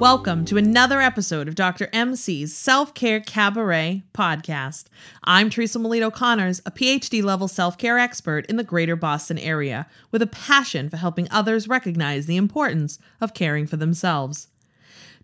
Welcome 0.00 0.46
to 0.46 0.56
another 0.56 1.02
episode 1.02 1.46
of 1.46 1.54
Dr. 1.54 1.90
MC's 1.92 2.56
Self 2.56 2.94
Care 2.94 3.20
Cabaret 3.20 4.02
podcast. 4.14 4.86
I'm 5.24 5.50
Teresa 5.50 5.78
Melito 5.78 6.10
Connors, 6.10 6.62
a 6.64 6.70
PhD 6.70 7.22
level 7.22 7.46
self 7.48 7.76
care 7.76 7.98
expert 7.98 8.46
in 8.46 8.56
the 8.56 8.64
greater 8.64 8.96
Boston 8.96 9.36
area 9.36 9.86
with 10.10 10.22
a 10.22 10.26
passion 10.26 10.88
for 10.88 10.96
helping 10.96 11.28
others 11.30 11.68
recognize 11.68 12.24
the 12.24 12.38
importance 12.38 12.98
of 13.20 13.34
caring 13.34 13.66
for 13.66 13.76
themselves. 13.76 14.48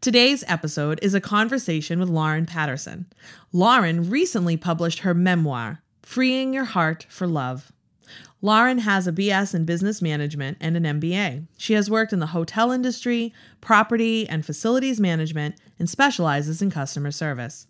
Today's 0.03 0.45
episode 0.47 1.01
is 1.01 1.15
a 1.15 1.23
conversation 1.23 1.99
with 1.99 2.11
Lauren 2.11 2.45
Patterson. 2.45 3.07
Lauren 3.55 4.11
recently 4.11 4.59
published 4.59 4.99
her 4.99 5.15
memoir, 5.15 5.81
Freeing 6.03 6.53
Your 6.53 6.67
Heart 6.67 7.07
for 7.09 7.27
Love. 7.27 7.73
Lauren 8.43 8.79
has 8.79 9.07
a 9.07 9.13
BS 9.13 9.55
in 9.55 9.65
business 9.65 10.01
management 10.01 10.57
and 10.61 10.77
an 10.77 11.01
MBA. 11.01 11.47
She 11.57 11.75
has 11.75 11.91
worked 11.91 12.13
in 12.13 12.21
the 12.21 12.27
hotel 12.27 12.71
industry, 12.71 13.33
property, 13.61 14.29
and 14.29 14.45
facilities 14.45 15.01
management, 15.01 15.57
and 15.79 15.89
specializes 15.89 16.63
in 16.63 16.71
customer 16.71 17.11
service. 17.11 17.67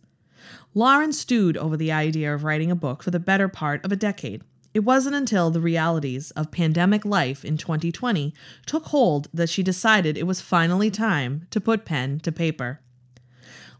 Lauren 0.75 1.13
stewed 1.13 1.57
over 1.57 1.77
the 1.77 1.93
idea 1.93 2.35
of 2.35 2.45
writing 2.45 2.71
a 2.71 2.77
book 2.77 3.03
for 3.03 3.11
the 3.11 3.19
better 3.19 3.49
part 3.49 3.85
of 3.85 3.93
a 3.93 3.97
decade. 3.97 4.43
It 4.75 4.85
wasn't 4.85 5.17
until 5.17 5.51
the 5.51 5.61
realities 5.61 6.33
of 6.33 6.51
pandemic 6.51 7.07
life 7.07 7.45
in 7.45 7.57
2020 7.57 8.35
took 8.67 8.85
hold 8.85 9.29
that 9.33 9.49
she 9.49 9.63
decided 9.63 10.19
it 10.19 10.27
was 10.27 10.43
finally 10.43 10.91
time 10.91 11.47
to 11.51 11.63
put 11.63 11.87
pen 11.87 12.21
to 12.21 12.31
paper. 12.31 12.81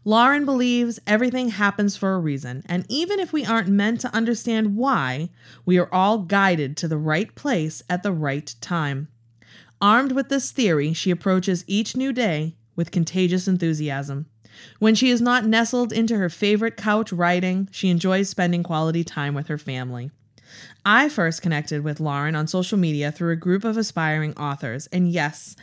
Lauren 0.07 0.45
believes 0.45 1.01
everything 1.05 1.49
happens 1.49 1.97
for 1.97 2.13
a 2.13 2.17
reason, 2.17 2.63
and 2.67 2.85
even 2.87 3.19
if 3.19 3.33
we 3.33 3.43
aren't 3.43 3.67
meant 3.67 3.99
to 3.99 4.15
understand 4.15 4.77
why, 4.77 5.29
we 5.65 5.77
are 5.77 5.93
all 5.93 6.19
guided 6.19 6.77
to 6.77 6.87
the 6.87 6.97
right 6.97 7.35
place 7.35 7.83
at 7.89 8.03
the 8.03 8.11
right 8.13 8.55
time. 8.61 9.09
Armed 9.81 10.13
with 10.13 10.29
this 10.29 10.51
theory, 10.51 10.93
she 10.93 11.11
approaches 11.11 11.65
each 11.67 11.97
new 11.97 12.13
day 12.13 12.55
with 12.73 12.89
contagious 12.89 13.49
enthusiasm. 13.49 14.27
When 14.79 14.95
she 14.95 15.09
is 15.09 15.19
not 15.19 15.45
nestled 15.45 15.91
into 15.91 16.15
her 16.15 16.29
favorite 16.29 16.77
couch 16.77 17.11
writing, 17.11 17.67
she 17.73 17.89
enjoys 17.89 18.29
spending 18.29 18.63
quality 18.63 19.03
time 19.03 19.33
with 19.33 19.47
her 19.47 19.57
family. 19.57 20.09
I 20.85 21.09
first 21.09 21.41
connected 21.41 21.83
with 21.83 21.99
Lauren 21.99 22.33
on 22.33 22.47
social 22.47 22.77
media 22.77 23.11
through 23.11 23.33
a 23.33 23.35
group 23.35 23.65
of 23.65 23.75
aspiring 23.75 24.37
authors, 24.37 24.87
and 24.87 25.11
yes, 25.11 25.57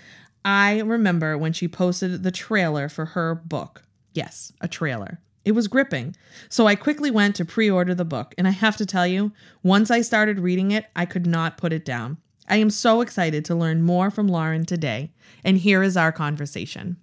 I 0.45 0.81
remember 0.81 1.39
when 1.39 1.55
she 1.55 1.67
posted 1.67 2.23
the 2.23 2.31
trailer 2.31 2.91
for 2.91 3.06
her 3.06 3.34
book. 3.34 3.84
Yes, 4.15 4.53
a 4.61 4.69
trailer. 4.69 5.19
It 5.45 5.53
was 5.53 5.67
gripping. 5.67 6.15
So 6.48 6.69
I 6.69 6.77
quickly 6.77 7.11
went 7.11 7.34
to 7.37 7.45
pre 7.45 7.69
order 7.69 7.95
the 7.95 8.05
book, 8.05 8.33
and 8.39 8.47
I 8.47 8.53
have 8.53 8.77
to 8.77 8.87
tell 8.87 9.07
you, 9.07 9.33
once 9.65 9.91
I 9.91 10.01
started 10.01 10.39
reading 10.39 10.70
it, 10.70 10.87
I 10.95 11.05
could 11.05 11.27
not 11.27 11.59
put 11.59 11.73
it 11.73 11.84
down. 11.84 12.19
I 12.48 12.57
am 12.57 12.70
so 12.70 13.01
excited 13.01 13.45
to 13.47 13.57
learn 13.57 13.83
more 13.83 14.12
from 14.12 14.29
Lauren 14.29 14.65
today, 14.65 15.11
and 15.42 15.59
here 15.59 15.83
is 15.83 15.97
our 15.97 16.12
conversation. 16.12 16.97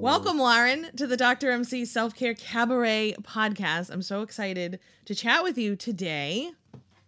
Welcome, 0.00 0.38
Lauren, 0.38 0.90
to 0.96 1.06
the 1.06 1.16
Dr. 1.18 1.50
MC 1.50 1.84
Self 1.84 2.14
Care 2.14 2.32
Cabaret 2.32 3.16
podcast. 3.20 3.90
I'm 3.90 4.00
so 4.00 4.22
excited 4.22 4.80
to 5.04 5.14
chat 5.14 5.42
with 5.42 5.58
you 5.58 5.76
today. 5.76 6.52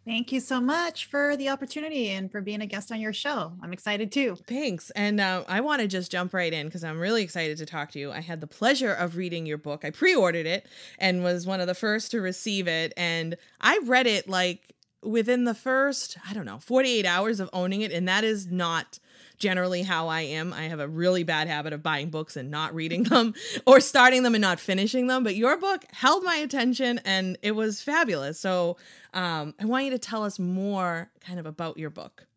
Thank 0.05 0.33
you 0.33 0.41
so 0.41 0.61
much 0.61 1.07
for 1.07 1.37
the 1.37 1.49
opportunity 1.49 2.11
and 2.11 2.31
for 2.31 2.41
being 2.41 2.61
a 2.61 2.67
guest 2.67 2.91
on 2.91 3.01
your 3.01 3.13
show. 3.13 3.53
I'm 3.63 3.73
excited 3.73 4.11
too. 4.11 4.37
Thanks. 4.49 4.91
And 4.91 5.21
uh, 5.21 5.45
I 5.47 5.61
want 5.61 5.81
to 5.81 5.87
just 5.87 6.11
jump 6.11 6.35
right 6.35 6.53
in 6.53 6.67
because 6.67 6.83
I'm 6.83 6.99
really 6.99 7.23
excited 7.23 7.57
to 7.59 7.67
talk 7.67 7.93
to 7.93 8.01
you. 8.01 8.11
I 8.11 8.21
had 8.21 8.41
the 8.41 8.49
pleasure 8.49 8.93
of 8.93 9.17
reading 9.17 9.47
your 9.47 9.59
book. 9.59 9.85
I 9.85 9.91
pre 9.91 10.15
ordered 10.15 10.47
it 10.47 10.67
and 10.99 11.23
was 11.23 11.47
one 11.47 11.61
of 11.61 11.69
the 11.69 11.75
first 11.75 12.11
to 12.11 12.21
receive 12.21 12.67
it. 12.67 12.93
And 12.97 13.37
I 13.61 13.79
read 13.85 14.09
it 14.09 14.29
like 14.29 14.75
within 15.05 15.45
the 15.45 15.55
first, 15.55 16.19
I 16.29 16.33
don't 16.33 16.47
know, 16.47 16.59
48 16.59 17.07
hours 17.07 17.39
of 17.39 17.49
owning 17.53 17.83
it. 17.83 17.93
And 17.93 18.09
that 18.09 18.25
is 18.25 18.49
not 18.49 18.99
generally 19.43 19.83
how 19.83 20.07
I 20.07 20.21
am. 20.21 20.53
I 20.53 20.69
have 20.69 20.79
a 20.79 20.87
really 20.87 21.25
bad 21.25 21.49
habit 21.49 21.73
of 21.73 21.83
buying 21.83 22.11
books 22.11 22.37
and 22.37 22.49
not 22.49 22.77
reading 22.77 23.03
them 23.03 23.35
or 23.67 23.81
starting 23.81 24.23
them 24.23 24.37
and 24.37 24.41
not 24.41 24.61
finishing 24.61 25.09
them. 25.09 25.25
But 25.25 25.35
your 25.35 25.59
book 25.59 25.85
held 25.91 26.23
my 26.23 26.37
attention 26.37 27.01
and 27.05 27.37
it 27.43 27.51
was 27.51 27.83
fabulous. 27.83 28.39
So 28.39 28.77
um, 29.13 29.53
I 29.61 29.65
want 29.65 29.85
you 29.85 29.91
to 29.91 29.99
tell 29.99 30.23
us 30.23 30.39
more 30.39 31.11
kind 31.21 31.41
of 31.41 31.47
about 31.47 31.77
your 31.77 31.91
book. 31.91 32.29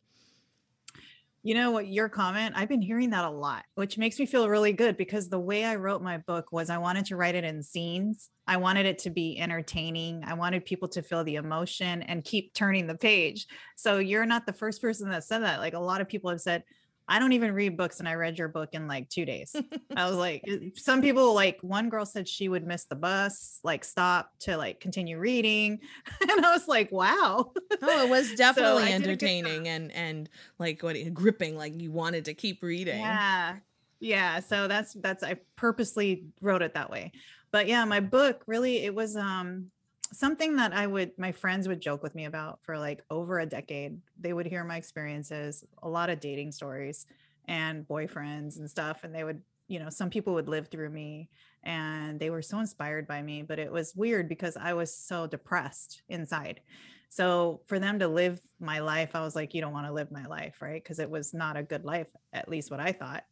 You 1.44 1.54
know 1.54 1.70
what, 1.70 1.86
your 1.86 2.10
comment, 2.10 2.56
I've 2.58 2.70
been 2.70 2.82
hearing 2.82 3.12
that 3.12 3.24
a 3.24 3.30
lot, 3.30 3.66
which 3.76 4.00
makes 4.00 4.18
me 4.18 4.26
feel 4.26 4.50
really 4.50 4.74
good 4.74 4.98
because 4.98 5.30
the 5.30 5.40
way 5.40 5.64
I 5.64 5.76
wrote 5.76 6.02
my 6.02 6.18
book 6.18 6.52
was 6.52 6.72
I 6.72 6.80
wanted 6.80 7.06
to 7.06 7.16
write 7.16 7.36
it 7.36 7.44
in 7.44 7.62
scenes. 7.62 8.32
I 8.48 8.58
wanted 8.58 8.88
it 8.88 8.98
to 9.00 9.12
be 9.12 9.40
entertaining. 9.40 10.24
I 10.26 10.34
wanted 10.34 10.66
people 10.66 10.88
to 10.88 11.04
feel 11.04 11.24
the 11.24 11.36
emotion 11.36 12.02
and 12.02 12.24
keep 12.24 12.56
turning 12.56 12.88
the 12.88 12.98
page. 12.98 13.46
So 13.76 14.00
you're 14.00 14.26
not 14.26 14.48
the 14.48 14.54
first 14.54 14.82
person 14.82 15.12
that 15.12 15.24
said 15.24 15.44
that. 15.44 15.60
Like 15.60 15.76
a 15.76 15.80
lot 15.80 16.02
of 16.02 16.08
people 16.08 16.32
have 16.32 16.42
said, 16.42 16.64
I 17.08 17.20
don't 17.20 17.34
even 17.34 17.54
read 17.54 17.78
books 17.78 18.00
and 18.00 18.10
I 18.10 18.16
read 18.16 18.38
your 18.38 18.48
book 18.48 18.70
in 18.74 18.88
like 18.88 19.10
two 19.10 19.26
days. 19.26 19.56
I 19.96 20.08
was 20.08 20.16
like, 20.16 20.44
some 20.76 21.02
people 21.02 21.34
like 21.34 21.60
one 21.62 21.90
girl 21.90 22.06
said 22.06 22.28
she 22.28 22.50
would 22.50 22.66
miss 22.66 22.86
the 22.86 22.96
bus, 22.96 23.60
like 23.64 23.84
stop 23.84 24.32
to 24.42 24.58
like 24.58 24.80
continue 24.80 25.20
reading. 25.20 25.80
And 26.22 26.46
I 26.46 26.52
was 26.52 26.68
like, 26.68 26.92
wow. 26.92 27.52
Oh, 27.82 28.06
it 28.06 28.10
was 28.10 28.34
definitely 28.38 28.88
so 28.88 28.94
entertaining 28.94 29.68
and 29.68 29.92
and 29.92 30.30
like 30.60 30.82
what 30.82 30.98
gripping, 31.14 31.56
like 31.56 31.80
you 31.80 31.92
wanted 31.92 32.26
to 32.26 32.34
keep 32.34 32.64
reading. 32.64 33.00
Yeah. 33.00 33.58
Yeah. 34.00 34.40
So 34.40 34.68
that's 34.68 34.94
that's 34.94 35.24
I 35.24 35.38
purposely 35.56 36.26
wrote 36.42 36.62
it 36.62 36.74
that 36.74 36.90
way. 36.90 37.12
But 37.52 37.68
yeah, 37.68 37.86
my 37.86 38.00
book 38.00 38.44
really 38.48 38.84
it 38.84 38.94
was 38.94 39.16
um 39.16 39.72
something 40.14 40.56
that 40.58 40.74
I 40.74 40.88
would, 40.88 41.12
my 41.18 41.32
friends 41.32 41.68
would 41.68 41.82
joke 41.82 42.04
with 42.04 42.16
me 42.16 42.26
about 42.26 42.60
for 42.64 42.78
like 42.78 43.04
over 43.10 43.40
a 43.40 43.46
decade. 43.46 44.00
They 44.20 44.34
would 44.34 44.46
hear 44.46 44.64
my 44.64 44.78
experiences, 44.78 45.64
a 45.82 45.90
lot 45.90 46.10
of 46.10 46.20
dating 46.20 46.52
stories 46.52 47.06
and 47.48 47.88
boyfriends 47.88 48.58
and 48.58 48.70
stuff. 48.70 49.04
And 49.04 49.14
they 49.14 49.24
would, 49.24 49.42
you 49.68 49.80
know, 49.80 49.90
some 49.90 50.10
people 50.10 50.34
would 50.36 50.48
live 50.48 50.68
through 50.68 50.90
me 50.90 51.30
and 51.64 52.20
they 52.20 52.30
were 52.30 52.42
so 52.42 52.60
inspired 52.60 53.08
by 53.08 53.22
me. 53.22 53.42
But 53.42 53.60
it 53.60 53.72
was 53.72 53.96
weird 53.96 54.30
because 54.30 54.58
I 54.58 54.74
was 54.74 54.96
so 54.96 55.28
depressed 55.28 56.02
inside. 56.10 56.62
So 57.10 57.62
for 57.68 57.80
them 57.80 58.00
to 58.00 58.08
live 58.08 58.42
my 58.60 58.80
life, 58.80 59.12
I 59.16 59.22
was 59.22 59.36
like, 59.36 59.54
you 59.54 59.62
don't 59.62 59.74
want 59.74 59.88
to 59.88 59.94
live 59.94 60.12
my 60.12 60.26
life, 60.26 60.62
right? 60.62 60.84
Because 60.84 61.00
it 61.00 61.10
was 61.10 61.34
not 61.34 61.58
a 61.58 61.64
good 61.64 61.86
life, 61.86 62.08
at 62.34 62.50
least 62.50 62.70
what 62.70 62.80
I 62.80 62.92
thought. 62.92 63.24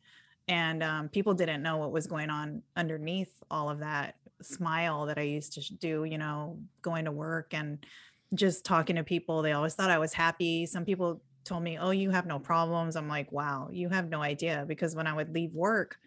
And 0.48 0.84
um, 0.84 1.10
people 1.10 1.34
didn't 1.34 1.64
know 1.64 1.78
what 1.78 1.92
was 1.92 2.08
going 2.08 2.30
on 2.30 2.64
underneath 2.76 3.32
all 3.50 3.70
of 3.70 3.80
that 3.80 4.16
smile 4.44 5.06
that 5.08 5.18
I 5.18 5.24
used 5.24 5.54
to 5.54 5.74
do, 5.76 6.04
you 6.04 6.18
know, 6.18 6.60
going 6.82 7.06
to 7.06 7.12
work 7.12 7.54
and 7.54 7.86
just 8.34 8.66
talking 8.66 8.96
to 8.96 9.04
people. 9.04 9.42
They 9.42 9.52
always 9.52 9.76
thought 9.76 9.90
I 9.90 10.00
was 10.00 10.14
happy. 10.14 10.66
Some 10.66 10.86
people 10.86 11.22
told 11.44 11.64
me, 11.64 11.78
"Oh, 11.78 11.92
you 11.92 12.12
have 12.12 12.26
no 12.26 12.40
problems." 12.40 12.96
I'm 12.96 13.08
like, 13.08 13.32
"Wow, 13.32 13.70
you 13.72 13.90
have 13.90 14.10
no 14.10 14.22
idea." 14.22 14.66
Because 14.68 14.96
when 14.96 15.08
I 15.08 15.14
would 15.14 15.34
leave 15.34 15.54
work, 15.54 15.98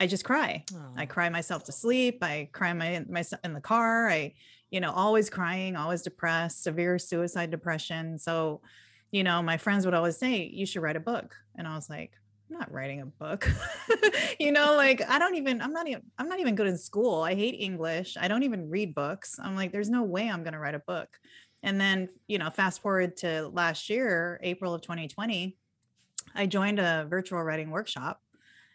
I 0.00 0.06
just 0.06 0.24
cry. 0.24 0.64
I 0.96 1.04
oh. 1.04 1.06
cry 1.06 1.28
myself 1.28 1.64
to 1.64 1.72
sleep. 1.72 2.22
I 2.22 2.48
cry 2.52 2.72
my 2.72 3.04
myself 3.08 3.40
in 3.44 3.54
the 3.54 3.60
car. 3.60 4.08
I, 4.08 4.34
you 4.70 4.80
know, 4.80 4.92
always 4.92 5.30
crying, 5.30 5.76
always 5.76 6.02
depressed, 6.02 6.62
severe 6.62 6.98
suicide 6.98 7.50
depression. 7.50 8.18
So, 8.18 8.60
you 9.10 9.24
know, 9.24 9.42
my 9.42 9.56
friends 9.56 9.84
would 9.84 9.94
always 9.94 10.16
say, 10.16 10.44
"You 10.46 10.66
should 10.66 10.82
write 10.82 10.96
a 10.96 11.00
book," 11.00 11.36
and 11.56 11.66
I 11.66 11.74
was 11.74 11.90
like, 11.90 12.12
I'm 12.50 12.58
not 12.58 12.72
writing 12.72 13.00
a 13.00 13.06
book. 13.06 13.50
you 14.40 14.52
know, 14.52 14.74
like 14.76 15.02
I 15.08 15.18
don't 15.18 15.34
even, 15.34 15.60
I'm 15.60 15.72
not 15.72 15.86
even, 15.86 16.02
I'm 16.18 16.28
not 16.28 16.40
even 16.40 16.54
good 16.54 16.66
in 16.66 16.78
school. 16.78 17.22
I 17.22 17.34
hate 17.34 17.56
English. 17.58 18.16
I 18.18 18.28
don't 18.28 18.42
even 18.42 18.70
read 18.70 18.94
books. 18.94 19.38
I'm 19.42 19.54
like, 19.54 19.70
there's 19.70 19.90
no 19.90 20.02
way 20.02 20.28
I'm 20.28 20.42
going 20.42 20.54
to 20.54 20.58
write 20.58 20.74
a 20.74 20.80
book. 20.80 21.08
And 21.62 21.80
then, 21.80 22.08
you 22.26 22.38
know, 22.38 22.50
fast 22.50 22.80
forward 22.80 23.16
to 23.18 23.48
last 23.48 23.90
year, 23.90 24.40
April 24.42 24.74
of 24.74 24.80
2020, 24.82 25.56
I 26.34 26.46
joined 26.46 26.78
a 26.78 27.06
virtual 27.08 27.42
writing 27.42 27.70
workshop 27.70 28.22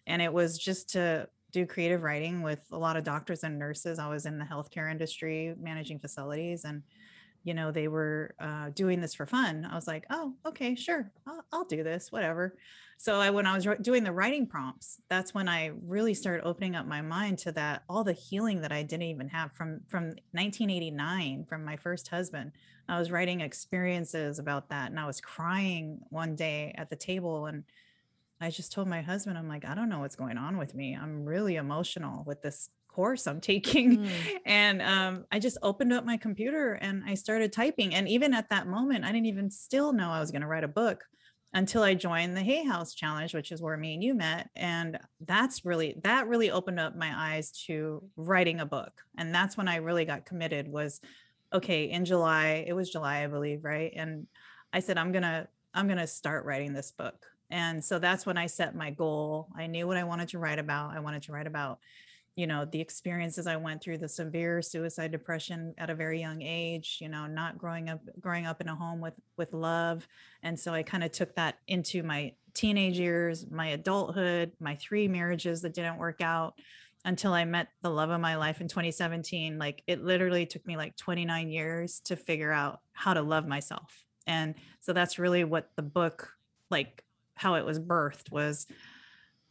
and 0.06 0.22
it 0.22 0.32
was 0.32 0.58
just 0.58 0.90
to 0.92 1.30
do 1.52 1.66
creative 1.66 2.04
writing 2.04 2.42
with 2.42 2.60
a 2.72 2.78
lot 2.78 2.98
of 2.98 3.04
doctors 3.04 3.44
and 3.44 3.58
nurses. 3.58 4.00
I 4.00 4.10
was 4.10 4.26
in 4.26 4.38
the 4.38 4.46
healthcare 4.46 4.92
industry 4.92 5.56
managing 5.60 6.00
facilities 6.00 6.66
and 6.66 6.84
you 7.44 7.54
know 7.54 7.72
they 7.72 7.88
were 7.88 8.36
uh, 8.40 8.70
doing 8.70 9.02
this 9.02 9.14
for 9.14 9.26
fun 9.26 9.68
i 9.70 9.76
was 9.76 9.88
like 9.88 10.06
oh 10.10 10.34
okay 10.46 10.76
sure 10.76 11.12
I'll, 11.28 11.46
I'll 11.52 11.66
do 11.66 11.84
this 11.84 12.12
whatever 12.12 12.56
so 13.04 13.20
I, 13.20 13.32
when 13.32 13.46
I 13.46 13.54
was 13.54 13.68
doing 13.82 14.06
the 14.06 14.14
writing 14.14 14.48
prompts, 14.48 15.02
that's 15.10 15.34
when 15.34 15.50
I 15.50 15.72
really 15.86 16.14
started 16.14 16.46
opening 16.46 16.74
up 16.74 16.86
my 16.86 17.02
mind 17.02 17.38
to 17.40 17.52
that 17.52 17.84
all 17.90 18.06
the 18.06 18.14
healing 18.14 18.62
that 18.62 18.72
I 18.72 18.82
didn't 18.82 19.08
even 19.08 19.28
have 19.28 19.52
from 19.52 19.82
from 19.90 20.04
1989 20.32 21.46
from 21.50 21.66
my 21.66 21.76
first 21.76 22.08
husband. 22.08 22.54
I 22.88 23.00
was 23.00 23.12
writing 23.12 23.42
experiences 23.42 24.40
about 24.40 24.70
that, 24.70 24.90
and 24.90 24.98
I 24.98 25.06
was 25.06 25.20
crying 25.20 26.00
one 26.12 26.38
day 26.38 26.74
at 26.78 26.90
the 26.90 26.96
table, 26.96 27.46
and 27.46 27.66
I 28.40 28.50
just 28.50 28.72
told 28.72 28.88
my 28.88 29.02
husband, 29.02 29.38
I'm 29.38 29.50
like, 29.50 29.66
I 29.66 29.76
don't 29.76 29.90
know 29.90 30.00
what's 30.00 30.16
going 30.16 30.38
on 30.38 30.58
with 30.58 30.74
me. 30.74 30.96
I'm 30.96 31.26
really 31.26 31.58
emotional 31.58 32.24
with 32.26 32.42
this 32.42 32.70
course 32.94 33.28
I'm 33.28 33.42
taking. 33.42 34.00
Mm. 34.00 34.10
And 34.46 34.82
um, 34.82 35.26
I 35.32 35.40
just 35.40 35.58
opened 35.62 35.94
up 35.94 36.06
my 36.06 36.18
computer 36.18 36.74
and 36.74 37.04
I 37.06 37.16
started 37.16 37.52
typing. 37.52 37.96
And 37.96 38.08
even 38.08 38.34
at 38.34 38.50
that 38.50 38.68
moment, 38.68 39.04
I 39.04 39.12
didn't 39.12 39.28
even 39.28 39.50
still 39.50 39.94
know 39.94 40.10
I 40.10 40.20
was 40.20 40.32
going 40.32 40.42
to 40.42 40.48
write 40.48 40.64
a 40.64 40.70
book 40.70 41.04
until 41.54 41.84
I 41.84 41.94
joined 41.94 42.36
the 42.36 42.42
Hay 42.42 42.64
House 42.66 42.94
Challenge, 42.94 43.34
which 43.34 43.52
is 43.52 43.62
where 43.62 43.78
me 43.78 43.94
and 43.94 44.04
you 44.04 44.16
met. 44.16 44.50
And 44.56 45.00
that's 45.22 45.66
really, 45.66 45.96
that 46.04 46.28
really 46.28 46.52
opened 46.52 46.80
up 46.80 46.96
my 46.96 47.12
eyes 47.16 47.52
to 47.68 48.04
writing 48.16 48.60
a 48.60 48.66
book. 48.66 49.02
And 49.18 49.34
that's 49.34 49.56
when 49.56 49.68
I 49.68 49.78
really 49.78 50.06
got 50.06 50.26
committed 50.26 50.68
was, 50.68 51.00
okay, 51.54 51.90
in 51.90 52.06
July, 52.06 52.66
it 52.68 52.74
was 52.74 52.90
July, 52.90 53.24
I 53.24 53.28
believe, 53.28 53.64
right? 53.64 53.94
And 53.96 54.28
I 54.72 54.80
said, 54.80 54.98
I'm 54.98 55.12
going 55.12 55.24
to, 55.24 55.48
I'm 55.74 55.88
going 55.88 56.00
to 56.00 56.08
start 56.08 56.46
writing 56.46 56.74
this 56.74 56.92
book. 56.92 57.26
And 57.50 57.84
so 57.84 58.00
that's 58.00 58.26
when 58.26 58.38
I 58.38 58.48
set 58.48 58.76
my 58.76 58.90
goal. 58.90 59.50
I 59.56 59.68
knew 59.68 59.86
what 59.86 59.98
I 59.98 60.04
wanted 60.04 60.30
to 60.30 60.40
write 60.40 60.60
about. 60.60 60.96
I 60.96 61.00
wanted 61.00 61.24
to 61.24 61.32
write 61.32 61.46
about, 61.46 61.80
you 62.36 62.48
know, 62.48 62.66
the 62.66 62.82
experiences 62.82 63.46
I 63.46 63.58
went 63.58 63.82
through, 63.82 64.00
the 64.00 64.10
severe 64.10 64.62
suicide 64.62 65.12
depression 65.12 65.76
at 65.78 65.90
a 65.90 65.96
very 65.96 66.20
young 66.20 66.42
age, 66.42 66.98
you 67.00 67.08
know, 67.08 67.28
not 67.28 67.58
growing 67.58 67.90
up 67.90 68.02
growing 68.20 68.46
up 68.46 68.60
in 68.60 68.68
a 68.68 68.76
home 68.76 69.02
with 69.02 69.14
with 69.38 69.54
love. 69.54 70.08
And 70.42 70.60
so 70.60 70.74
I 70.74 70.84
kind 70.84 71.04
of 71.04 71.12
took 71.12 71.36
that 71.36 71.60
into 71.68 72.02
my 72.02 72.34
teenage 72.54 72.98
years, 72.98 73.46
my 73.52 73.68
adulthood, 73.68 74.52
my 74.60 74.76
three 74.76 75.08
marriages 75.08 75.62
that 75.62 75.74
didn't 75.74 75.98
work 75.98 76.22
out 76.22 76.56
until 77.06 77.34
I 77.34 77.46
met 77.46 77.68
the 77.82 77.90
love 77.90 78.10
of 78.10 78.22
my 78.22 78.36
life 78.36 78.62
in 78.62 78.68
2017. 78.68 79.60
Like 79.60 79.84
it 79.88 80.04
literally 80.04 80.46
took 80.46 80.66
me 80.66 80.78
like 80.78 80.96
29 80.96 81.50
years 81.50 82.00
to 82.06 82.16
figure 82.16 82.52
out 82.52 82.80
how 82.94 83.14
to 83.14 83.22
love 83.22 83.48
myself. 83.48 84.06
And 84.26 84.56
so 84.82 84.94
that's 84.94 85.20
really 85.20 85.44
what 85.44 85.70
the 85.76 85.82
book 85.84 86.34
like 86.70 87.04
how 87.36 87.56
it 87.56 87.66
was 87.66 87.80
birthed 87.80 88.32
was 88.32 88.68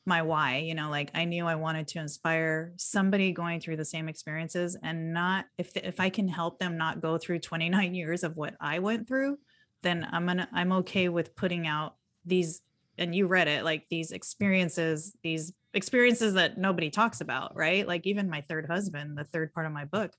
my 0.04 0.22
why 0.22 0.58
you 0.58 0.74
know 0.74 0.90
like 0.90 1.10
i 1.14 1.24
knew 1.24 1.46
i 1.46 1.54
wanted 1.54 1.86
to 1.86 1.98
inspire 1.98 2.72
somebody 2.76 3.32
going 3.32 3.60
through 3.60 3.76
the 3.76 3.84
same 3.84 4.08
experiences 4.08 4.76
and 4.82 5.12
not 5.12 5.44
if 5.58 5.76
if 5.76 6.00
i 6.00 6.10
can 6.10 6.28
help 6.28 6.58
them 6.58 6.76
not 6.76 7.00
go 7.00 7.18
through 7.18 7.38
29 7.38 7.94
years 7.94 8.24
of 8.24 8.36
what 8.36 8.54
i 8.60 8.78
went 8.78 9.06
through 9.06 9.38
then 9.82 10.06
i'm 10.12 10.26
gonna 10.26 10.48
i'm 10.52 10.72
okay 10.72 11.08
with 11.08 11.36
putting 11.36 11.66
out 11.66 11.94
these 12.24 12.62
and 12.98 13.14
you 13.14 13.26
read 13.26 13.48
it 13.48 13.64
like 13.64 13.84
these 13.90 14.10
experiences 14.10 15.14
these 15.22 15.52
experiences 15.74 16.34
that 16.34 16.58
nobody 16.58 16.90
talks 16.90 17.22
about 17.22 17.56
right? 17.56 17.88
Like 17.88 18.06
even 18.06 18.28
my 18.28 18.42
third 18.42 18.66
husband 18.66 19.16
the 19.16 19.24
third 19.24 19.54
part 19.54 19.66
of 19.66 19.72
my 19.72 19.86
book 19.86 20.12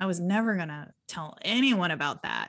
i 0.00 0.06
was 0.06 0.20
never 0.20 0.56
gonna 0.56 0.92
tell 1.08 1.36
anyone 1.42 1.90
about 1.90 2.22
that. 2.22 2.48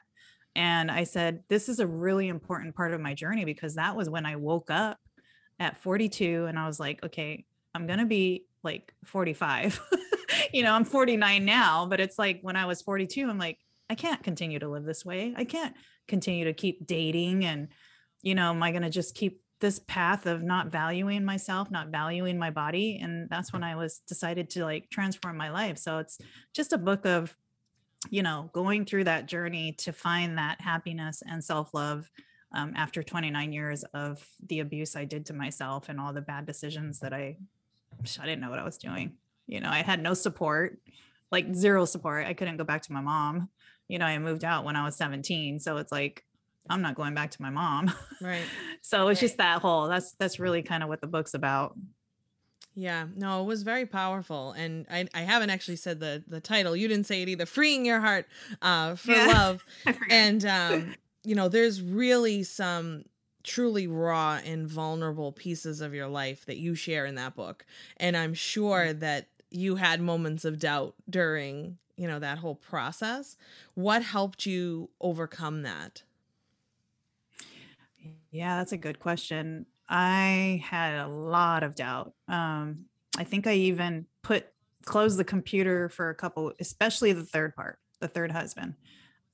And 0.55 0.89
I 0.89 1.03
said, 1.03 1.43
This 1.49 1.69
is 1.69 1.79
a 1.79 1.87
really 1.87 2.27
important 2.27 2.75
part 2.75 2.93
of 2.93 3.01
my 3.01 3.13
journey 3.13 3.45
because 3.45 3.75
that 3.75 3.95
was 3.95 4.09
when 4.09 4.25
I 4.25 4.37
woke 4.37 4.71
up 4.71 4.97
at 5.59 5.77
42 5.77 6.45
and 6.45 6.57
I 6.57 6.67
was 6.67 6.79
like, 6.79 7.03
Okay, 7.03 7.45
I'm 7.73 7.87
going 7.87 7.99
to 7.99 8.05
be 8.05 8.45
like 8.63 8.93
45. 9.05 9.79
you 10.53 10.63
know, 10.63 10.73
I'm 10.73 10.85
49 10.85 11.45
now, 11.45 11.85
but 11.85 11.99
it's 11.99 12.17
like 12.17 12.39
when 12.41 12.55
I 12.55 12.65
was 12.65 12.81
42, 12.81 13.29
I'm 13.29 13.37
like, 13.37 13.59
I 13.89 13.95
can't 13.95 14.23
continue 14.23 14.59
to 14.59 14.67
live 14.67 14.83
this 14.83 15.05
way. 15.05 15.33
I 15.37 15.43
can't 15.43 15.75
continue 16.07 16.45
to 16.45 16.53
keep 16.53 16.87
dating. 16.87 17.45
And, 17.45 17.67
you 18.21 18.33
know, 18.33 18.49
am 18.49 18.63
I 18.63 18.71
going 18.71 18.83
to 18.83 18.89
just 18.89 19.15
keep 19.15 19.41
this 19.61 19.79
path 19.79 20.25
of 20.25 20.41
not 20.41 20.71
valuing 20.71 21.23
myself, 21.23 21.69
not 21.69 21.89
valuing 21.89 22.39
my 22.39 22.49
body? 22.49 22.99
And 23.01 23.29
that's 23.29 23.53
when 23.53 23.63
I 23.63 23.75
was 23.75 24.01
decided 24.07 24.49
to 24.51 24.63
like 24.63 24.89
transform 24.89 25.37
my 25.37 25.51
life. 25.51 25.77
So 25.77 25.99
it's 25.99 26.17
just 26.53 26.73
a 26.73 26.77
book 26.77 27.05
of 27.05 27.35
you 28.09 28.23
know, 28.23 28.49
going 28.53 28.85
through 28.85 29.05
that 29.05 29.25
journey 29.25 29.73
to 29.73 29.91
find 29.91 30.37
that 30.37 30.61
happiness 30.61 31.23
and 31.27 31.43
self 31.43 31.73
love 31.73 32.09
um, 32.55 32.73
after 32.75 33.03
29 33.03 33.51
years 33.53 33.83
of 33.93 34.25
the 34.47 34.61
abuse 34.61 34.95
I 34.95 35.05
did 35.05 35.25
to 35.27 35.33
myself 35.33 35.89
and 35.89 35.99
all 35.99 36.13
the 36.13 36.21
bad 36.21 36.45
decisions 36.45 37.01
that 37.01 37.13
I, 37.13 37.37
I 38.19 38.25
didn't 38.25 38.39
know 38.39 38.49
what 38.49 38.59
I 38.59 38.63
was 38.63 38.77
doing. 38.77 39.13
You 39.45 39.59
know, 39.59 39.69
I 39.69 39.83
had 39.83 40.01
no 40.01 40.13
support, 40.13 40.79
like 41.31 41.53
zero 41.53 41.85
support. 41.85 42.25
I 42.25 42.33
couldn't 42.33 42.57
go 42.57 42.63
back 42.63 42.81
to 42.83 42.93
my 42.93 43.01
mom. 43.01 43.49
You 43.87 43.99
know, 43.99 44.05
I 44.05 44.17
moved 44.17 44.43
out 44.43 44.63
when 44.63 44.75
I 44.75 44.85
was 44.85 44.95
17. 44.95 45.59
So 45.59 45.77
it's 45.77 45.91
like, 45.91 46.23
I'm 46.69 46.81
not 46.81 46.95
going 46.95 47.13
back 47.13 47.29
to 47.31 47.41
my 47.41 47.51
mom. 47.51 47.93
Right. 48.21 48.41
so 48.81 49.09
it's 49.09 49.21
right. 49.21 49.27
just 49.27 49.37
that 49.37 49.61
whole, 49.61 49.87
that's, 49.87 50.13
that's 50.13 50.39
really 50.39 50.63
kind 50.63 50.81
of 50.81 50.89
what 50.89 51.01
the 51.01 51.07
book's 51.07 51.33
about. 51.33 51.75
Yeah, 52.77 53.05
no, 53.15 53.41
it 53.41 53.45
was 53.45 53.63
very 53.63 53.85
powerful, 53.85 54.51
and 54.51 54.85
I, 54.91 55.07
I 55.13 55.21
haven't 55.21 55.49
actually 55.49 55.77
said 55.77 56.01
the 56.01 56.25
the 56.27 56.41
title. 56.41 56.75
You 56.75 56.89
didn't 56.89 57.05
say 57.05 57.21
it 57.21 57.29
either. 57.29 57.45
Freeing 57.45 57.85
your 57.85 58.01
heart, 58.01 58.27
uh, 58.61 58.95
for 58.95 59.13
yeah. 59.13 59.27
love, 59.33 59.63
and 60.09 60.43
um, 60.45 60.95
you 61.25 61.35
know, 61.35 61.49
there's 61.49 61.81
really 61.81 62.43
some 62.43 63.05
truly 63.43 63.87
raw 63.87 64.39
and 64.43 64.67
vulnerable 64.67 65.31
pieces 65.31 65.81
of 65.81 65.93
your 65.93 66.07
life 66.07 66.45
that 66.45 66.57
you 66.57 66.75
share 66.75 67.05
in 67.05 67.15
that 67.15 67.35
book, 67.35 67.65
and 67.97 68.15
I'm 68.15 68.33
sure 68.33 68.87
mm. 68.87 68.99
that 68.99 69.27
you 69.49 69.75
had 69.75 70.01
moments 70.01 70.45
of 70.45 70.59
doubt 70.59 70.95
during 71.09 71.77
you 71.97 72.07
know 72.07 72.19
that 72.19 72.39
whole 72.39 72.55
process. 72.55 73.37
What 73.73 74.03
helped 74.03 74.45
you 74.45 74.89
overcome 74.99 75.63
that? 75.63 76.03
Yeah, 78.31 78.57
that's 78.57 78.73
a 78.73 78.77
good 78.77 78.99
question. 78.99 79.65
I 79.87 80.61
had 80.63 80.99
a 80.99 81.07
lot 81.07 81.63
of 81.63 81.75
doubt. 81.75 82.13
Um, 82.27 82.85
I 83.17 83.23
think 83.23 83.47
I 83.47 83.53
even 83.53 84.07
put 84.23 84.47
closed 84.83 85.17
the 85.17 85.23
computer 85.23 85.89
for 85.89 86.09
a 86.09 86.15
couple, 86.15 86.53
especially 86.59 87.13
the 87.13 87.23
third 87.23 87.55
part, 87.55 87.79
the 87.99 88.07
third 88.07 88.31
husband. 88.31 88.75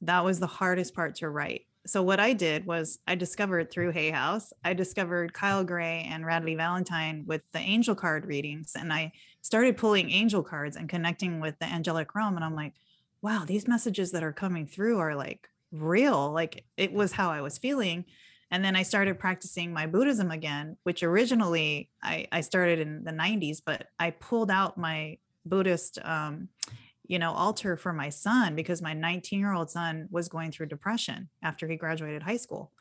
That 0.02 0.24
was 0.24 0.40
the 0.40 0.48
hardest 0.48 0.94
part 0.94 1.16
to 1.16 1.30
write. 1.30 1.66
So 1.86 2.04
what 2.04 2.20
I 2.20 2.34
did 2.34 2.66
was 2.66 3.00
I 3.08 3.16
discovered 3.16 3.72
through 3.72 3.92
Hay 3.92 4.12
House, 4.12 4.54
I 4.64 4.74
discovered 4.74 5.34
Kyle 5.34 5.64
Gray 5.64 6.08
and 6.10 6.24
Radleigh 6.24 6.58
Valentine 6.58 7.24
with 7.26 7.42
the 7.54 7.60
angel 7.60 7.96
card 7.96 8.26
readings. 8.26 8.74
And 8.76 8.94
I 8.94 9.14
started 9.42 9.78
pulling 9.78 10.12
angel 10.12 10.44
cards 10.44 10.76
and 10.76 10.88
connecting 10.88 11.40
with 11.40 11.58
the 11.60 11.66
angelic 11.66 12.14
realm. 12.14 12.36
And 12.36 12.46
I'm 12.46 12.56
like, 12.56 12.74
wow, 13.22 13.46
these 13.46 13.68
messages 13.68 14.12
that 14.12 14.24
are 14.24 14.32
coming 14.32 14.68
through 14.68 15.00
are 15.00 15.16
like 15.16 15.50
real. 15.72 16.32
Like 16.32 16.66
it 16.78 16.94
was 16.94 17.14
how 17.14 17.32
I 17.32 17.42
was 17.42 17.58
feeling. 17.58 18.06
And 18.52 18.64
then 18.64 18.76
I 18.76 18.84
started 18.84 19.18
practicing 19.18 19.74
my 19.74 19.88
Buddhism 19.88 20.30
again, 20.30 20.78
which 20.84 21.04
originally 21.04 21.90
I, 22.04 22.28
I 22.32 22.42
started 22.42 22.80
in 22.80 23.04
the 23.06 23.12
90s, 23.12 23.62
but 23.66 23.88
I 23.98 24.12
pulled 24.12 24.52
out 24.52 24.78
my 24.78 25.18
Buddhist, 25.46 25.98
um, 26.04 26.50
you 27.12 27.20
know, 27.20 27.34
altar 27.34 27.76
for 27.76 27.92
my 27.92 28.08
son 28.08 28.56
because 28.56 28.82
my 28.82 28.94
19 28.94 29.38
year 29.38 29.52
old 29.52 29.70
son 29.70 30.08
was 30.12 30.30
going 30.30 30.50
through 30.50 30.68
depression 30.68 31.28
after 31.44 31.68
he 31.68 31.76
graduated 31.76 32.24
high 32.24 32.38
school. 32.38 32.72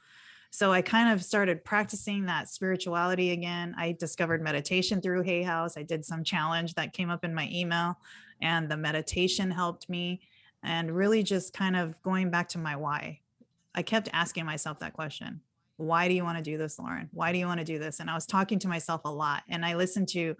So 0.53 0.73
I 0.73 0.83
kind 0.83 1.13
of 1.13 1.25
started 1.25 1.65
practicing 1.65 2.27
that 2.27 2.49
spirituality 2.49 3.33
again. 3.33 3.75
I 3.77 3.91
discovered 3.99 4.41
meditation 4.41 5.01
through 5.01 5.23
Hay 5.23 5.43
House. 5.43 5.77
I 5.77 5.83
did 5.83 6.05
some 6.05 6.23
challenge 6.23 6.75
that 6.75 6.93
came 6.93 7.11
up 7.11 7.25
in 7.25 7.35
my 7.35 7.49
email, 7.53 7.99
and 8.41 8.69
the 8.69 8.77
meditation 8.77 9.51
helped 9.51 9.89
me. 9.89 10.21
And 10.63 10.95
really 10.95 11.25
just 11.25 11.53
kind 11.53 11.75
of 11.75 12.01
going 12.03 12.31
back 12.31 12.49
to 12.51 12.59
my 12.59 12.77
why. 12.77 13.19
I 13.75 13.83
kept 13.83 14.09
asking 14.13 14.47
myself 14.47 14.79
that 14.79 14.93
question 14.93 15.41
why 15.77 16.07
do 16.07 16.15
you 16.15 16.23
want 16.23 16.37
to 16.37 16.45
do 16.45 16.57
this, 16.57 16.79
Lauren? 16.79 17.09
Why 17.13 17.33
do 17.33 17.39
you 17.39 17.47
want 17.47 17.59
to 17.59 17.65
do 17.65 17.79
this? 17.81 17.99
And 17.99 18.11
I 18.11 18.15
was 18.15 18.27
talking 18.27 18.61
to 18.61 18.69
myself 18.69 19.01
a 19.05 19.11
lot. 19.11 19.43
And 19.49 19.65
I 19.65 19.75
listened 19.75 20.09
to 20.09 20.37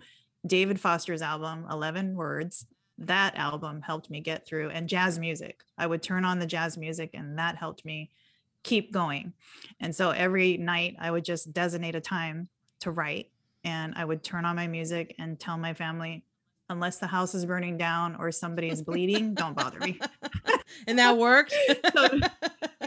David 0.47 0.79
Foster's 0.79 1.23
album, 1.23 1.65
11 1.71 2.15
Words. 2.15 2.67
That 3.01 3.37
album 3.37 3.83
helped 3.83 4.11
me 4.11 4.21
get 4.21 4.47
through, 4.47 4.71
and 4.71 4.89
jazz 4.89 5.19
music. 5.19 5.65
I 5.79 5.87
would 5.87 6.03
turn 6.03 6.25
on 6.25 6.39
the 6.39 6.47
jazz 6.47 6.77
music, 6.77 7.11
and 7.15 7.39
that 7.39 7.57
helped 7.57 7.85
me 7.85 8.11
keep 8.63 8.93
going. 8.93 9.33
And 9.81 9.95
so 9.95 10.11
every 10.11 10.57
night 10.59 10.97
I 10.99 11.11
would 11.11 11.25
just 11.25 11.53
designate 11.53 11.95
a 11.95 12.01
time 12.01 12.49
to 12.81 12.91
write, 12.91 13.31
and 13.65 13.95
I 13.97 14.05
would 14.05 14.23
turn 14.23 14.45
on 14.45 14.57
my 14.57 14.67
music 14.67 15.15
and 15.19 15.39
tell 15.39 15.57
my 15.57 15.75
family, 15.75 16.25
unless 16.69 16.99
the 16.99 17.07
house 17.07 17.35
is 17.35 17.45
burning 17.45 17.77
down 17.77 18.17
or 18.17 18.31
somebody 18.31 18.69
is 18.69 18.83
bleeding, 18.83 19.35
don't 19.35 19.57
bother 19.57 19.81
me. 19.81 19.99
and 20.87 20.99
that 20.99 21.17
worked. 21.19 21.53
so, 21.95 22.21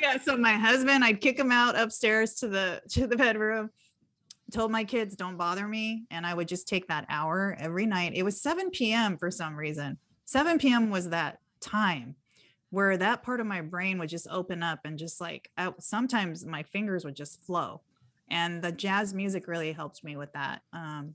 yeah. 0.01 0.17
So 0.17 0.37
my 0.37 0.53
husband, 0.53 1.03
I'd 1.03 1.21
kick 1.21 1.37
him 1.37 1.51
out 1.51 1.77
upstairs 1.77 2.35
to 2.35 2.47
the 2.47 2.81
to 2.89 3.07
the 3.07 3.17
bedroom. 3.17 3.69
Told 4.51 4.71
my 4.71 4.83
kids, 4.83 5.15
don't 5.15 5.37
bother 5.37 5.67
me. 5.67 6.05
And 6.11 6.25
I 6.25 6.33
would 6.33 6.47
just 6.47 6.67
take 6.67 6.87
that 6.87 7.05
hour 7.09 7.55
every 7.59 7.85
night. 7.85 8.13
It 8.15 8.23
was 8.23 8.41
7 8.41 8.69
p.m. 8.69 9.17
for 9.17 9.31
some 9.31 9.55
reason. 9.55 9.97
7 10.25 10.59
p.m. 10.59 10.89
was 10.89 11.09
that 11.09 11.39
time 11.59 12.15
where 12.69 12.97
that 12.97 13.23
part 13.23 13.39
of 13.39 13.45
my 13.45 13.61
brain 13.61 13.99
would 13.99 14.09
just 14.09 14.27
open 14.31 14.63
up 14.63 14.79
and 14.83 14.97
just 14.97 15.21
like 15.21 15.49
I, 15.57 15.71
sometimes 15.79 16.45
my 16.45 16.63
fingers 16.63 17.05
would 17.05 17.15
just 17.15 17.45
flow. 17.45 17.81
And 18.29 18.61
the 18.61 18.71
jazz 18.71 19.13
music 19.13 19.47
really 19.47 19.71
helped 19.71 20.03
me 20.03 20.15
with 20.15 20.33
that. 20.33 20.61
Um, 20.73 21.13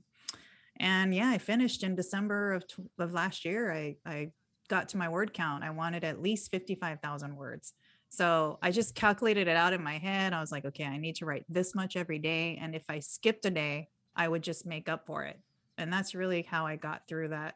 and 0.79 1.13
yeah, 1.13 1.29
I 1.29 1.37
finished 1.37 1.83
in 1.83 1.95
December 1.95 2.53
of, 2.53 2.63
of 2.97 3.13
last 3.13 3.43
year. 3.43 3.73
I, 3.73 3.97
I 4.05 4.31
got 4.69 4.87
to 4.89 4.97
my 4.97 5.09
word 5.09 5.33
count. 5.33 5.63
I 5.63 5.71
wanted 5.71 6.05
at 6.05 6.21
least 6.21 6.49
55,000 6.51 7.35
words. 7.35 7.73
So 8.09 8.57
I 8.61 8.71
just 8.71 8.95
calculated 8.95 9.47
it 9.47 9.55
out 9.55 9.73
in 9.73 9.83
my 9.83 9.97
head. 9.97 10.33
I 10.33 10.41
was 10.41 10.51
like, 10.51 10.65
okay, 10.65 10.85
I 10.85 10.97
need 10.97 11.15
to 11.17 11.25
write 11.25 11.45
this 11.47 11.75
much 11.75 11.95
every 11.95 12.19
day. 12.19 12.59
And 12.61 12.75
if 12.75 12.83
I 12.89 12.99
skipped 12.99 13.45
a 13.45 13.51
day, 13.51 13.89
I 14.15 14.27
would 14.27 14.41
just 14.41 14.65
make 14.65 14.89
up 14.89 15.05
for 15.05 15.23
it. 15.23 15.39
And 15.77 15.93
that's 15.93 16.15
really 16.15 16.41
how 16.41 16.65
I 16.65 16.75
got 16.75 17.07
through 17.07 17.29
that 17.29 17.55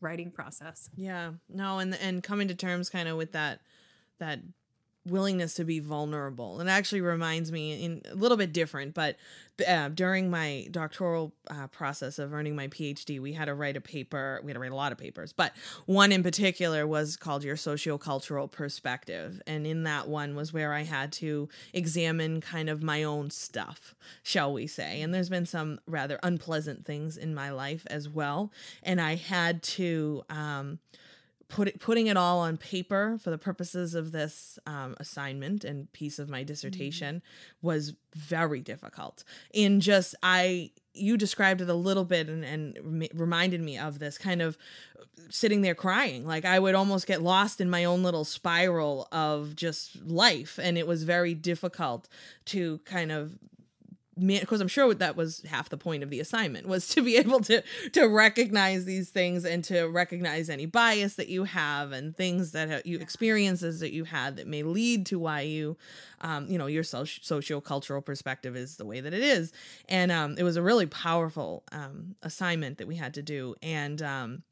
writing 0.00 0.30
process. 0.30 0.90
Yeah. 0.96 1.32
No, 1.48 1.78
and 1.78 1.94
and 1.94 2.22
coming 2.22 2.48
to 2.48 2.54
terms 2.54 2.90
kind 2.90 3.08
of 3.08 3.16
with 3.16 3.32
that 3.32 3.60
that 4.20 4.40
willingness 5.06 5.54
to 5.54 5.64
be 5.64 5.80
vulnerable. 5.80 6.60
And 6.60 6.68
it 6.68 6.72
actually 6.72 7.02
reminds 7.02 7.52
me 7.52 7.84
in 7.84 8.02
a 8.10 8.14
little 8.14 8.36
bit 8.36 8.52
different, 8.52 8.94
but 8.94 9.16
uh, 9.66 9.88
during 9.88 10.30
my 10.30 10.66
doctoral 10.70 11.32
uh, 11.48 11.66
process 11.68 12.18
of 12.18 12.32
earning 12.32 12.56
my 12.56 12.68
PhD, 12.68 13.20
we 13.20 13.32
had 13.32 13.44
to 13.44 13.54
write 13.54 13.76
a 13.76 13.80
paper. 13.80 14.40
We 14.42 14.50
had 14.50 14.54
to 14.54 14.60
write 14.60 14.72
a 14.72 14.76
lot 14.76 14.92
of 14.92 14.98
papers, 14.98 15.32
but 15.32 15.52
one 15.86 16.10
in 16.10 16.22
particular 16.22 16.86
was 16.86 17.16
called 17.16 17.44
Your 17.44 17.56
Sociocultural 17.56 18.50
Perspective. 18.50 19.40
And 19.46 19.66
in 19.66 19.84
that 19.84 20.08
one 20.08 20.34
was 20.34 20.52
where 20.52 20.72
I 20.72 20.82
had 20.82 21.12
to 21.12 21.48
examine 21.72 22.40
kind 22.40 22.68
of 22.68 22.82
my 22.82 23.04
own 23.04 23.30
stuff, 23.30 23.94
shall 24.22 24.52
we 24.52 24.66
say. 24.66 25.02
And 25.02 25.14
there's 25.14 25.28
been 25.28 25.46
some 25.46 25.78
rather 25.86 26.18
unpleasant 26.22 26.84
things 26.84 27.16
in 27.16 27.34
my 27.34 27.50
life 27.50 27.86
as 27.88 28.08
well. 28.08 28.52
And 28.82 29.00
I 29.00 29.14
had 29.16 29.62
to, 29.62 30.24
um, 30.30 30.78
put 31.54 31.78
putting 31.78 32.08
it 32.08 32.16
all 32.16 32.40
on 32.40 32.56
paper 32.56 33.16
for 33.22 33.30
the 33.30 33.38
purposes 33.38 33.94
of 33.94 34.10
this 34.10 34.58
um, 34.66 34.96
assignment 34.98 35.62
and 35.62 35.92
piece 35.92 36.18
of 36.18 36.28
my 36.28 36.42
dissertation 36.42 37.16
mm-hmm. 37.16 37.66
was 37.66 37.94
very 38.12 38.60
difficult. 38.60 39.22
In 39.52 39.80
just 39.80 40.16
I 40.20 40.72
you 40.94 41.16
described 41.16 41.60
it 41.60 41.68
a 41.68 41.74
little 41.74 42.04
bit 42.04 42.28
and, 42.28 42.44
and 42.44 43.08
reminded 43.14 43.60
me 43.60 43.78
of 43.78 44.00
this 44.00 44.18
kind 44.18 44.42
of 44.42 44.58
sitting 45.28 45.62
there 45.62 45.74
crying 45.74 46.24
like 46.24 46.44
i 46.44 46.58
would 46.58 46.74
almost 46.74 47.06
get 47.06 47.20
lost 47.20 47.60
in 47.60 47.68
my 47.68 47.84
own 47.84 48.02
little 48.04 48.24
spiral 48.24 49.08
of 49.10 49.56
just 49.56 50.00
life 50.04 50.58
and 50.62 50.78
it 50.78 50.86
was 50.86 51.02
very 51.02 51.34
difficult 51.34 52.08
to 52.44 52.78
kind 52.84 53.10
of 53.10 53.36
because 54.18 54.60
I'm 54.60 54.68
sure 54.68 54.92
that 54.94 55.16
was 55.16 55.42
half 55.42 55.68
the 55.68 55.76
point 55.76 56.02
of 56.02 56.10
the 56.10 56.20
assignment 56.20 56.66
was 56.66 56.88
to 56.88 57.02
be 57.02 57.16
able 57.24 57.40
to 57.40 57.62
to 57.92 58.04
recognize 58.06 58.84
these 58.84 59.10
things 59.10 59.44
and 59.44 59.64
to 59.64 59.84
recognize 59.84 60.48
any 60.48 60.66
bias 60.66 61.14
that 61.14 61.28
you 61.28 61.44
have 61.44 61.92
and 61.92 62.16
things 62.16 62.52
that 62.52 62.86
you 62.86 62.98
experiences 62.98 63.80
that 63.80 63.92
you 63.92 64.04
had 64.04 64.36
that 64.36 64.46
may 64.46 64.62
lead 64.62 65.06
to 65.06 65.18
why 65.18 65.40
you 65.40 65.76
um, 66.20 66.46
you 66.48 66.58
know 66.58 66.66
your 66.66 66.82
socio- 66.82 67.20
socio-cultural 67.22 68.02
perspective 68.02 68.56
is 68.56 68.76
the 68.76 68.84
way 68.84 69.00
that 69.00 69.12
it 69.12 69.22
is. 69.22 69.52
And 69.88 70.12
um, 70.12 70.36
it 70.38 70.42
was 70.42 70.56
a 70.56 70.62
really 70.62 70.86
powerful 70.86 71.64
um, 71.72 72.16
assignment 72.22 72.78
that 72.78 72.86
we 72.86 72.96
had 72.96 73.14
to 73.14 73.22
do. 73.22 73.54
And 73.62 74.00
um, 74.02 74.42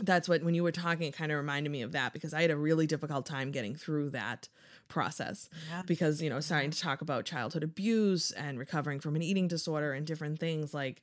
that's 0.00 0.28
what 0.28 0.42
when 0.42 0.54
you 0.54 0.62
were 0.62 0.72
talking 0.72 1.06
it 1.08 1.16
kind 1.16 1.30
of 1.30 1.38
reminded 1.38 1.70
me 1.70 1.82
of 1.82 1.92
that 1.92 2.12
because 2.12 2.32
I 2.32 2.42
had 2.42 2.50
a 2.50 2.56
really 2.56 2.86
difficult 2.86 3.26
time 3.26 3.50
getting 3.50 3.74
through 3.74 4.10
that 4.10 4.48
process 4.92 5.48
yeah. 5.70 5.82
because 5.86 6.20
you 6.20 6.28
know 6.28 6.38
starting 6.38 6.70
to 6.70 6.78
talk 6.78 7.00
about 7.00 7.24
childhood 7.24 7.64
abuse 7.64 8.30
and 8.32 8.58
recovering 8.58 9.00
from 9.00 9.16
an 9.16 9.22
eating 9.22 9.48
disorder 9.48 9.94
and 9.94 10.06
different 10.06 10.38
things 10.38 10.74
like 10.74 11.00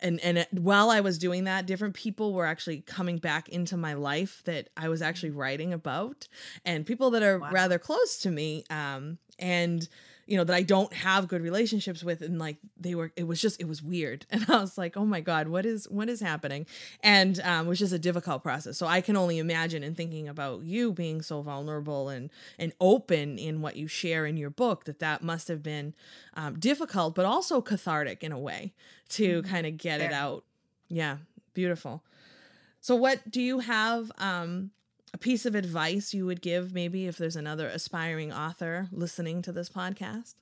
and 0.00 0.20
and 0.20 0.38
it, 0.38 0.48
while 0.52 0.90
I 0.90 1.00
was 1.00 1.18
doing 1.18 1.44
that, 1.44 1.66
different 1.66 1.94
people 1.94 2.34
were 2.34 2.44
actually 2.44 2.82
coming 2.82 3.18
back 3.18 3.48
into 3.48 3.76
my 3.76 3.94
life 3.94 4.42
that 4.44 4.68
I 4.76 4.88
was 4.88 5.00
actually 5.00 5.30
writing 5.30 5.72
about, 5.72 6.28
and 6.64 6.84
people 6.84 7.10
that 7.12 7.22
are 7.22 7.38
wow. 7.38 7.50
rather 7.50 7.78
close 7.78 8.18
to 8.18 8.30
me. 8.30 8.64
Um, 8.68 9.18
and 9.38 9.88
you 10.26 10.36
know 10.36 10.44
that 10.44 10.54
I 10.54 10.62
don't 10.62 10.92
have 10.92 11.28
good 11.28 11.42
relationships 11.42 12.02
with 12.02 12.20
and 12.20 12.38
like 12.38 12.56
they 12.78 12.94
were 12.94 13.12
it 13.16 13.26
was 13.26 13.40
just 13.40 13.60
it 13.60 13.68
was 13.68 13.82
weird. 13.82 14.26
And 14.36 14.44
I 14.48 14.60
was 14.60 14.76
like 14.76 14.96
oh 14.96 15.06
my 15.06 15.20
god 15.20 15.48
what 15.48 15.64
is 15.64 15.88
what 15.88 16.08
is 16.08 16.20
happening? 16.20 16.66
And 17.00 17.40
um, 17.40 17.66
it 17.66 17.68
was 17.68 17.78
just 17.78 17.92
a 17.92 17.98
difficult 17.98 18.42
process. 18.42 18.76
So 18.76 18.86
I 18.86 19.00
can 19.00 19.16
only 19.16 19.38
imagine 19.38 19.82
in 19.82 19.94
thinking 19.94 20.28
about 20.28 20.62
you 20.62 20.92
being 20.92 21.22
so 21.22 21.42
vulnerable 21.42 22.08
and 22.08 22.30
and 22.58 22.72
open 22.80 23.38
in 23.38 23.62
what 23.62 23.76
you 23.76 23.88
share 23.88 24.26
in 24.26 24.36
your 24.36 24.50
book 24.50 24.84
that 24.84 24.98
that 24.98 25.22
must 25.22 25.48
have 25.48 25.62
been 25.62 25.94
um, 26.34 26.58
difficult 26.58 27.14
but 27.14 27.24
also 27.24 27.60
cathartic 27.60 28.22
in 28.22 28.32
a 28.32 28.38
way 28.38 28.72
to 29.08 29.40
mm-hmm. 29.42 29.50
kind 29.50 29.66
of 29.66 29.76
get 29.76 30.00
it 30.00 30.12
out. 30.12 30.44
Yeah 30.88 31.18
beautiful. 31.56 32.04
So 32.80 32.94
what 32.94 33.28
do 33.28 33.42
you 33.42 33.58
have 33.58 34.12
um 34.18 34.70
a 35.16 35.18
piece 35.18 35.46
of 35.46 35.54
advice 35.54 36.12
you 36.12 36.26
would 36.26 36.42
give 36.42 36.74
maybe 36.74 37.06
if 37.06 37.16
there's 37.16 37.36
another 37.36 37.68
aspiring 37.68 38.30
author 38.30 38.86
listening 38.92 39.40
to 39.40 39.50
this 39.50 39.70
podcast? 39.70 40.34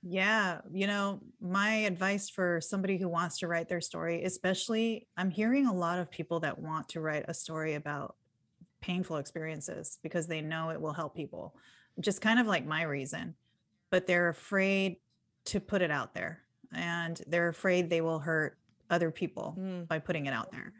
Yeah, 0.00 0.60
you 0.72 0.86
know, 0.86 1.18
my 1.40 1.70
advice 1.70 2.30
for 2.30 2.60
somebody 2.60 2.98
who 2.98 3.08
wants 3.08 3.40
to 3.40 3.48
write 3.48 3.68
their 3.68 3.80
story, 3.80 4.22
especially 4.22 5.08
I'm 5.16 5.28
hearing 5.28 5.66
a 5.66 5.74
lot 5.74 5.98
of 5.98 6.08
people 6.08 6.38
that 6.40 6.60
want 6.60 6.88
to 6.90 7.00
write 7.00 7.24
a 7.26 7.34
story 7.34 7.74
about 7.74 8.14
painful 8.80 9.16
experiences 9.16 9.98
because 10.04 10.28
they 10.28 10.40
know 10.40 10.70
it 10.70 10.80
will 10.80 10.92
help 10.92 11.16
people. 11.16 11.56
Just 11.98 12.20
kind 12.20 12.38
of 12.38 12.46
like 12.46 12.64
my 12.64 12.84
reason, 12.84 13.34
but 13.90 14.06
they're 14.06 14.28
afraid 14.28 14.98
to 15.46 15.58
put 15.58 15.82
it 15.82 15.90
out 15.90 16.14
there 16.14 16.42
and 16.72 17.20
they're 17.26 17.48
afraid 17.48 17.90
they 17.90 18.02
will 18.02 18.20
hurt 18.20 18.56
other 18.88 19.10
people 19.10 19.56
mm. 19.58 19.88
by 19.88 19.98
putting 19.98 20.26
it 20.26 20.32
out 20.32 20.52
there. 20.52 20.72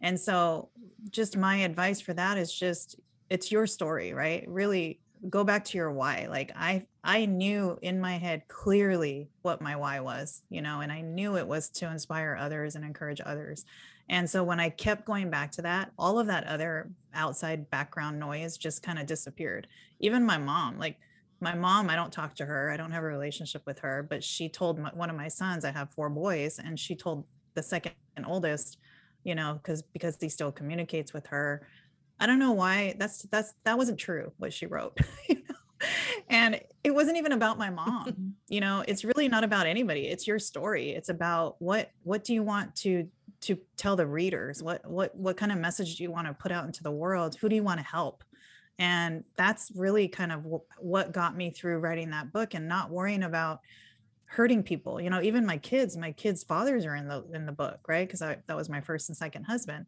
And 0.00 0.18
so, 0.18 0.70
just 1.10 1.36
my 1.36 1.56
advice 1.56 2.00
for 2.00 2.14
that 2.14 2.38
is 2.38 2.52
just 2.52 2.96
it's 3.28 3.50
your 3.52 3.66
story, 3.66 4.12
right? 4.12 4.44
Really 4.48 5.00
go 5.28 5.44
back 5.44 5.64
to 5.66 5.78
your 5.78 5.92
why. 5.92 6.26
Like 6.28 6.52
I 6.56 6.86
I 7.04 7.26
knew 7.26 7.78
in 7.82 8.00
my 8.00 8.18
head 8.18 8.48
clearly 8.48 9.28
what 9.42 9.60
my 9.60 9.76
why 9.76 10.00
was, 10.00 10.42
you 10.50 10.62
know, 10.62 10.80
and 10.80 10.90
I 10.90 11.00
knew 11.00 11.36
it 11.36 11.46
was 11.46 11.68
to 11.70 11.90
inspire 11.90 12.36
others 12.38 12.74
and 12.74 12.84
encourage 12.84 13.20
others. 13.24 13.64
And 14.08 14.28
so 14.28 14.42
when 14.42 14.58
I 14.58 14.70
kept 14.70 15.04
going 15.04 15.30
back 15.30 15.52
to 15.52 15.62
that, 15.62 15.92
all 15.98 16.18
of 16.18 16.26
that 16.26 16.44
other 16.44 16.90
outside 17.14 17.70
background 17.70 18.18
noise 18.18 18.56
just 18.56 18.82
kind 18.82 18.98
of 18.98 19.06
disappeared. 19.06 19.68
Even 20.00 20.26
my 20.26 20.36
mom, 20.36 20.78
like 20.78 20.98
my 21.40 21.54
mom, 21.54 21.88
I 21.88 21.96
don't 21.96 22.12
talk 22.12 22.34
to 22.36 22.44
her. 22.44 22.70
I 22.70 22.76
don't 22.76 22.90
have 22.90 23.04
a 23.04 23.06
relationship 23.06 23.62
with 23.66 23.78
her, 23.80 24.02
but 24.02 24.24
she 24.24 24.48
told 24.48 24.78
my, 24.78 24.90
one 24.90 25.10
of 25.10 25.16
my 25.16 25.28
sons, 25.28 25.64
I 25.64 25.70
have 25.70 25.90
four 25.90 26.10
boys, 26.10 26.58
and 26.58 26.78
she 26.78 26.94
told 26.96 27.24
the 27.54 27.62
second 27.62 27.92
and 28.16 28.26
oldest, 28.26 28.78
you 29.24 29.34
know, 29.34 29.54
because 29.62 29.82
because 29.82 30.16
he 30.20 30.28
still 30.28 30.52
communicates 30.52 31.12
with 31.12 31.26
her. 31.28 31.66
I 32.18 32.26
don't 32.26 32.38
know 32.38 32.52
why 32.52 32.94
that's 32.98 33.22
that's 33.22 33.54
that 33.64 33.78
wasn't 33.78 33.98
true 33.98 34.32
what 34.38 34.52
she 34.52 34.66
wrote. 34.66 34.98
you 35.28 35.36
know? 35.36 35.54
And 36.28 36.60
it 36.84 36.92
wasn't 36.92 37.16
even 37.16 37.32
about 37.32 37.58
my 37.58 37.70
mom. 37.80 38.34
you 38.48 38.60
know, 38.60 38.84
it's 38.86 39.04
really 39.04 39.28
not 39.28 39.44
about 39.44 39.66
anybody. 39.66 40.06
It's 40.06 40.26
your 40.26 40.38
story. 40.38 40.90
It's 40.90 41.08
about 41.08 41.56
what 41.58 41.90
what 42.02 42.24
do 42.24 42.34
you 42.34 42.42
want 42.42 42.76
to 42.76 43.08
to 43.42 43.58
tell 43.76 43.96
the 43.96 44.06
readers? 44.06 44.62
What 44.62 44.88
what 44.88 45.16
what 45.16 45.36
kind 45.36 45.52
of 45.52 45.58
message 45.58 45.96
do 45.96 46.02
you 46.02 46.10
want 46.10 46.26
to 46.26 46.34
put 46.34 46.52
out 46.52 46.66
into 46.66 46.82
the 46.82 46.90
world? 46.90 47.36
Who 47.36 47.48
do 47.48 47.56
you 47.56 47.62
want 47.62 47.80
to 47.80 47.86
help? 47.86 48.24
And 48.78 49.24
that's 49.36 49.70
really 49.74 50.08
kind 50.08 50.32
of 50.32 50.46
what 50.78 51.12
got 51.12 51.36
me 51.36 51.50
through 51.50 51.80
writing 51.80 52.10
that 52.10 52.32
book 52.32 52.54
and 52.54 52.66
not 52.66 52.90
worrying 52.90 53.22
about 53.22 53.60
hurting 54.32 54.62
people 54.62 55.00
you 55.00 55.10
know 55.10 55.20
even 55.20 55.44
my 55.44 55.58
kids 55.58 55.96
my 55.96 56.12
kids 56.12 56.44
fathers 56.44 56.86
are 56.86 56.94
in 56.94 57.08
the 57.08 57.24
in 57.34 57.46
the 57.46 57.52
book 57.52 57.80
right? 57.88 58.06
Because 58.06 58.20
that 58.20 58.56
was 58.56 58.68
my 58.68 58.80
first 58.80 59.08
and 59.08 59.16
second 59.16 59.44
husband. 59.44 59.86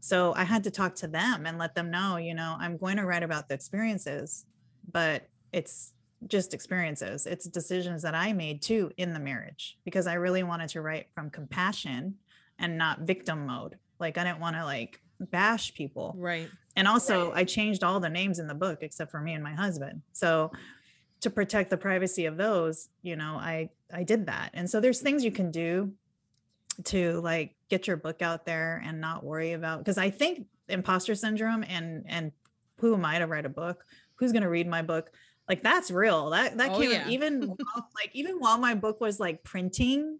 So 0.00 0.34
i 0.34 0.44
had 0.44 0.64
to 0.64 0.70
talk 0.70 0.94
to 0.96 1.06
them 1.06 1.46
and 1.46 1.56
let 1.56 1.74
them 1.74 1.90
know 1.90 2.16
you 2.16 2.34
know 2.34 2.56
i'm 2.58 2.76
going 2.76 2.96
to 2.96 3.06
write 3.06 3.22
about 3.22 3.48
the 3.48 3.54
experiences 3.54 4.44
but 4.92 5.28
it's 5.52 5.92
just 6.26 6.54
experiences. 6.54 7.26
It's 7.26 7.46
decisions 7.46 8.02
that 8.02 8.14
i 8.14 8.32
made 8.32 8.62
too 8.62 8.90
in 8.96 9.12
the 9.12 9.20
marriage 9.20 9.78
because 9.84 10.06
i 10.06 10.14
really 10.14 10.42
wanted 10.42 10.68
to 10.70 10.80
write 10.80 11.06
from 11.14 11.30
compassion 11.30 12.16
and 12.58 12.78
not 12.78 13.00
victim 13.00 13.46
mode. 13.46 13.76
Like 13.98 14.18
i 14.18 14.24
didn't 14.24 14.40
want 14.40 14.56
to 14.56 14.64
like 14.64 15.00
bash 15.20 15.74
people. 15.74 16.14
Right. 16.18 16.48
And 16.74 16.88
also 16.88 17.28
right. 17.28 17.38
i 17.38 17.44
changed 17.44 17.84
all 17.84 18.00
the 18.00 18.10
names 18.10 18.38
in 18.38 18.46
the 18.46 18.54
book 18.54 18.78
except 18.82 19.10
for 19.10 19.20
me 19.20 19.34
and 19.34 19.44
my 19.44 19.54
husband. 19.54 20.02
So 20.12 20.52
to 21.20 21.30
protect 21.30 21.70
the 21.70 21.76
privacy 21.76 22.26
of 22.26 22.36
those 22.36 22.88
you 23.02 23.16
know 23.16 23.36
i 23.40 23.70
i 23.92 24.02
did 24.02 24.26
that 24.26 24.50
and 24.54 24.68
so 24.68 24.80
there's 24.80 25.00
things 25.00 25.24
you 25.24 25.30
can 25.30 25.50
do 25.50 25.92
to 26.84 27.20
like 27.20 27.54
get 27.68 27.86
your 27.86 27.96
book 27.96 28.22
out 28.22 28.44
there 28.44 28.82
and 28.84 29.00
not 29.00 29.24
worry 29.24 29.52
about 29.52 29.78
because 29.78 29.98
i 29.98 30.10
think 30.10 30.46
imposter 30.68 31.14
syndrome 31.14 31.64
and 31.68 32.04
and 32.06 32.32
who 32.78 32.94
am 32.94 33.04
i 33.04 33.18
to 33.18 33.26
write 33.26 33.46
a 33.46 33.50
book 33.50 33.84
who's 34.16 34.32
going 34.32 34.42
to 34.42 34.48
read 34.48 34.66
my 34.66 34.82
book 34.82 35.10
like 35.48 35.62
that's 35.62 35.90
real 35.90 36.30
that 36.30 36.56
that 36.58 36.72
oh, 36.72 36.80
came 36.80 36.90
yeah. 36.90 37.08
even 37.08 37.42
while, 37.42 37.88
like 37.94 38.10
even 38.12 38.36
while 38.36 38.58
my 38.58 38.74
book 38.74 39.00
was 39.00 39.18
like 39.18 39.42
printing 39.44 40.18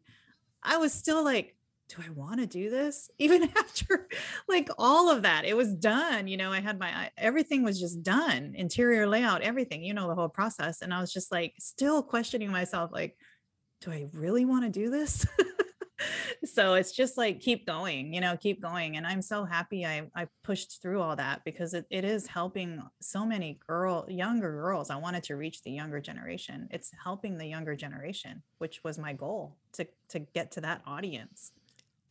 i 0.63 0.77
was 0.77 0.93
still 0.93 1.23
like 1.23 1.57
do 1.89 2.03
I 2.05 2.11
want 2.11 2.41
to 2.41 2.47
do 2.47 2.71
this? 2.71 3.11
Even 3.19 3.45
after 3.57 4.09
like 4.49 4.69
all 4.79 5.11
of 5.11 5.23
that, 5.23 5.45
it 5.45 5.57
was 5.57 5.73
done. 5.75 6.27
You 6.27 6.37
know, 6.37 6.53
I 6.53 6.61
had 6.61 6.79
my 6.79 7.11
everything 7.17 7.63
was 7.63 7.81
just 7.81 8.03
done, 8.03 8.55
interior 8.57 9.07
layout, 9.07 9.43
everything, 9.43 9.85
you 9.85 9.95
know, 9.95 10.09
the 10.09 10.15
whole 10.15 10.29
process. 10.29 10.83
And 10.83 10.93
I 10.93 11.01
was 11.01 11.13
just 11.13 11.31
like 11.31 11.55
still 11.59 12.03
questioning 12.03 12.51
myself, 12.51 12.91
like, 12.93 13.17
do 13.81 13.91
I 13.91 14.07
really 14.13 14.45
want 14.45 14.65
to 14.65 14.71
do 14.71 14.91
this? 14.91 15.27
so 16.45 16.75
it's 16.75 16.93
just 16.93 17.17
like 17.17 17.41
keep 17.41 17.67
going, 17.67 18.13
you 18.13 18.21
know, 18.21 18.37
keep 18.37 18.61
going. 18.61 18.97
And 18.97 19.07
I'm 19.07 19.23
so 19.23 19.45
happy 19.45 19.85
I 19.85 20.09
I 20.15 20.29
pushed 20.45 20.81
through 20.83 21.01
all 21.01 21.17
that 21.17 21.43
because 21.45 21.75
it, 21.75 21.87
it 21.91 22.05
is 22.05 22.27
helping 22.27 22.83
so 23.01 23.25
many 23.25 23.59
girl 23.67 24.07
younger 24.09 24.53
girls. 24.53 24.91
I 24.91 24.97
wanted 24.97 25.25
to 25.25 25.37
reach 25.37 25.63
the 25.63 25.71
younger 25.71 26.01
generation. 26.01 26.69
It's 26.71 26.91
helping 27.03 27.39
the 27.39 27.47
younger 27.47 27.75
generation, 27.75 28.43
which 28.59 28.83
was 28.85 28.99
my 28.99 29.13
goal 29.13 29.57
to 29.75 29.87
to 30.11 30.21
get 30.21 30.53
to 30.53 30.61
that 30.63 30.83
audience. 30.87 31.53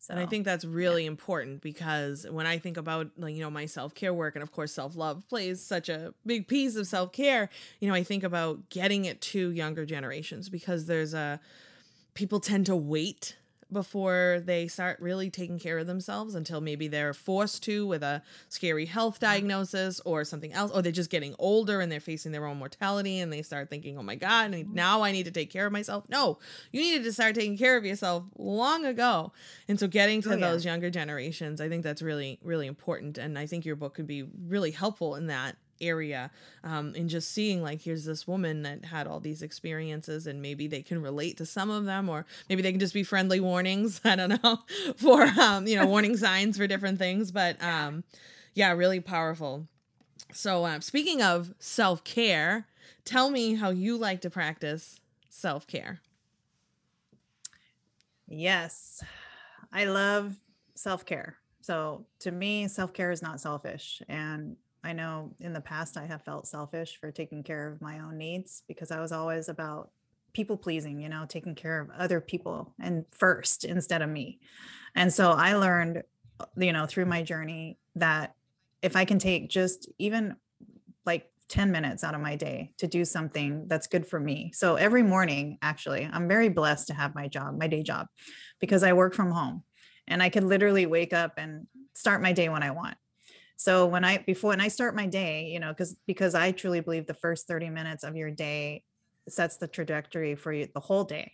So, 0.06 0.12
and 0.14 0.20
I 0.20 0.28
think 0.28 0.46
that's 0.46 0.64
really 0.64 1.06
yeah. 1.06 1.08
important 1.08 1.62
because 1.62 2.28
when 2.30 2.46
I 2.46 2.60
think 2.60 2.78
about 2.78 3.10
like 3.18 3.34
you 3.34 3.42
know 3.42 3.50
my 3.50 3.66
self-care 3.66 4.14
work 4.14 4.36
and 4.36 4.44
of 4.44 4.52
course 4.52 4.72
self-love 4.72 5.28
plays 5.28 5.64
such 5.64 5.90
a 5.90 6.14
big 6.28 6.48
piece 6.48 6.76
of 6.76 6.86
self-care, 6.86 7.50
you 7.80 7.90
know, 7.90 7.96
I 7.96 8.04
think 8.04 8.24
about 8.24 8.70
getting 8.70 9.06
it 9.06 9.20
to 9.22 9.50
younger 9.50 9.84
generations 9.84 10.48
because 10.48 10.86
there's 10.86 11.16
a 11.16 11.40
people 12.14 12.40
tend 12.40 12.68
to 12.68 12.76
wait 12.76 13.36
before 13.72 14.42
they 14.46 14.68
start 14.68 15.00
really 15.00 15.30
taking 15.30 15.58
care 15.58 15.80
of 15.80 15.88
themselves 15.88 16.36
until 16.36 16.62
maybe 16.62 16.88
they're 16.88 17.14
forced 17.14 17.64
to 17.64 17.86
with 17.88 18.04
a 18.04 18.22
scary 18.48 18.86
health 18.86 19.16
mm-hmm. 19.16 19.26
diagnosis 19.26 20.00
or 20.06 20.24
something 20.24 20.54
else 20.54 20.72
or 20.72 20.82
they're 20.82 20.92
just 20.92 21.10
getting 21.10 21.36
older 21.40 21.82
and 21.82 21.92
they're 21.92 22.00
facing 22.00 22.32
their 22.32 22.46
own 22.46 22.58
mortality 22.58 23.20
and 23.20 23.34
they 23.34 23.42
start 23.42 23.70
thinking 23.70 23.98
oh 23.98 24.04
my 24.04 24.16
god 24.16 24.52
mm-hmm. 24.52 24.74
now 24.74 25.02
i 25.02 25.12
need 25.12 25.26
to 25.26 25.32
take 25.32 25.50
care 25.50 25.66
of 25.66 25.72
myself. 25.72 26.04
No 26.10 26.38
you 26.72 26.82
needed 26.82 27.04
to 27.04 27.14
start 27.14 27.36
taking 27.36 27.58
care 27.58 27.78
of 27.78 27.86
yourself 27.86 28.24
long 28.38 28.86
ago. 28.86 29.32
And 29.68 29.80
so 29.80 29.88
getting 29.88 30.22
to 30.24 30.34
oh, 30.34 30.36
yeah. 30.36 30.52
those 30.52 30.64
younger 30.66 30.90
generations 30.90 31.60
i 31.60 31.68
think 31.68 31.84
that's 31.84 32.02
really 32.02 32.40
really 32.44 32.68
important. 32.68 33.18
And 33.18 33.38
i 33.38 33.46
think 33.46 33.66
your 33.66 33.76
book 33.76 33.96
could 33.96 34.08
be 34.08 34.28
really 34.48 34.72
helpful 34.72 35.16
in 35.16 35.28
that 35.28 35.58
area 35.82 36.32
um, 36.64 36.94
and 36.96 37.10
just 37.10 37.32
seeing 37.32 37.62
like 37.62 37.82
here's 37.82 38.06
this 38.06 38.28
woman 38.28 38.64
that 38.64 38.86
had 38.86 39.08
all 39.08 39.20
these 39.20 39.42
experiences 39.42 40.26
and 40.28 40.42
maybe 40.42 40.68
they 40.68 40.82
can 40.82 41.02
relate 41.02 41.38
to 41.38 41.46
some 41.46 41.70
of 41.70 41.86
them 41.86 42.10
or 42.10 42.26
maybe 42.50 42.62
they 42.62 42.72
can 42.72 42.80
just 42.80 42.94
be 42.94 43.04
friendly 43.04 43.40
warnings 43.40 44.02
i 44.06 44.16
don't 44.16 44.42
know 44.44 44.60
for 44.98 45.24
um, 45.40 45.68
you 45.68 45.76
know 45.76 45.86
warning 45.86 46.18
signs 46.18 46.58
for 46.58 46.68
different 46.68 46.98
things 47.00 47.32
but 47.32 47.62
um, 47.64 48.04
Yeah, 48.54 48.72
really 48.74 49.00
powerful. 49.00 49.68
So, 50.34 50.66
um, 50.66 50.82
speaking 50.82 51.22
of 51.22 51.54
self 51.60 52.04
care, 52.04 52.68
tell 53.06 53.30
me 53.30 53.56
how 53.56 53.70
you 53.70 53.98
like 53.98 54.22
to 54.22 54.30
practice 54.30 55.00
self 55.30 55.68
care. 55.68 56.02
Yes, 58.28 59.04
I 59.72 59.86
love 59.86 60.36
self 60.76 61.06
care. 61.06 61.38
So, 61.62 62.06
to 62.20 62.32
me, 62.32 62.68
self 62.68 62.94
care 62.94 63.12
is 63.12 63.22
not 63.22 63.40
selfish. 63.40 64.02
And 64.08 64.58
I 64.86 64.94
know 64.94 65.32
in 65.40 65.52
the 65.52 65.62
past 65.62 65.98
I 65.98 66.06
have 66.06 66.22
felt 66.22 66.48
selfish 66.48 66.98
for 67.00 67.12
taking 67.12 67.44
care 67.44 67.68
of 67.68 67.82
my 67.82 68.00
own 68.00 68.18
needs 68.18 68.62
because 68.68 68.92
I 68.92 69.02
was 69.02 69.12
always 69.12 69.50
about 69.50 69.90
people 70.34 70.58
pleasing, 70.58 71.02
you 71.02 71.10
know, 71.10 71.26
taking 71.28 71.56
care 71.56 71.80
of 71.80 71.90
other 71.98 72.22
people 72.22 72.74
and 72.80 73.04
first 73.12 73.66
instead 73.66 74.04
of 74.04 74.10
me. 74.10 74.40
And 74.94 75.12
so 75.12 75.32
I 75.32 75.56
learned, 75.56 76.04
you 76.56 76.72
know, 76.72 76.86
through 76.86 77.06
my 77.06 77.24
journey 77.24 77.80
that 77.96 78.36
if 78.84 78.96
I 78.96 79.06
can 79.06 79.18
take 79.18 79.50
just 79.50 79.90
even 79.98 80.36
like 81.04 81.32
10 81.50 81.72
minutes 81.72 82.04
out 82.04 82.14
of 82.14 82.22
my 82.22 82.36
day 82.36 82.72
to 82.78 82.88
do 82.88 83.06
something 83.06 83.68
that's 83.68 83.88
good 83.88 84.06
for 84.06 84.20
me. 84.20 84.52
So 84.54 84.76
every 84.76 85.04
morning, 85.04 85.58
actually, 85.62 86.08
I'm 86.12 86.28
very 86.28 86.50
blessed 86.50 86.88
to 86.88 86.94
have 86.94 87.16
my 87.16 87.28
job, 87.28 87.58
my 87.58 87.68
day 87.68 87.82
job, 87.82 88.08
because 88.60 88.84
I 88.84 88.94
work 88.94 89.16
from 89.16 89.32
home 89.32 89.64
and 90.08 90.22
I 90.22 90.30
can 90.30 90.48
literally 90.48 90.86
wake 90.86 91.14
up 91.14 91.34
and 91.38 91.66
start 91.94 92.22
my 92.22 92.34
day 92.34 92.50
when 92.50 92.62
I 92.62 92.72
want. 92.72 92.98
So 93.58 93.86
when 93.86 94.04
I 94.04 94.20
before 94.20 94.50
when 94.50 94.62
I 94.62 94.68
start 94.68 94.96
my 94.96 95.08
day, 95.08 95.48
you 95.48 95.60
know, 95.60 95.70
because 95.70 95.96
because 96.08 96.36
I 96.36 96.52
truly 96.52 96.82
believe 96.82 97.08
the 97.08 97.14
first 97.14 97.48
30 97.48 97.70
minutes 97.70 98.04
of 98.04 98.16
your 98.16 98.32
day 98.32 98.84
sets 99.28 99.58
the 99.58 99.68
trajectory 99.68 100.36
for 100.36 100.54
you 100.54 100.68
the 100.74 100.80
whole 100.80 101.04
day. 101.04 101.34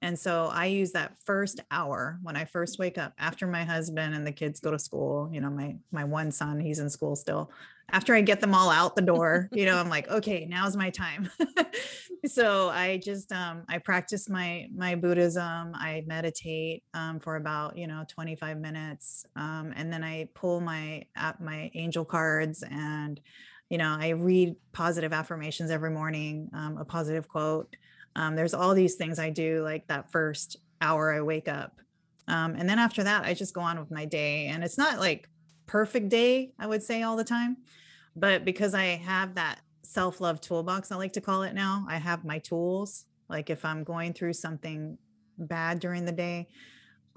And 0.00 0.18
so 0.18 0.48
I 0.52 0.66
use 0.66 0.92
that 0.92 1.16
first 1.24 1.60
hour 1.70 2.18
when 2.22 2.36
I 2.36 2.44
first 2.44 2.78
wake 2.78 2.98
up 2.98 3.14
after 3.18 3.46
my 3.46 3.64
husband 3.64 4.14
and 4.14 4.26
the 4.26 4.32
kids 4.32 4.60
go 4.60 4.70
to 4.70 4.78
school, 4.78 5.28
you 5.32 5.40
know, 5.40 5.50
my 5.50 5.76
my 5.90 6.04
one 6.04 6.30
son, 6.30 6.60
he's 6.60 6.78
in 6.78 6.88
school 6.88 7.16
still. 7.16 7.50
After 7.90 8.14
I 8.14 8.20
get 8.20 8.40
them 8.40 8.54
all 8.54 8.70
out 8.70 8.96
the 8.96 9.02
door, 9.02 9.48
you 9.52 9.64
know, 9.64 9.76
I'm 9.76 9.88
like, 9.88 10.08
okay, 10.08 10.46
now's 10.48 10.76
my 10.76 10.90
time. 10.90 11.30
so 12.26 12.68
I 12.68 12.98
just 12.98 13.32
um 13.32 13.64
I 13.68 13.78
practice 13.78 14.28
my 14.28 14.68
my 14.74 14.94
Buddhism, 14.94 15.72
I 15.74 16.04
meditate 16.06 16.84
um 16.94 17.18
for 17.18 17.34
about, 17.36 17.76
you 17.76 17.88
know, 17.88 18.04
25 18.08 18.58
minutes. 18.58 19.26
Um 19.34 19.72
and 19.74 19.92
then 19.92 20.04
I 20.04 20.28
pull 20.34 20.60
my 20.60 21.06
at 21.16 21.40
my 21.40 21.70
angel 21.74 22.04
cards 22.04 22.62
and 22.62 23.20
you 23.68 23.78
know, 23.78 23.96
I 24.00 24.10
read 24.10 24.56
positive 24.72 25.12
affirmations 25.12 25.70
every 25.70 25.90
morning, 25.90 26.48
um, 26.54 26.78
a 26.78 26.86
positive 26.86 27.28
quote 27.28 27.76
um, 28.18 28.34
there's 28.34 28.52
all 28.52 28.74
these 28.74 28.96
things 28.96 29.20
I 29.20 29.30
do 29.30 29.62
like 29.62 29.86
that 29.86 30.10
first 30.10 30.56
hour 30.80 31.14
I 31.14 31.20
wake 31.20 31.46
up. 31.46 31.78
Um, 32.26 32.56
and 32.56 32.68
then 32.68 32.80
after 32.80 33.04
that, 33.04 33.24
I 33.24 33.32
just 33.32 33.54
go 33.54 33.60
on 33.60 33.78
with 33.78 33.92
my 33.92 34.06
day. 34.06 34.48
And 34.48 34.64
it's 34.64 34.76
not 34.76 34.98
like 34.98 35.28
perfect 35.66 36.08
day, 36.08 36.50
I 36.58 36.66
would 36.66 36.82
say 36.82 37.04
all 37.04 37.14
the 37.14 37.22
time. 37.22 37.58
But 38.16 38.44
because 38.44 38.74
I 38.74 38.84
have 38.96 39.36
that 39.36 39.60
self 39.84 40.20
love 40.20 40.40
toolbox, 40.40 40.90
I 40.90 40.96
like 40.96 41.12
to 41.12 41.20
call 41.20 41.44
it 41.44 41.54
now, 41.54 41.86
I 41.88 41.98
have 41.98 42.24
my 42.24 42.40
tools. 42.40 43.06
Like 43.28 43.50
if 43.50 43.64
I'm 43.64 43.84
going 43.84 44.14
through 44.14 44.32
something 44.32 44.98
bad 45.38 45.78
during 45.78 46.04
the 46.04 46.10
day, 46.10 46.48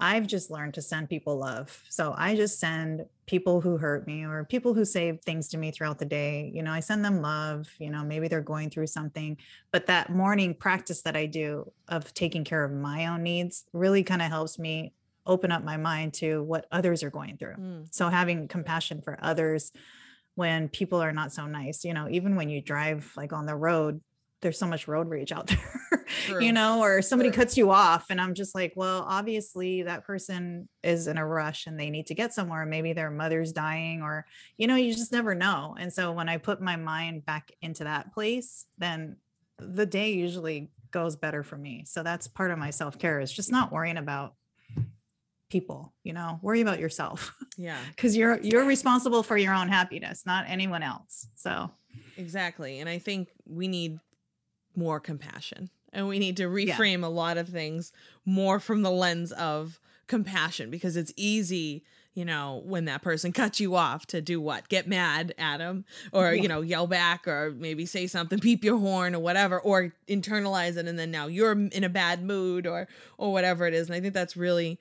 I've 0.02 0.26
just 0.26 0.50
learned 0.50 0.74
to 0.74 0.82
send 0.82 1.08
people 1.08 1.38
love. 1.38 1.80
So 1.88 2.12
I 2.18 2.34
just 2.34 2.58
send 2.58 3.06
people 3.26 3.60
who 3.60 3.76
hurt 3.76 4.04
me 4.04 4.24
or 4.24 4.44
people 4.44 4.74
who 4.74 4.84
say 4.84 5.16
things 5.24 5.48
to 5.50 5.58
me 5.58 5.70
throughout 5.70 6.00
the 6.00 6.04
day. 6.04 6.50
You 6.52 6.64
know, 6.64 6.72
I 6.72 6.80
send 6.80 7.04
them 7.04 7.22
love. 7.22 7.68
You 7.78 7.88
know, 7.88 8.02
maybe 8.02 8.26
they're 8.26 8.40
going 8.40 8.68
through 8.68 8.88
something, 8.88 9.36
but 9.70 9.86
that 9.86 10.10
morning 10.10 10.54
practice 10.54 11.02
that 11.02 11.16
I 11.16 11.26
do 11.26 11.70
of 11.86 12.12
taking 12.14 12.42
care 12.42 12.64
of 12.64 12.72
my 12.72 13.06
own 13.06 13.22
needs 13.22 13.64
really 13.72 14.02
kind 14.02 14.20
of 14.20 14.28
helps 14.28 14.58
me 14.58 14.92
open 15.24 15.52
up 15.52 15.62
my 15.62 15.76
mind 15.76 16.14
to 16.14 16.42
what 16.42 16.66
others 16.72 17.04
are 17.04 17.10
going 17.10 17.36
through. 17.36 17.54
Mm. 17.54 17.94
So 17.94 18.08
having 18.08 18.48
compassion 18.48 19.02
for 19.02 19.16
others 19.22 19.70
when 20.34 20.68
people 20.68 21.00
are 21.00 21.12
not 21.12 21.32
so 21.32 21.46
nice, 21.46 21.84
you 21.84 21.94
know, 21.94 22.08
even 22.10 22.34
when 22.34 22.48
you 22.48 22.60
drive 22.60 23.12
like 23.16 23.32
on 23.32 23.46
the 23.46 23.54
road, 23.54 24.00
there's 24.42 24.58
so 24.58 24.66
much 24.66 24.86
road 24.88 25.08
rage 25.08 25.32
out 25.32 25.46
there, 26.28 26.40
you 26.40 26.52
know, 26.52 26.82
or 26.82 27.00
somebody 27.00 27.30
True. 27.30 27.36
cuts 27.36 27.56
you 27.56 27.70
off. 27.70 28.06
And 28.10 28.20
I'm 28.20 28.34
just 28.34 28.54
like, 28.54 28.72
well, 28.76 29.06
obviously 29.08 29.82
that 29.84 30.04
person 30.04 30.68
is 30.82 31.06
in 31.06 31.16
a 31.16 31.26
rush 31.26 31.66
and 31.66 31.78
they 31.78 31.88
need 31.88 32.08
to 32.08 32.14
get 32.14 32.34
somewhere. 32.34 32.66
Maybe 32.66 32.92
their 32.92 33.10
mother's 33.10 33.52
dying, 33.52 34.02
or, 34.02 34.26
you 34.58 34.66
know, 34.66 34.76
you 34.76 34.92
just 34.92 35.12
never 35.12 35.34
know. 35.34 35.76
And 35.78 35.92
so 35.92 36.12
when 36.12 36.28
I 36.28 36.36
put 36.36 36.60
my 36.60 36.76
mind 36.76 37.24
back 37.24 37.52
into 37.62 37.84
that 37.84 38.12
place, 38.12 38.66
then 38.78 39.16
the 39.58 39.86
day 39.86 40.12
usually 40.12 40.70
goes 40.90 41.16
better 41.16 41.42
for 41.42 41.56
me. 41.56 41.84
So 41.86 42.02
that's 42.02 42.28
part 42.28 42.50
of 42.50 42.58
my 42.58 42.70
self 42.70 42.98
care 42.98 43.20
is 43.20 43.32
just 43.32 43.50
not 43.50 43.72
worrying 43.72 43.96
about 43.96 44.34
people 45.50 45.92
you 46.02 46.14
know 46.14 46.40
worry 46.40 46.62
about 46.62 46.80
yourself 46.80 47.36
yeah 47.58 47.76
because 47.90 48.16
you're 48.16 48.40
you're 48.40 48.64
responsible 48.64 49.22
for 49.22 49.36
your 49.36 49.52
own 49.52 49.68
happiness 49.68 50.22
not 50.24 50.46
anyone 50.48 50.82
else 50.82 51.28
so 51.34 51.70
exactly 52.16 52.80
and 52.80 52.88
i 52.88 52.98
think 52.98 53.28
we 53.44 53.68
need 53.68 54.00
more 54.76 55.00
compassion 55.00 55.70
and 55.92 56.08
we 56.08 56.18
need 56.18 56.36
to 56.38 56.44
reframe 56.44 57.00
yeah. 57.00 57.06
a 57.06 57.08
lot 57.08 57.36
of 57.36 57.48
things 57.48 57.92
more 58.24 58.58
from 58.58 58.82
the 58.82 58.90
lens 58.90 59.32
of 59.32 59.78
compassion 60.06 60.70
because 60.70 60.96
it's 60.96 61.12
easy 61.16 61.84
you 62.14 62.24
know 62.24 62.62
when 62.64 62.84
that 62.86 63.02
person 63.02 63.32
cuts 63.40 63.60
you 63.60 63.74
off 63.76 64.06
to 64.06 64.20
do 64.20 64.40
what 64.40 64.68
get 64.68 64.86
mad 64.86 65.34
at 65.38 65.58
them 65.58 65.84
or 66.12 66.32
yeah. 66.32 66.42
you 66.42 66.48
know 66.48 66.60
yell 66.60 66.86
back 66.86 67.26
or 67.26 67.52
maybe 67.56 67.86
say 67.86 68.06
something 68.06 68.38
peep 68.40 68.64
your 68.64 68.78
horn 68.78 69.14
or 69.14 69.20
whatever 69.20 69.60
or 69.60 69.92
internalize 70.08 70.76
it 70.76 70.86
and 70.86 70.98
then 70.98 71.10
now 71.10 71.26
you're 71.26 71.52
in 71.52 71.84
a 71.84 71.88
bad 71.88 72.22
mood 72.22 72.66
or 72.66 72.88
or 73.18 73.32
whatever 73.32 73.66
it 73.66 73.74
is 73.74 73.88
and 73.88 73.96
i 73.96 74.00
think 74.00 74.14
that's 74.14 74.36
really 74.36 74.78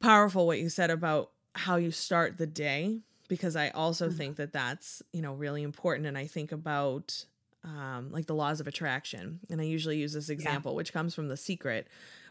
powerful 0.00 0.46
what 0.46 0.58
you 0.58 0.68
said 0.68 0.90
about 0.90 1.30
how 1.54 1.76
you 1.76 1.90
start 1.90 2.36
the 2.36 2.46
day 2.46 3.00
because 3.28 3.56
i 3.56 3.70
also 3.70 4.08
mm-hmm. 4.08 4.16
think 4.16 4.36
that 4.36 4.52
that's 4.52 5.02
you 5.12 5.22
know 5.22 5.32
really 5.32 5.62
important 5.62 6.06
and 6.06 6.18
i 6.18 6.26
think 6.26 6.52
about 6.52 7.24
um, 7.66 8.10
like 8.10 8.26
the 8.26 8.34
laws 8.34 8.60
of 8.60 8.66
attraction. 8.66 9.40
And 9.50 9.60
I 9.60 9.64
usually 9.64 9.98
use 9.98 10.12
this 10.12 10.28
example, 10.28 10.72
yeah. 10.72 10.76
which 10.76 10.92
comes 10.92 11.14
from 11.14 11.28
The 11.28 11.36
Secret, 11.36 11.88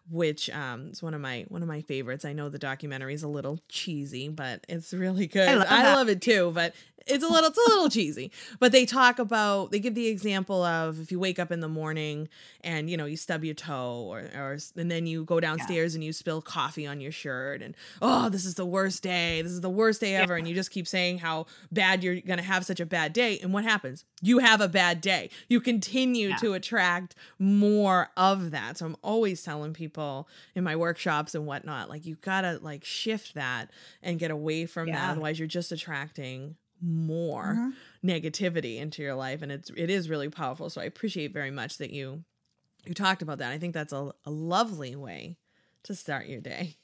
which 0.09 0.49
um, 0.49 0.89
is 0.91 1.01
one 1.01 1.13
of 1.13 1.21
my 1.21 1.45
one 1.49 1.61
of 1.61 1.67
my 1.67 1.81
favorites. 1.81 2.25
I 2.25 2.33
know 2.33 2.49
the 2.49 2.59
documentary 2.59 3.13
is 3.13 3.23
a 3.23 3.27
little 3.27 3.59
cheesy, 3.69 4.29
but 4.29 4.65
it's 4.69 4.93
really 4.93 5.27
good. 5.27 5.47
I 5.47 5.55
love, 5.55 5.67
I 5.69 5.95
love 5.95 6.09
it 6.09 6.21
too, 6.21 6.51
but 6.53 6.75
it's 7.07 7.23
a 7.23 7.27
little 7.27 7.49
it's 7.49 7.57
a 7.57 7.69
little 7.69 7.89
cheesy 7.89 8.31
but 8.59 8.71
they 8.71 8.85
talk 8.85 9.19
about 9.19 9.71
they 9.71 9.79
give 9.79 9.93
the 9.95 10.07
example 10.07 10.63
of 10.63 10.99
if 10.99 11.11
you 11.11 11.19
wake 11.19 11.37
up 11.37 11.51
in 11.51 11.59
the 11.59 11.67
morning 11.67 12.27
and 12.61 12.89
you 12.89 12.97
know 12.97 13.05
you 13.05 13.17
stub 13.17 13.43
your 13.43 13.53
toe 13.53 14.05
or, 14.07 14.19
or 14.35 14.57
and 14.75 14.89
then 14.89 15.05
you 15.05 15.23
go 15.23 15.39
downstairs 15.39 15.93
yeah. 15.93 15.97
and 15.97 16.03
you 16.03 16.11
spill 16.11 16.41
coffee 16.41 16.87
on 16.87 16.99
your 16.99 17.11
shirt 17.11 17.61
and 17.61 17.75
oh 18.01 18.29
this 18.29 18.45
is 18.45 18.55
the 18.55 18.65
worst 18.65 19.03
day 19.03 19.41
this 19.41 19.51
is 19.51 19.61
the 19.61 19.69
worst 19.69 20.01
day 20.01 20.15
ever 20.15 20.33
yeah. 20.33 20.39
and 20.39 20.47
you 20.47 20.55
just 20.55 20.71
keep 20.71 20.87
saying 20.87 21.19
how 21.19 21.45
bad 21.71 22.03
you're 22.03 22.19
gonna 22.21 22.41
have 22.41 22.65
such 22.65 22.79
a 22.79 22.85
bad 22.85 23.13
day 23.13 23.39
and 23.39 23.53
what 23.53 23.63
happens 23.63 24.03
you 24.21 24.39
have 24.39 24.61
a 24.61 24.67
bad 24.67 24.99
day 24.99 25.29
you 25.47 25.59
continue 25.61 26.29
yeah. 26.29 26.35
to 26.37 26.53
attract 26.53 27.15
more 27.37 28.09
of 28.17 28.51
that 28.51 28.77
so 28.77 28.85
i'm 28.85 28.97
always 29.03 29.43
telling 29.43 29.73
people 29.73 29.94
in 30.55 30.63
my 30.63 30.75
workshops 30.75 31.35
and 31.35 31.45
whatnot 31.45 31.89
like 31.89 32.05
you 32.05 32.15
gotta 32.21 32.59
like 32.61 32.83
shift 32.83 33.33
that 33.33 33.69
and 34.01 34.19
get 34.19 34.31
away 34.31 34.65
from 34.65 34.89
that 34.89 35.11
otherwise 35.11 35.39
you're 35.39 35.47
just 35.47 35.71
attracting 35.71 36.55
more 36.81 37.55
mm-hmm. 37.55 38.07
negativity 38.07 38.77
into 38.77 39.01
your 39.01 39.15
life 39.15 39.41
and 39.41 39.51
it's 39.51 39.71
it 39.75 39.89
is 39.89 40.09
really 40.09 40.29
powerful 40.29 40.69
so 40.69 40.81
i 40.81 40.85
appreciate 40.85 41.31
very 41.33 41.51
much 41.51 41.77
that 41.77 41.91
you 41.91 42.23
you 42.85 42.93
talked 42.93 43.21
about 43.21 43.37
that 43.39 43.51
i 43.51 43.57
think 43.57 43.73
that's 43.73 43.93
a, 43.93 44.11
a 44.25 44.31
lovely 44.31 44.95
way 44.95 45.37
to 45.83 45.95
start 45.95 46.27
your 46.27 46.41
day 46.41 46.75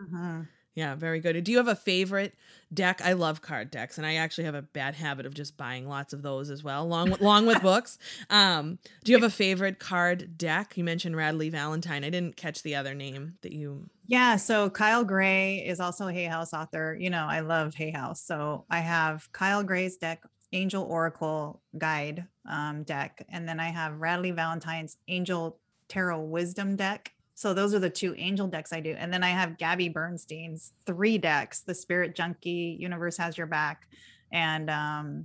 mm-hmm. 0.00 0.42
Yeah, 0.78 0.94
very 0.94 1.18
good. 1.18 1.42
Do 1.42 1.50
you 1.50 1.58
have 1.58 1.66
a 1.66 1.74
favorite 1.74 2.36
deck? 2.72 3.00
I 3.02 3.14
love 3.14 3.42
card 3.42 3.68
decks, 3.72 3.98
and 3.98 4.06
I 4.06 4.14
actually 4.14 4.44
have 4.44 4.54
a 4.54 4.62
bad 4.62 4.94
habit 4.94 5.26
of 5.26 5.34
just 5.34 5.56
buying 5.56 5.88
lots 5.88 6.12
of 6.12 6.22
those 6.22 6.50
as 6.50 6.62
well, 6.62 6.84
along 6.84 7.10
with, 7.10 7.20
along 7.20 7.46
with 7.46 7.60
books. 7.64 7.98
Um, 8.30 8.78
do 9.02 9.10
you 9.10 9.18
have 9.18 9.26
a 9.26 9.34
favorite 9.34 9.80
card 9.80 10.38
deck? 10.38 10.76
You 10.76 10.84
mentioned 10.84 11.16
Radleigh 11.16 11.50
Valentine. 11.50 12.04
I 12.04 12.10
didn't 12.10 12.36
catch 12.36 12.62
the 12.62 12.76
other 12.76 12.94
name 12.94 13.38
that 13.42 13.50
you. 13.50 13.90
Yeah, 14.06 14.36
so 14.36 14.70
Kyle 14.70 15.02
Gray 15.02 15.66
is 15.66 15.80
also 15.80 16.06
a 16.06 16.12
Hay 16.12 16.26
House 16.26 16.54
author. 16.54 16.96
You 16.96 17.10
know, 17.10 17.26
I 17.28 17.40
love 17.40 17.74
Hay 17.74 17.90
House, 17.90 18.22
so 18.22 18.64
I 18.70 18.78
have 18.78 19.32
Kyle 19.32 19.64
Gray's 19.64 19.96
deck, 19.96 20.22
Angel 20.52 20.84
Oracle 20.84 21.60
Guide 21.76 22.28
um, 22.48 22.84
deck, 22.84 23.26
and 23.28 23.48
then 23.48 23.58
I 23.58 23.70
have 23.70 23.94
Radleigh 23.94 24.36
Valentine's 24.36 24.96
Angel 25.08 25.58
Tarot 25.88 26.20
Wisdom 26.20 26.76
deck 26.76 27.14
so 27.38 27.54
those 27.54 27.72
are 27.72 27.78
the 27.78 27.88
two 27.88 28.16
angel 28.18 28.48
decks 28.48 28.72
I 28.72 28.80
do. 28.80 28.96
And 28.98 29.12
then 29.12 29.22
I 29.22 29.28
have 29.28 29.58
Gabby 29.58 29.88
Bernstein's 29.88 30.72
three 30.86 31.18
decks, 31.18 31.60
the 31.60 31.72
Spirit 31.72 32.16
Junkie, 32.16 32.76
Universe 32.80 33.16
Has 33.16 33.38
Your 33.38 33.46
Back, 33.46 33.86
and 34.32 34.68
um 34.68 35.24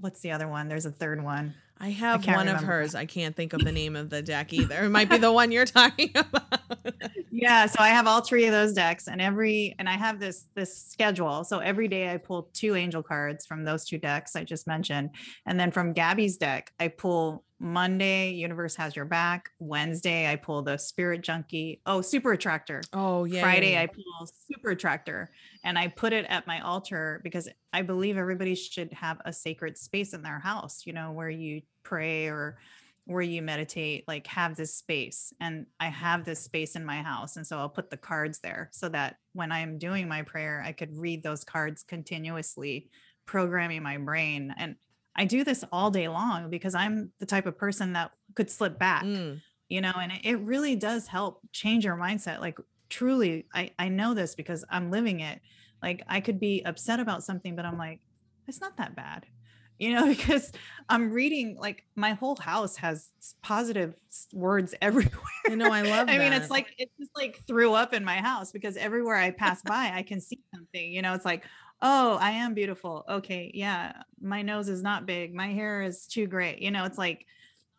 what's 0.00 0.20
the 0.20 0.30
other 0.30 0.48
one? 0.48 0.68
There's 0.68 0.86
a 0.86 0.90
third 0.90 1.22
one. 1.22 1.52
I 1.78 1.90
have 1.90 2.26
I 2.26 2.34
one 2.34 2.48
of 2.48 2.62
hers. 2.62 2.94
I 2.94 3.04
can't 3.04 3.36
think 3.36 3.52
of 3.52 3.62
the 3.62 3.70
name 3.70 3.94
of 3.94 4.08
the 4.08 4.22
deck 4.22 4.54
either. 4.54 4.84
It 4.84 4.88
might 4.88 5.10
be 5.10 5.18
the 5.18 5.30
one 5.30 5.52
you're 5.52 5.66
talking 5.66 6.12
about. 6.14 6.62
yeah, 7.30 7.66
so 7.66 7.76
I 7.78 7.88
have 7.88 8.06
all 8.06 8.22
three 8.22 8.46
of 8.46 8.52
those 8.52 8.72
decks 8.72 9.06
and 9.06 9.20
every 9.20 9.74
and 9.78 9.86
I 9.86 9.98
have 9.98 10.18
this 10.20 10.46
this 10.54 10.74
schedule. 10.74 11.44
So 11.44 11.58
every 11.58 11.88
day 11.88 12.10
I 12.10 12.16
pull 12.16 12.48
two 12.54 12.74
angel 12.74 13.02
cards 13.02 13.44
from 13.44 13.64
those 13.64 13.84
two 13.84 13.98
decks 13.98 14.34
I 14.34 14.44
just 14.44 14.66
mentioned. 14.66 15.10
And 15.44 15.60
then 15.60 15.72
from 15.72 15.92
Gabby's 15.92 16.38
deck, 16.38 16.72
I 16.80 16.88
pull 16.88 17.44
Monday, 17.60 18.30
universe 18.30 18.76
has 18.76 18.94
your 18.94 19.04
back. 19.04 19.50
Wednesday, 19.58 20.30
I 20.30 20.36
pull 20.36 20.62
the 20.62 20.76
spirit 20.76 21.22
junkie. 21.22 21.80
Oh, 21.86 22.00
super 22.00 22.32
attractor. 22.32 22.82
Oh, 22.92 23.24
yeah. 23.24 23.42
Friday, 23.42 23.72
yeah, 23.72 23.82
I 23.82 23.86
pull 23.86 24.04
super 24.50 24.70
attractor 24.70 25.30
and 25.64 25.76
I 25.78 25.88
put 25.88 26.12
it 26.12 26.24
at 26.28 26.46
my 26.46 26.60
altar 26.60 27.20
because 27.24 27.48
I 27.72 27.82
believe 27.82 28.16
everybody 28.16 28.54
should 28.54 28.92
have 28.92 29.18
a 29.24 29.32
sacred 29.32 29.76
space 29.76 30.14
in 30.14 30.22
their 30.22 30.38
house, 30.38 30.82
you 30.86 30.92
know, 30.92 31.10
where 31.10 31.30
you 31.30 31.62
pray 31.82 32.28
or 32.28 32.58
where 33.06 33.22
you 33.22 33.42
meditate, 33.42 34.04
like 34.06 34.26
have 34.28 34.54
this 34.54 34.74
space. 34.74 35.32
And 35.40 35.66
I 35.80 35.86
have 35.86 36.24
this 36.24 36.40
space 36.40 36.76
in 36.76 36.84
my 36.84 37.02
house. 37.02 37.36
And 37.36 37.46
so 37.46 37.58
I'll 37.58 37.68
put 37.68 37.90
the 37.90 37.96
cards 37.96 38.38
there 38.38 38.68
so 38.70 38.88
that 38.90 39.16
when 39.32 39.50
I'm 39.50 39.78
doing 39.78 40.06
my 40.06 40.22
prayer, 40.22 40.62
I 40.64 40.72
could 40.72 40.96
read 40.96 41.22
those 41.22 41.42
cards 41.42 41.82
continuously, 41.82 42.90
programming 43.26 43.82
my 43.82 43.96
brain. 43.96 44.54
And 44.58 44.76
I 45.18 45.24
do 45.26 45.44
this 45.44 45.64
all 45.72 45.90
day 45.90 46.08
long 46.08 46.48
because 46.48 46.74
I'm 46.74 47.10
the 47.18 47.26
type 47.26 47.44
of 47.46 47.58
person 47.58 47.92
that 47.94 48.12
could 48.34 48.50
slip 48.50 48.78
back, 48.78 49.02
Mm. 49.04 49.40
you 49.68 49.80
know, 49.82 49.92
and 50.00 50.12
it- 50.22 50.36
really 50.40 50.76
does 50.76 51.08
help 51.08 51.40
change 51.52 51.84
your 51.84 51.96
mindset. 51.96 52.40
Like 52.40 52.56
truly, 52.88 53.46
I, 53.52 53.72
I 53.78 53.88
know 53.88 54.14
this 54.14 54.34
because 54.34 54.64
I'm 54.70 54.90
living 54.90 55.20
it. 55.20 55.40
Like 55.82 56.02
I 56.08 56.20
could 56.20 56.38
be 56.40 56.62
upset 56.64 57.00
about 57.00 57.22
something, 57.24 57.54
but 57.56 57.64
I'm 57.66 57.76
like, 57.76 58.00
it's 58.46 58.60
not 58.60 58.76
that 58.78 58.94
bad, 58.96 59.26
you 59.78 59.92
know, 59.92 60.06
because 60.06 60.52
I'm 60.88 61.12
reading 61.12 61.56
like 61.58 61.84
my 61.96 62.12
whole 62.12 62.36
house 62.36 62.76
has 62.76 63.10
positive 63.42 63.94
words 64.32 64.74
everywhere. 64.80 65.20
I 65.46 65.54
know. 65.56 65.70
I 65.72 65.82
love 65.82 66.08
I 66.08 66.18
mean, 66.18 66.32
it's 66.32 66.50
like 66.50 66.68
it 66.78 66.90
just 66.98 67.10
like 67.16 67.42
threw 67.46 67.74
up 67.74 67.92
in 67.92 68.04
my 68.04 68.16
house 68.18 68.52
because 68.52 68.76
everywhere 68.76 69.16
I 69.16 69.30
pass 69.32 69.62
by, 69.62 69.90
I 69.94 70.02
can 70.02 70.20
see 70.20 70.40
something. 70.54 70.92
You 70.92 71.02
know, 71.02 71.14
it's 71.14 71.24
like, 71.24 71.44
oh, 71.82 72.18
I 72.20 72.32
am 72.32 72.54
beautiful. 72.54 73.04
Okay, 73.08 73.50
yeah, 73.54 74.02
my 74.20 74.42
nose 74.42 74.68
is 74.68 74.82
not 74.82 75.06
big. 75.06 75.34
My 75.34 75.48
hair 75.48 75.82
is 75.82 76.06
too 76.06 76.26
gray. 76.26 76.58
You 76.60 76.70
know, 76.70 76.84
it's 76.84 76.98
like 76.98 77.26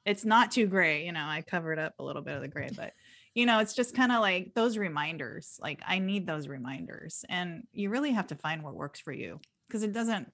it's 0.05 0.25
not 0.25 0.51
too 0.51 0.67
gray. 0.67 1.05
You 1.05 1.11
know, 1.11 1.25
I 1.25 1.41
covered 1.41 1.79
up 1.79 1.95
a 1.99 2.03
little 2.03 2.21
bit 2.21 2.35
of 2.35 2.41
the 2.41 2.47
gray, 2.47 2.69
but 2.75 2.93
you 3.35 3.45
know, 3.45 3.59
it's 3.59 3.73
just 3.73 3.95
kind 3.95 4.11
of 4.11 4.21
like 4.21 4.53
those 4.53 4.77
reminders. 4.77 5.59
Like 5.61 5.81
I 5.85 5.99
need 5.99 6.25
those 6.25 6.47
reminders, 6.47 7.25
and 7.29 7.67
you 7.73 7.89
really 7.89 8.11
have 8.11 8.27
to 8.27 8.35
find 8.35 8.63
what 8.63 8.75
works 8.75 8.99
for 8.99 9.11
you 9.11 9.39
because 9.67 9.83
it 9.83 9.93
doesn't. 9.93 10.31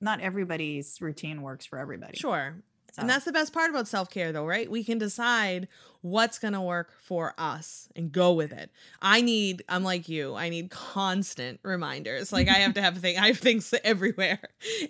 Not 0.00 0.20
everybody's 0.20 1.00
routine 1.00 1.40
works 1.40 1.64
for 1.64 1.78
everybody. 1.78 2.18
Sure. 2.18 2.56
So, 2.92 3.00
And 3.00 3.10
that's 3.10 3.24
the 3.24 3.32
best 3.32 3.52
part 3.52 3.70
about 3.70 3.88
self 3.88 4.10
care, 4.10 4.32
though, 4.32 4.46
right? 4.46 4.70
We 4.70 4.84
can 4.84 4.98
decide 4.98 5.66
what's 6.04 6.38
going 6.38 6.52
to 6.52 6.60
work 6.60 6.92
for 7.00 7.32
us 7.38 7.88
and 7.96 8.12
go 8.12 8.34
with 8.34 8.52
it. 8.52 8.70
I 9.00 9.22
need, 9.22 9.64
I'm 9.70 9.82
like 9.84 10.06
you, 10.06 10.34
I 10.34 10.50
need 10.50 10.70
constant 10.70 11.60
reminders. 11.62 12.30
Like 12.30 12.46
I 12.46 12.58
have 12.58 12.74
to 12.74 12.82
have 12.82 12.98
things, 12.98 13.18
I 13.18 13.28
have 13.28 13.38
things 13.38 13.72
everywhere. 13.84 14.38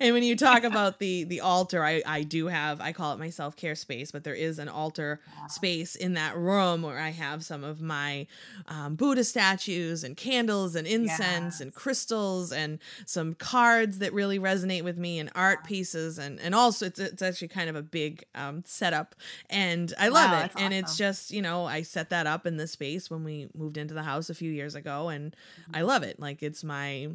And 0.01 0.13
when 0.13 0.25
you 0.25 0.35
talk 0.35 0.65
about 0.65 0.99
the 0.99 1.23
the 1.23 1.41
altar, 1.41 1.85
I 1.85 2.03
I 2.05 2.23
do 2.25 2.49
have, 2.49 2.81
I 2.81 2.93
call 2.93 3.13
it 3.13 3.21
my 3.21 3.31
self 3.31 3.55
care 3.55 3.77
space, 3.77 4.11
but 4.11 4.25
there 4.25 4.35
is 4.35 4.59
an 4.59 4.69
altar 4.69 5.21
space 5.49 5.95
in 5.95 6.15
that 6.15 6.37
room 6.37 6.83
where 6.83 6.99
I 6.99 7.11
have 7.11 7.45
some 7.45 7.63
of 7.63 7.81
my 7.81 8.27
um, 8.67 8.97
Buddha 8.97 9.23
statues 9.23 10.03
and 10.03 10.17
candles 10.17 10.75
and 10.75 10.85
incense 10.87 11.61
and 11.61 11.73
crystals 11.73 12.51
and 12.51 12.81
some 13.07 13.35
cards 13.35 14.01
that 14.01 14.13
really 14.13 14.41
resonate 14.41 14.83
with 14.83 14.99
me 14.99 15.21
and 15.21 15.31
art 15.37 15.63
pieces 15.63 16.19
and 16.19 16.41
and 16.41 16.57
also 16.57 16.87
it's 16.87 16.99
it's 16.99 17.23
actually 17.23 17.49
kind 17.49 17.71
of 17.71 17.77
a 17.77 17.83
big 17.83 18.25
um, 18.35 18.65
setup 18.67 19.15
and 19.49 19.95
I 19.97 20.09
love 20.09 20.31
Wow, 20.33 20.45
it 20.45 20.51
and 20.59 20.73
it's 20.75 20.93
awesome. 20.93 21.04
Just 21.05 21.31
you 21.31 21.43
know 21.43 21.65
I 21.67 21.83
set 21.83 22.11
that 22.11 22.27
up 22.27 22.47
in 22.47 22.57
this 22.57 22.73
space 22.73 23.11
when 23.11 23.25
we 23.25 23.49
moved 23.55 23.77
into 23.77 23.95
the 23.95 24.03
house 24.03 24.31
a 24.31 24.35
few 24.35 24.51
years 24.51 24.75
ago 24.75 25.09
and 25.09 25.35
I 25.73 25.79
Mm-hmm. 25.79 25.87
love 25.89 26.03
it 26.03 26.19
like 26.21 26.43
it's 26.43 26.63
my 26.65 27.09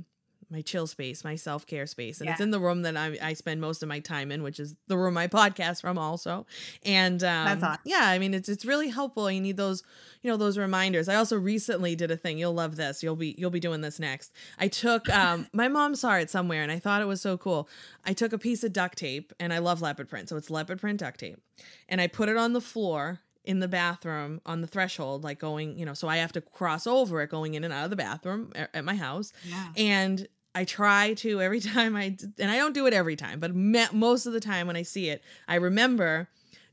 my 0.52 0.62
chill 0.62 0.88
space, 0.88 1.23
my 1.23 1.36
self 1.36 1.67
care 1.67 1.86
space, 1.86 2.21
and 2.21 2.28
it's 2.34 2.41
in 2.41 2.49
the 2.49 2.60
room 2.60 2.82
that 2.82 2.97
I, 2.97 3.17
I 3.21 3.34
spend 3.34 3.62
most 3.62 3.84
of 3.84 3.89
my 3.89 3.99
time 3.99 4.32
in, 4.32 4.41
which 4.41 4.60
is 4.60 4.73
the 4.88 4.97
room 4.97 5.15
I 5.15 5.28
podcast 5.28 5.82
from, 5.82 5.99
also. 5.99 6.47
And 6.84 7.23
um, 7.23 7.47
awesome. 7.63 7.78
yeah, 7.86 8.06
I 8.06 8.17
mean, 8.17 8.34
it's 8.34 8.49
it's 8.49 8.65
really 8.65 8.89
helpful. 8.89 9.30
You 9.30 9.41
need 9.41 9.58
those, 9.58 9.84
you 10.23 10.32
know, 10.32 10.38
those 10.38 10.58
reminders. 10.58 11.08
I 11.08 11.15
also 11.15 11.38
recently 11.38 11.95
did 11.95 12.10
a 12.10 12.17
thing. 12.17 12.39
You'll 12.39 12.56
love 12.56 12.78
this. 12.78 13.04
You'll 13.04 13.15
be 13.15 13.36
you'll 13.38 13.52
be 13.52 13.60
doing 13.60 13.82
this 13.82 13.99
next. 13.99 14.32
I 14.58 14.69
took 14.69 15.08
um, 15.10 15.45
my 15.54 15.67
mom 15.67 15.93
saw 15.95 16.15
it 16.15 16.32
somewhere, 16.32 16.63
and 16.63 16.71
I 16.71 16.80
thought 16.80 17.04
it 17.04 17.08
was 17.08 17.21
so 17.21 17.38
cool. 17.38 17.69
I 18.04 18.13
took 18.13 18.34
a 18.34 18.39
piece 18.39 18.63
of 18.63 18.73
duct 18.73 18.97
tape, 18.97 19.32
and 19.39 19.54
I 19.54 19.60
love 19.60 19.84
leopard 19.84 20.10
print, 20.10 20.30
so 20.30 20.36
it's 20.36 20.49
leopard 20.49 20.80
print 20.82 20.99
duct 21.02 21.19
tape, 21.19 21.39
and 21.88 22.02
I 22.02 22.08
put 22.08 22.28
it 22.28 22.38
on 22.38 22.54
the 22.54 22.62
floor 22.62 23.19
in 23.49 23.59
the 23.59 23.67
bathroom 23.67 24.39
on 24.45 24.62
the 24.62 24.67
threshold 24.67 25.23
like 25.23 25.39
going 25.39 25.77
you 25.79 25.85
know 25.88 25.93
so 25.95 26.07
i 26.07 26.17
have 26.17 26.31
to 26.31 26.41
cross 26.41 26.85
over 26.88 27.21
it 27.23 27.29
going 27.29 27.53
in 27.55 27.63
and 27.63 27.73
out 27.73 27.83
of 27.85 27.89
the 27.89 27.95
bathroom 28.07 28.51
at 28.77 28.83
my 28.85 28.95
house 28.95 29.33
Yeah. 29.43 29.67
and 29.75 30.27
I 30.55 30.63
try 30.65 31.13
to 31.23 31.41
every 31.41 31.59
time 31.73 31.95
I 31.95 32.05
and 32.41 32.49
I 32.51 32.57
don't 32.57 32.73
do 32.73 32.88
it 32.88 32.93
every 32.93 33.15
time, 33.15 33.39
but 33.39 33.53
me, 33.55 33.85
most 33.93 34.25
of 34.25 34.33
the 34.33 34.39
time 34.39 34.65
when 34.65 34.75
I 34.75 34.81
see 34.81 35.05
it, 35.13 35.21
I 35.47 35.55
remember 35.55 36.27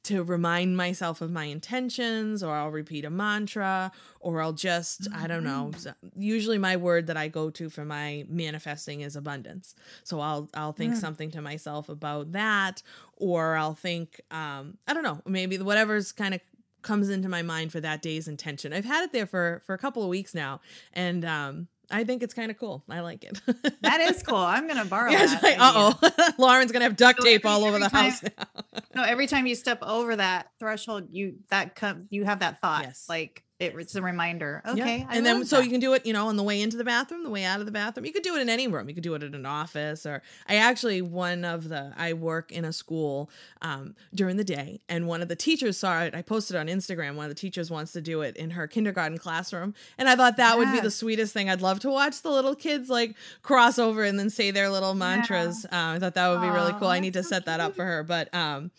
to 0.05 0.23
remind 0.25 0.77
myself 0.79 1.21
of 1.21 1.31
my 1.31 1.45
intentions 1.45 2.43
or 2.43 2.55
I'll 2.55 2.71
repeat 2.71 3.05
a 3.05 3.11
mantra 3.11 3.93
or 4.19 4.41
I'll 4.41 4.55
just 4.55 5.09
I 5.15 5.27
don't 5.27 5.45
know. 5.45 5.73
Mm. 5.75 5.95
Usually 6.17 6.57
my 6.59 6.77
word 6.77 7.07
that 7.09 7.19
I 7.19 7.29
go 7.29 7.51
to 7.51 7.69
for 7.69 7.85
my 7.85 8.25
manifesting 8.29 9.03
is 9.03 9.15
abundance. 9.15 9.75
So 10.05 10.21
I'll 10.21 10.49
I'll 10.55 10.73
think 10.73 10.95
Mm. 10.95 11.01
something 11.07 11.31
to 11.33 11.43
myself 11.43 11.89
about 11.91 12.33
that 12.33 12.83
or 13.17 13.57
I'll 13.57 13.75
think 13.75 14.21
um 14.31 14.79
I 14.89 14.95
don't 14.95 15.03
know, 15.05 15.21
maybe 15.27 15.59
whatever's 15.59 16.13
kind 16.13 16.35
of 16.35 16.41
comes 16.87 17.11
into 17.11 17.29
my 17.29 17.43
mind 17.43 17.73
for 17.73 17.81
that 17.81 18.01
day's 18.01 18.29
intention. 18.29 18.73
I've 18.73 18.85
had 18.87 19.05
it 19.05 19.13
there 19.13 19.27
for 19.27 19.63
for 19.67 19.75
a 19.75 19.79
couple 19.79 20.03
of 20.03 20.09
weeks 20.09 20.35
now 20.35 20.61
and 20.95 21.25
um 21.25 21.69
I 21.89 22.03
think 22.03 22.25
it's 22.25 22.35
kind 22.35 22.51
of 22.51 22.59
cool. 22.59 22.83
I 22.91 22.99
like 23.01 23.23
it. 23.23 23.41
That 23.83 24.01
is 24.01 24.23
cool. 24.23 24.39
I'm 24.39 24.67
gonna 24.67 24.85
borrow 24.87 25.11
Yeah, 25.13 25.27
that. 25.27 25.43
like, 25.43 25.59
uh 25.61 25.73
oh, 25.77 26.33
Lauren's 26.39 26.73
gonna 26.73 26.85
have 26.85 26.97
duct 26.97 27.21
So 27.21 27.25
tape 27.27 27.45
every- 27.45 27.51
all 27.51 27.65
over 27.65 27.79
the 27.79 27.89
house 27.89 28.23
now. 28.23 28.31
No, 28.95 29.03
every 29.03 29.27
time 29.27 29.47
you 29.47 29.55
step 29.55 29.79
over 29.83 30.17
that 30.17 30.49
threshold, 30.59 31.09
you 31.11 31.37
that 31.51 31.75
come 31.75 32.07
you 32.11 32.25
have 32.25 32.39
that 32.41 32.61
thought. 32.63 32.85
Yes. 32.85 33.05
Like 33.09 33.45
it's 33.59 33.95
a 33.95 34.03
reminder. 34.03 34.63
Yeah. 34.67 34.73
Okay. 34.73 35.07
I 35.09 35.17
and 35.17 35.25
then 35.25 35.45
so 35.47 35.57
that. 35.57 35.65
you 35.65 35.71
can 35.71 35.81
do 35.81 35.95
it, 35.95 36.05
you 36.05 36.13
know, 36.13 36.29
on 36.29 36.37
the 36.37 36.43
way 36.43 36.61
into 36.61 36.77
the 36.77 36.85
bathroom, 36.85 37.25
the 37.25 37.31
way 37.31 37.45
out 37.45 37.61
of 37.61 37.67
the 37.67 37.73
bathroom. 37.73 38.05
You 38.05 38.13
could 38.13 38.23
do 38.23 38.37
it 38.37 38.43
in 38.43 38.51
any 38.51 38.69
room. 38.69 38.89
You 38.89 38.95
could 38.95 39.03
do 39.03 39.15
it 39.15 39.23
at 39.23 39.35
an 39.35 39.47
office, 39.47 40.05
or 40.05 40.23
I 40.47 40.57
actually 40.57 41.01
one 41.01 41.45
of 41.45 41.69
the 41.69 41.93
I 41.97 42.13
work 42.13 42.53
in 42.53 42.65
a 42.65 42.73
school 42.73 43.31
um, 43.63 43.95
during 44.15 44.37
the 44.37 44.45
day, 44.45 44.81
and 44.89 45.07
one 45.07 45.23
of 45.23 45.29
the 45.29 45.37
teachers 45.37 45.79
saw 45.79 46.03
it. 46.03 46.15
I 46.15 46.23
posted 46.23 46.57
on 46.57 46.67
Instagram. 46.67 47.17
One 47.17 47.25
of 47.25 47.31
the 47.31 47.41
teachers 47.41 47.71
wants 47.71 47.93
to 47.93 48.03
do 48.03 48.21
it 48.21 48.37
in 48.37 48.51
her 48.51 48.67
kindergarten 48.67 49.17
classroom, 49.17 49.75
and 49.97 50.09
I 50.09 50.17
thought 50.17 50.37
that 50.37 50.59
would 50.59 50.71
be 50.71 50.81
the 50.81 50.91
sweetest 50.91 51.33
thing. 51.33 51.49
I'd 51.49 51.63
love 51.63 51.81
to 51.81 51.91
watch 51.91 52.21
the 52.23 52.31
little 52.31 52.55
kids 52.55 52.91
like 52.91 53.15
cross 53.43 53.79
over 53.79 54.05
and 54.05 54.19
then 54.19 54.29
say 54.29 54.51
their 54.51 54.69
little 54.69 54.95
mantras. 54.95 55.65
Uh, 55.65 55.69
I 55.73 55.99
thought 55.99 56.15
that 56.15 56.29
would 56.29 56.43
be 56.43 56.49
really 56.49 56.73
cool. 56.79 56.89
I 56.89 57.01
need 57.01 57.15
to 57.15 57.23
so 57.23 57.31
set 57.31 57.47
that 57.47 57.61
up 57.61 57.75
for 57.75 57.85
her, 57.85 58.03
but 58.03 58.33
um, 58.35 58.71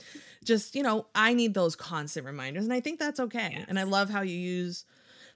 just 0.43 0.75
you 0.75 0.83
know, 0.83 1.07
I 1.15 1.33
need 1.33 1.53
those 1.53 1.75
constant 1.75 2.25
reminders, 2.25 2.63
and 2.63 2.73
I 2.73 2.79
think 2.79 2.99
that's 2.99 3.19
okay. 3.19 3.65
And 3.67 3.77
I 3.79 3.83
love 3.83 4.09
how 4.09 4.21
you 4.21 4.37
use 4.37 4.85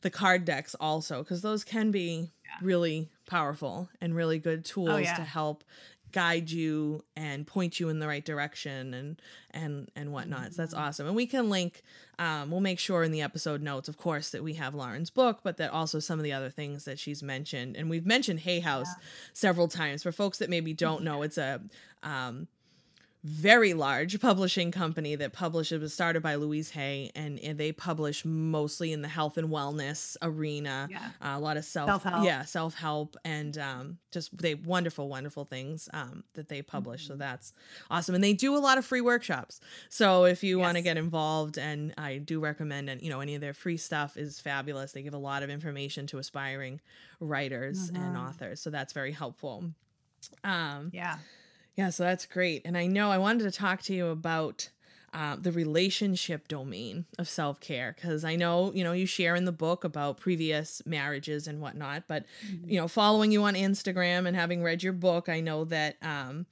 the 0.02 0.10
card 0.10 0.46
decks 0.46 0.76
also 0.80 1.22
because 1.24 1.42
those 1.42 1.64
can 1.64 1.92
be 1.92 2.32
really 2.62 3.10
powerful 3.28 3.90
and 4.02 4.16
really 4.16 4.40
good 4.40 4.66
tools 4.66 4.90
Oh, 4.90 4.98
yeah. 4.98 5.16
to 5.16 5.24
help 5.24 5.64
guide 6.12 6.52
you 6.52 7.02
and 7.16 7.48
point 7.48 7.80
you 7.80 7.88
in 7.88 8.00
the 8.00 8.08
right 8.08 8.26
direction 8.26 8.94
and 8.94 9.22
and 9.52 9.90
and 9.96 10.12
whatnot. 10.12 10.54
So 10.54 10.62
that's 10.62 10.74
Mm-hmm. 10.74 10.84
awesome. 10.84 11.08
And 11.08 11.16
we 11.16 11.26
can 11.26 11.50
link. 11.50 11.84
Um, 12.20 12.52
we'll 12.52 12.60
make 12.62 12.80
sure 12.80 13.04
in 13.04 13.12
the 13.12 13.22
episode 13.22 13.62
notes, 13.62 13.88
of 13.88 13.98
course, 13.98 14.30
that 14.32 14.44
we 14.44 14.56
have 14.56 14.76
Lauren's 14.76 15.10
book, 15.10 15.40
but 15.44 15.58
that 15.58 15.72
also 15.72 16.00
some 16.00 16.20
of 16.20 16.24
the 16.24 16.34
other 16.34 16.50
things 16.50 16.84
that 16.86 17.00
she's 17.00 17.24
mentioned. 17.24 17.76
And 17.78 17.90
we've 17.90 18.06
mentioned 18.06 18.42
Hay 18.42 18.60
House 18.60 18.90
several 19.34 19.68
times 19.70 20.04
for 20.04 20.12
folks 20.12 20.38
that 20.40 20.50
maybe 20.50 20.74
don't 20.74 21.04
know. 21.06 21.22
It's 21.22 21.38
a 21.38 21.62
um, 22.04 22.48
very 23.24 23.76
large 23.76 24.20
publishing 24.20 24.72
company 24.72 25.16
that 25.16 25.32
publishes 25.32 25.74
it 25.74 25.80
was 25.82 25.94
started 25.94 26.24
by 26.24 26.34
Louise 26.36 26.72
Hay 26.72 27.12
and, 27.16 27.38
and 27.40 27.58
they 27.60 27.72
publish 27.72 28.26
mostly 28.26 28.92
in 28.92 29.04
the 29.04 29.08
health 29.08 29.38
and 29.38 29.50
wellness 29.50 30.18
arena 30.24 30.88
Yeah. 30.90 31.06
uh, 31.22 31.38
a 31.38 31.40
lot 31.40 31.56
of 31.56 31.64
self 31.64 31.88
Self-help. 31.88 32.26
yeah 32.26 32.44
self-help 32.46 33.16
and 33.24 33.58
um, 33.60 33.98
just 34.12 34.36
they 34.40 34.56
wonderful 34.56 35.08
wonderful 35.08 35.46
things 35.46 35.88
um, 35.94 36.24
that 36.34 36.50
they 36.50 36.64
publish 36.64 37.04
Mm-hmm. 37.04 37.14
so 37.14 37.18
that's 37.18 37.54
awesome 37.92 38.16
and 38.16 38.24
they 38.24 38.34
do 38.34 38.56
a 38.58 38.60
lot 38.60 38.80
of 38.80 38.86
free 38.86 39.02
workshops 39.02 39.60
so 39.90 40.26
if 40.26 40.44
you 40.44 40.58
want 40.58 40.78
to 40.78 40.82
get 40.82 40.98
involved 40.98 41.60
and 41.60 41.94
I 42.00 42.18
do 42.18 42.40
recommend 42.40 42.90
and 42.90 43.02
you 43.04 43.10
know 43.12 43.20
any 43.20 43.36
of 43.36 43.42
their 43.42 43.54
free 43.54 43.78
stuff 43.78 44.18
is 44.18 44.40
fabulous 44.40 44.94
they 44.94 45.04
give 45.04 45.14
a 45.14 45.18
lot 45.20 45.44
of 45.44 45.50
information 45.52 46.08
to 46.08 46.18
aspiring 46.18 46.82
writers 47.20 47.90
and 47.90 48.16
Mhm. 48.16 48.28
authors 48.30 48.62
so 48.62 48.72
that's 48.72 48.94
very 48.94 49.12
helpful 49.12 49.66
um, 50.44 50.90
Yeah. 50.92 51.18
Yeah, 51.82 51.90
so 51.90 52.04
that's 52.04 52.28
great. 52.28 52.62
And 52.64 52.78
I 52.78 52.86
know 52.86 53.10
I 53.10 53.18
wanted 53.18 53.46
to 53.46 53.52
talk 53.52 53.82
to 53.84 53.94
you 53.94 54.10
about 54.10 54.70
uh, 55.16 55.36
the 55.36 55.52
relationship 55.52 56.48
domain 56.48 57.06
of 57.18 57.28
self 57.28 57.60
care 57.60 57.96
because 57.96 58.24
I 58.24 58.36
know, 58.36 58.72
you 58.72 58.84
know, 58.84 58.92
you 58.92 59.08
share 59.08 59.36
in 59.36 59.46
the 59.46 59.52
book 59.52 59.84
about 59.84 60.20
previous 60.20 60.84
marriages 60.86 61.48
and 61.48 61.60
whatnot. 61.60 62.04
But, 62.08 62.26
you 62.68 62.80
know, 62.80 62.88
following 62.88 63.32
you 63.32 63.42
on 63.46 63.56
Instagram 63.56 64.28
and 64.28 64.36
having 64.36 64.62
read 64.62 64.84
your 64.84 64.94
book, 64.94 65.28
I 65.28 65.40
know 65.40 65.66
that, 65.66 65.98
um, 66.04 66.46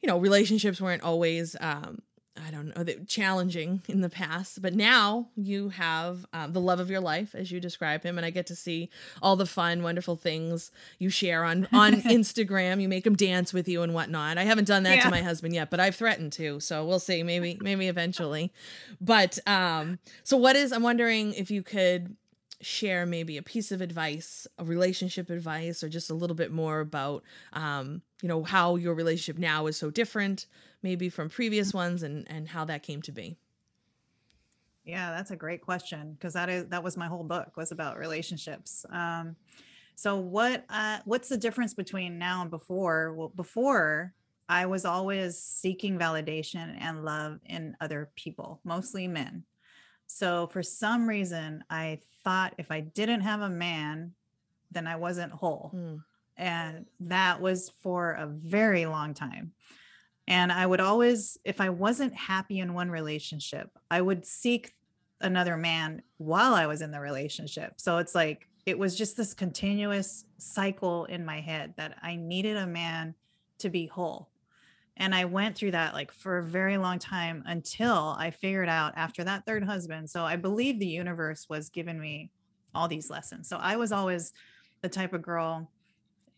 you 0.00 0.06
know, 0.06 0.18
relationships 0.18 0.80
weren't 0.80 1.02
always 1.02 1.56
um, 1.60 2.00
I 2.34 2.50
don't 2.50 2.74
know, 2.74 2.84
challenging 3.06 3.82
in 3.88 4.00
the 4.00 4.08
past, 4.08 4.62
but 4.62 4.72
now 4.72 5.28
you 5.36 5.68
have 5.68 6.24
um, 6.32 6.54
the 6.54 6.60
love 6.60 6.80
of 6.80 6.90
your 6.90 7.00
life, 7.00 7.34
as 7.34 7.52
you 7.52 7.60
describe 7.60 8.02
him, 8.02 8.16
and 8.16 8.24
I 8.24 8.30
get 8.30 8.46
to 8.46 8.56
see 8.56 8.88
all 9.20 9.36
the 9.36 9.44
fun, 9.44 9.82
wonderful 9.82 10.16
things 10.16 10.70
you 10.98 11.10
share 11.10 11.44
on 11.44 11.68
on 11.72 11.92
Instagram. 12.02 12.80
You 12.80 12.88
make 12.88 13.06
him 13.06 13.16
dance 13.16 13.52
with 13.52 13.68
you 13.68 13.82
and 13.82 13.92
whatnot. 13.92 14.38
I 14.38 14.44
haven't 14.44 14.66
done 14.66 14.84
that 14.84 14.96
yeah. 14.96 15.02
to 15.04 15.10
my 15.10 15.20
husband 15.20 15.54
yet, 15.54 15.68
but 15.68 15.78
I've 15.78 15.94
threatened 15.94 16.32
to, 16.34 16.58
so 16.60 16.86
we'll 16.86 17.00
see. 17.00 17.22
Maybe 17.22 17.58
maybe 17.60 17.88
eventually. 17.88 18.50
But 18.98 19.38
um, 19.46 19.98
so 20.24 20.38
what 20.38 20.56
is? 20.56 20.72
I'm 20.72 20.82
wondering 20.82 21.34
if 21.34 21.50
you 21.50 21.62
could 21.62 22.16
share 22.62 23.04
maybe 23.04 23.36
a 23.36 23.42
piece 23.42 23.72
of 23.72 23.80
advice, 23.80 24.46
a 24.58 24.64
relationship 24.64 25.30
advice, 25.30 25.82
or 25.82 25.88
just 25.88 26.10
a 26.10 26.14
little 26.14 26.36
bit 26.36 26.50
more 26.50 26.80
about, 26.80 27.22
um, 27.52 28.02
you 28.22 28.28
know, 28.28 28.42
how 28.42 28.76
your 28.76 28.94
relationship 28.94 29.38
now 29.38 29.66
is 29.66 29.76
so 29.76 29.90
different, 29.90 30.46
maybe 30.82 31.08
from 31.08 31.28
previous 31.28 31.74
ones, 31.74 32.02
and 32.02 32.26
and 32.30 32.48
how 32.48 32.64
that 32.64 32.82
came 32.82 33.02
to 33.02 33.12
be. 33.12 33.36
Yeah, 34.84 35.12
that's 35.12 35.30
a 35.30 35.36
great 35.36 35.60
question 35.60 36.14
because 36.14 36.34
that 36.34 36.48
is 36.48 36.66
that 36.66 36.82
was 36.82 36.96
my 36.96 37.06
whole 37.06 37.24
book 37.24 37.56
was 37.56 37.72
about 37.72 37.98
relationships. 37.98 38.84
Um, 38.90 39.36
so 39.94 40.16
what 40.16 40.64
uh, 40.68 40.98
what's 41.04 41.28
the 41.28 41.36
difference 41.36 41.74
between 41.74 42.18
now 42.18 42.42
and 42.42 42.50
before? 42.50 43.12
Well, 43.12 43.28
before 43.28 44.14
I 44.48 44.66
was 44.66 44.84
always 44.84 45.38
seeking 45.38 45.98
validation 45.98 46.76
and 46.80 47.04
love 47.04 47.38
in 47.46 47.76
other 47.80 48.10
people, 48.16 48.60
mostly 48.64 49.06
men. 49.06 49.44
So 50.14 50.46
for 50.48 50.62
some 50.62 51.08
reason, 51.08 51.64
I 51.70 52.00
thought 52.22 52.54
if 52.58 52.70
I 52.70 52.80
didn't 52.80 53.22
have 53.22 53.40
a 53.40 53.48
man, 53.48 54.12
then 54.70 54.86
I 54.86 54.96
wasn't 54.96 55.32
whole. 55.32 55.72
Mm. 55.74 56.02
And 56.36 56.86
that 57.00 57.40
was 57.40 57.70
for 57.82 58.12
a 58.12 58.26
very 58.26 58.84
long 58.84 59.14
time. 59.14 59.52
And 60.28 60.52
I 60.52 60.66
would 60.66 60.80
always, 60.80 61.38
if 61.44 61.60
I 61.60 61.70
wasn't 61.70 62.14
happy 62.14 62.58
in 62.58 62.74
one 62.74 62.90
relationship, 62.90 63.70
I 63.90 64.02
would 64.02 64.26
seek 64.26 64.74
another 65.20 65.56
man 65.56 66.02
while 66.18 66.54
I 66.54 66.66
was 66.66 66.82
in 66.82 66.90
the 66.90 67.00
relationship. 67.00 67.74
So 67.78 67.98
it's 67.98 68.14
like, 68.14 68.48
it 68.66 68.78
was 68.78 68.96
just 68.96 69.16
this 69.16 69.34
continuous 69.34 70.24
cycle 70.38 71.06
in 71.06 71.24
my 71.24 71.40
head 71.40 71.74
that 71.78 71.96
I 72.02 72.16
needed 72.16 72.56
a 72.56 72.66
man 72.66 73.14
to 73.58 73.70
be 73.70 73.86
whole. 73.86 74.28
And 74.96 75.14
I 75.14 75.24
went 75.24 75.56
through 75.56 75.72
that 75.72 75.94
like 75.94 76.12
for 76.12 76.38
a 76.38 76.42
very 76.42 76.76
long 76.76 76.98
time 76.98 77.42
until 77.46 78.14
I 78.18 78.30
figured 78.30 78.68
out 78.68 78.92
after 78.96 79.24
that 79.24 79.46
third 79.46 79.64
husband. 79.64 80.10
So 80.10 80.24
I 80.24 80.36
believe 80.36 80.78
the 80.78 80.86
universe 80.86 81.46
was 81.48 81.70
giving 81.70 81.98
me 81.98 82.30
all 82.74 82.88
these 82.88 83.10
lessons. 83.10 83.48
So 83.48 83.56
I 83.56 83.76
was 83.76 83.92
always 83.92 84.32
the 84.82 84.88
type 84.88 85.12
of 85.12 85.22
girl 85.22 85.68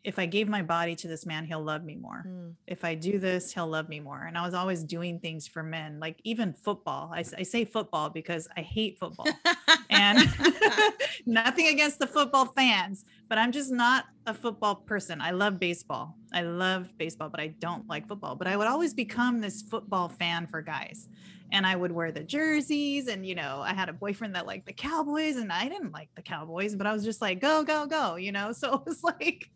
if 0.05 0.19
I 0.19 0.27
gave 0.27 0.49
my 0.49 0.63
body 0.63 0.95
to 0.97 1.09
this 1.09 1.25
man, 1.25 1.47
he'll 1.47 1.63
love 1.63 1.83
me 1.83 1.97
more. 1.97 2.25
Mm. 2.29 2.53
If 2.67 2.85
I 2.85 2.95
do 2.95 3.19
this, 3.19 3.55
he'll 3.55 3.67
love 3.67 3.89
me 3.89 4.01
more. 4.01 4.23
And 4.23 4.37
I 4.37 4.45
was 4.45 4.53
always 4.53 4.85
doing 4.85 5.19
things 5.19 5.49
for 5.49 5.63
men, 5.63 5.99
like 5.99 6.21
even 6.25 6.53
football. 6.53 7.11
I, 7.13 7.25
I 7.39 7.43
say 7.43 7.65
football 7.65 8.11
because 8.11 8.47
I 8.55 8.61
hate 8.61 8.99
football 8.99 9.27
and 9.95 10.29
nothing 11.27 11.69
against 11.69 11.99
the 11.99 12.07
football 12.07 12.47
fans, 12.47 13.05
but 13.29 13.39
I'm 13.39 13.53
just 13.53 13.71
not 13.71 14.05
a 14.27 14.35
football 14.35 14.77
person. 14.77 15.21
I 15.21 15.31
love 15.31 15.59
baseball. 15.59 16.17
I 16.33 16.43
love 16.43 16.89
baseball, 16.99 17.29
but 17.29 17.41
I 17.41 17.49
don't 17.59 17.89
like 17.89 18.09
football. 18.09 18.35
But 18.35 18.47
I 18.47 18.57
would 18.57 18.67
always 18.67 18.95
become 18.95 19.41
this 19.41 19.63
football 19.63 20.09
fan 20.09 20.47
for 20.47 20.63
guys 20.63 21.09
and 21.53 21.67
I 21.67 21.77
would 21.77 21.93
wear 21.93 22.11
the 22.11 22.23
jerseys. 22.23 23.07
And, 23.07 23.25
you 23.25 23.37
know, 23.37 23.61
I 23.63 23.75
had 23.75 23.89
a 23.89 23.93
boyfriend 23.93 24.35
that 24.35 24.47
liked 24.47 24.67
the 24.67 24.73
Cowboys 24.73 25.37
and 25.37 25.53
I 25.53 25.69
didn't 25.69 25.93
like 25.93 26.09
the 26.17 26.23
Cowboys, 26.23 26.75
but 26.75 26.87
I 26.87 26.93
was 26.93 27.05
just 27.05 27.23
like, 27.23 27.41
go, 27.41 27.63
go, 27.63 27.87
go, 27.87 28.17
you 28.17 28.33
know? 28.33 28.53
So 28.65 28.75
it 28.75 28.87
was 28.87 29.03
like, 29.03 29.51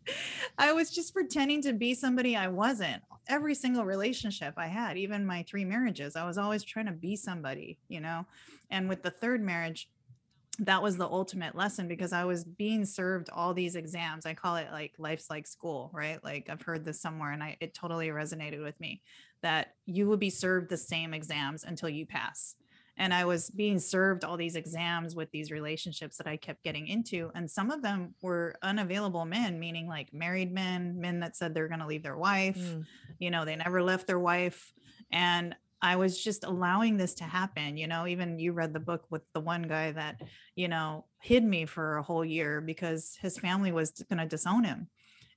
I 0.57 0.71
was 0.71 0.91
just 0.91 1.13
pretending 1.13 1.61
to 1.63 1.73
be 1.73 1.95
somebody 1.95 2.35
I 2.35 2.47
wasn't. 2.47 3.01
Every 3.27 3.55
single 3.55 3.85
relationship 3.85 4.53
I 4.55 4.67
had, 4.67 4.97
even 4.97 5.25
my 5.25 5.43
three 5.43 5.65
marriages, 5.65 6.15
I 6.15 6.27
was 6.27 6.37
always 6.37 6.63
trying 6.63 6.85
to 6.85 6.91
be 6.91 7.15
somebody, 7.15 7.79
you 7.87 8.01
know? 8.01 8.25
And 8.69 8.87
with 8.87 9.01
the 9.01 9.09
third 9.09 9.41
marriage, 9.41 9.89
that 10.59 10.83
was 10.83 10.97
the 10.97 11.07
ultimate 11.07 11.55
lesson 11.55 11.87
because 11.87 12.11
I 12.11 12.25
was 12.25 12.43
being 12.43 12.85
served 12.85 13.29
all 13.29 13.53
these 13.53 13.75
exams. 13.75 14.25
I 14.25 14.33
call 14.33 14.57
it 14.57 14.67
like 14.71 14.93
life's 14.97 15.29
like 15.29 15.47
school, 15.47 15.89
right? 15.93 16.23
Like 16.23 16.49
I've 16.49 16.61
heard 16.61 16.83
this 16.83 17.01
somewhere 17.01 17.31
and 17.31 17.41
I 17.41 17.57
it 17.61 17.73
totally 17.73 18.09
resonated 18.09 18.61
with 18.63 18.79
me 18.79 19.01
that 19.41 19.75
you 19.85 20.07
will 20.07 20.17
be 20.17 20.29
served 20.29 20.69
the 20.69 20.77
same 20.77 21.13
exams 21.13 21.63
until 21.63 21.89
you 21.89 22.05
pass. 22.05 22.55
And 22.97 23.13
I 23.13 23.23
was 23.23 23.49
being 23.49 23.79
served 23.79 24.25
all 24.25 24.35
these 24.35 24.57
exams 24.57 25.15
with 25.15 25.31
these 25.31 25.51
relationships 25.51 26.17
that 26.17 26.27
I 26.27 26.35
kept 26.35 26.63
getting 26.63 26.87
into. 26.87 27.31
And 27.33 27.49
some 27.49 27.71
of 27.71 27.81
them 27.81 28.13
were 28.21 28.55
unavailable 28.61 29.23
men, 29.23 29.57
meaning 29.57 29.87
like 29.87 30.13
married 30.13 30.51
men, 30.51 30.99
men 30.99 31.21
that 31.21 31.37
said 31.37 31.53
they're 31.53 31.69
going 31.69 31.79
to 31.79 31.87
leave 31.87 32.03
their 32.03 32.17
wife. 32.17 32.57
Mm. 32.57 32.85
You 33.17 33.31
know, 33.31 33.45
they 33.45 33.55
never 33.55 33.81
left 33.81 34.05
their 34.05 34.19
wife. 34.19 34.73
And 35.13 35.55
I 35.81 35.95
was 35.95 36.21
just 36.21 36.43
allowing 36.43 36.97
this 36.97 37.13
to 37.15 37.23
happen. 37.23 37.77
You 37.77 37.87
know, 37.87 38.05
even 38.07 38.39
you 38.39 38.51
read 38.51 38.73
the 38.73 38.79
book 38.79 39.05
with 39.09 39.21
the 39.33 39.39
one 39.39 39.63
guy 39.63 39.91
that, 39.91 40.21
you 40.55 40.67
know, 40.67 41.05
hid 41.21 41.43
me 41.43 41.65
for 41.65 41.97
a 41.97 42.03
whole 42.03 42.25
year 42.25 42.61
because 42.61 43.17
his 43.21 43.37
family 43.37 43.71
was 43.71 43.91
going 44.09 44.19
to 44.19 44.25
disown 44.25 44.63
him 44.63 44.87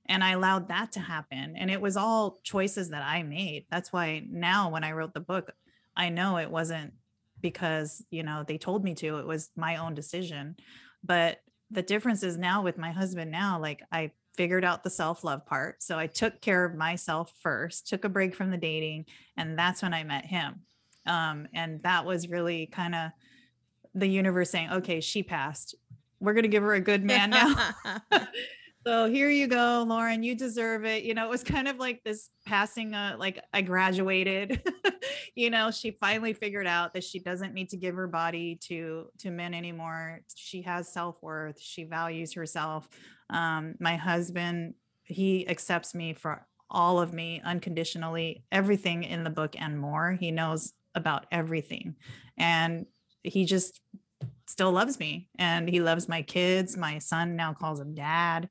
and 0.07 0.23
i 0.23 0.31
allowed 0.31 0.67
that 0.67 0.91
to 0.91 0.99
happen 0.99 1.55
and 1.57 1.71
it 1.71 1.81
was 1.81 1.97
all 1.97 2.39
choices 2.43 2.89
that 2.89 3.03
i 3.03 3.23
made 3.23 3.65
that's 3.71 3.93
why 3.93 4.23
now 4.29 4.69
when 4.69 4.83
i 4.83 4.91
wrote 4.91 5.13
the 5.13 5.19
book 5.19 5.51
i 5.95 6.09
know 6.09 6.37
it 6.37 6.49
wasn't 6.49 6.93
because 7.41 8.03
you 8.09 8.23
know 8.23 8.43
they 8.47 8.57
told 8.57 8.83
me 8.83 8.93
to 8.93 9.17
it 9.17 9.27
was 9.27 9.49
my 9.55 9.77
own 9.77 9.93
decision 9.93 10.55
but 11.03 11.41
the 11.71 11.81
difference 11.81 12.23
is 12.23 12.37
now 12.37 12.61
with 12.61 12.77
my 12.77 12.91
husband 12.91 13.31
now 13.31 13.59
like 13.59 13.81
i 13.91 14.11
figured 14.35 14.63
out 14.63 14.83
the 14.83 14.89
self-love 14.89 15.45
part 15.45 15.81
so 15.81 15.97
i 15.97 16.07
took 16.07 16.41
care 16.41 16.65
of 16.65 16.75
myself 16.75 17.33
first 17.41 17.87
took 17.87 18.05
a 18.05 18.09
break 18.09 18.35
from 18.35 18.51
the 18.51 18.57
dating 18.57 19.05
and 19.37 19.57
that's 19.57 19.81
when 19.81 19.93
i 19.93 20.03
met 20.03 20.25
him 20.25 20.61
um, 21.05 21.47
and 21.53 21.83
that 21.83 22.05
was 22.05 22.29
really 22.29 22.65
kind 22.67 22.95
of 22.95 23.11
the 23.93 24.07
universe 24.07 24.49
saying 24.49 24.69
okay 24.71 24.99
she 25.01 25.21
passed 25.21 25.75
we're 26.19 26.33
going 26.33 26.43
to 26.43 26.49
give 26.49 26.63
her 26.63 26.73
a 26.73 26.79
good 26.79 27.03
man 27.03 27.29
now 27.29 27.73
So 28.85 29.09
here 29.09 29.29
you 29.29 29.47
go, 29.47 29.85
Lauren, 29.87 30.23
you 30.23 30.35
deserve 30.35 30.83
it. 30.83 31.03
You 31.03 31.13
know, 31.13 31.25
it 31.25 31.29
was 31.29 31.43
kind 31.43 31.69
of 31.69 31.77
like 31.77 32.03
this 32.03 32.29
passing, 32.45 32.93
uh, 32.93 33.15
like 33.17 33.39
I 33.53 33.61
graduated, 33.61 34.61
you 35.35 35.49
know, 35.49 35.71
she 35.71 35.91
finally 35.91 36.33
figured 36.33 36.67
out 36.67 36.93
that 36.93 37.05
she 37.05 37.19
doesn't 37.19 37.53
need 37.53 37.69
to 37.69 37.77
give 37.77 37.95
her 37.95 38.07
body 38.07 38.59
to, 38.63 39.05
to 39.19 39.31
men 39.31 39.53
anymore. 39.53 40.19
She 40.35 40.63
has 40.63 40.91
self-worth. 40.91 41.61
She 41.61 41.85
values 41.85 42.33
herself. 42.33 42.89
Um, 43.33 43.75
my 43.79 43.95
husband, 43.95 44.75
he 45.03 45.47
accepts 45.47 45.93
me 45.93 46.13
for 46.13 46.45
all 46.69 46.99
of 46.99 47.13
me 47.13 47.41
unconditionally, 47.43 48.43
everything 48.51 49.03
in 49.03 49.23
the 49.23 49.29
book 49.29 49.55
and 49.59 49.79
more. 49.79 50.13
He 50.19 50.31
knows 50.31 50.73
about 50.95 51.25
everything. 51.31 51.95
And 52.37 52.85
he 53.23 53.45
just 53.45 53.81
still 54.47 54.71
loves 54.71 54.99
me 54.99 55.29
and 55.37 55.69
he 55.69 55.79
loves 55.79 56.07
my 56.07 56.21
kids. 56.21 56.77
My 56.77 56.99
son 56.99 57.35
now 57.35 57.53
calls 57.53 57.79
him 57.79 57.93
dad, 57.95 58.49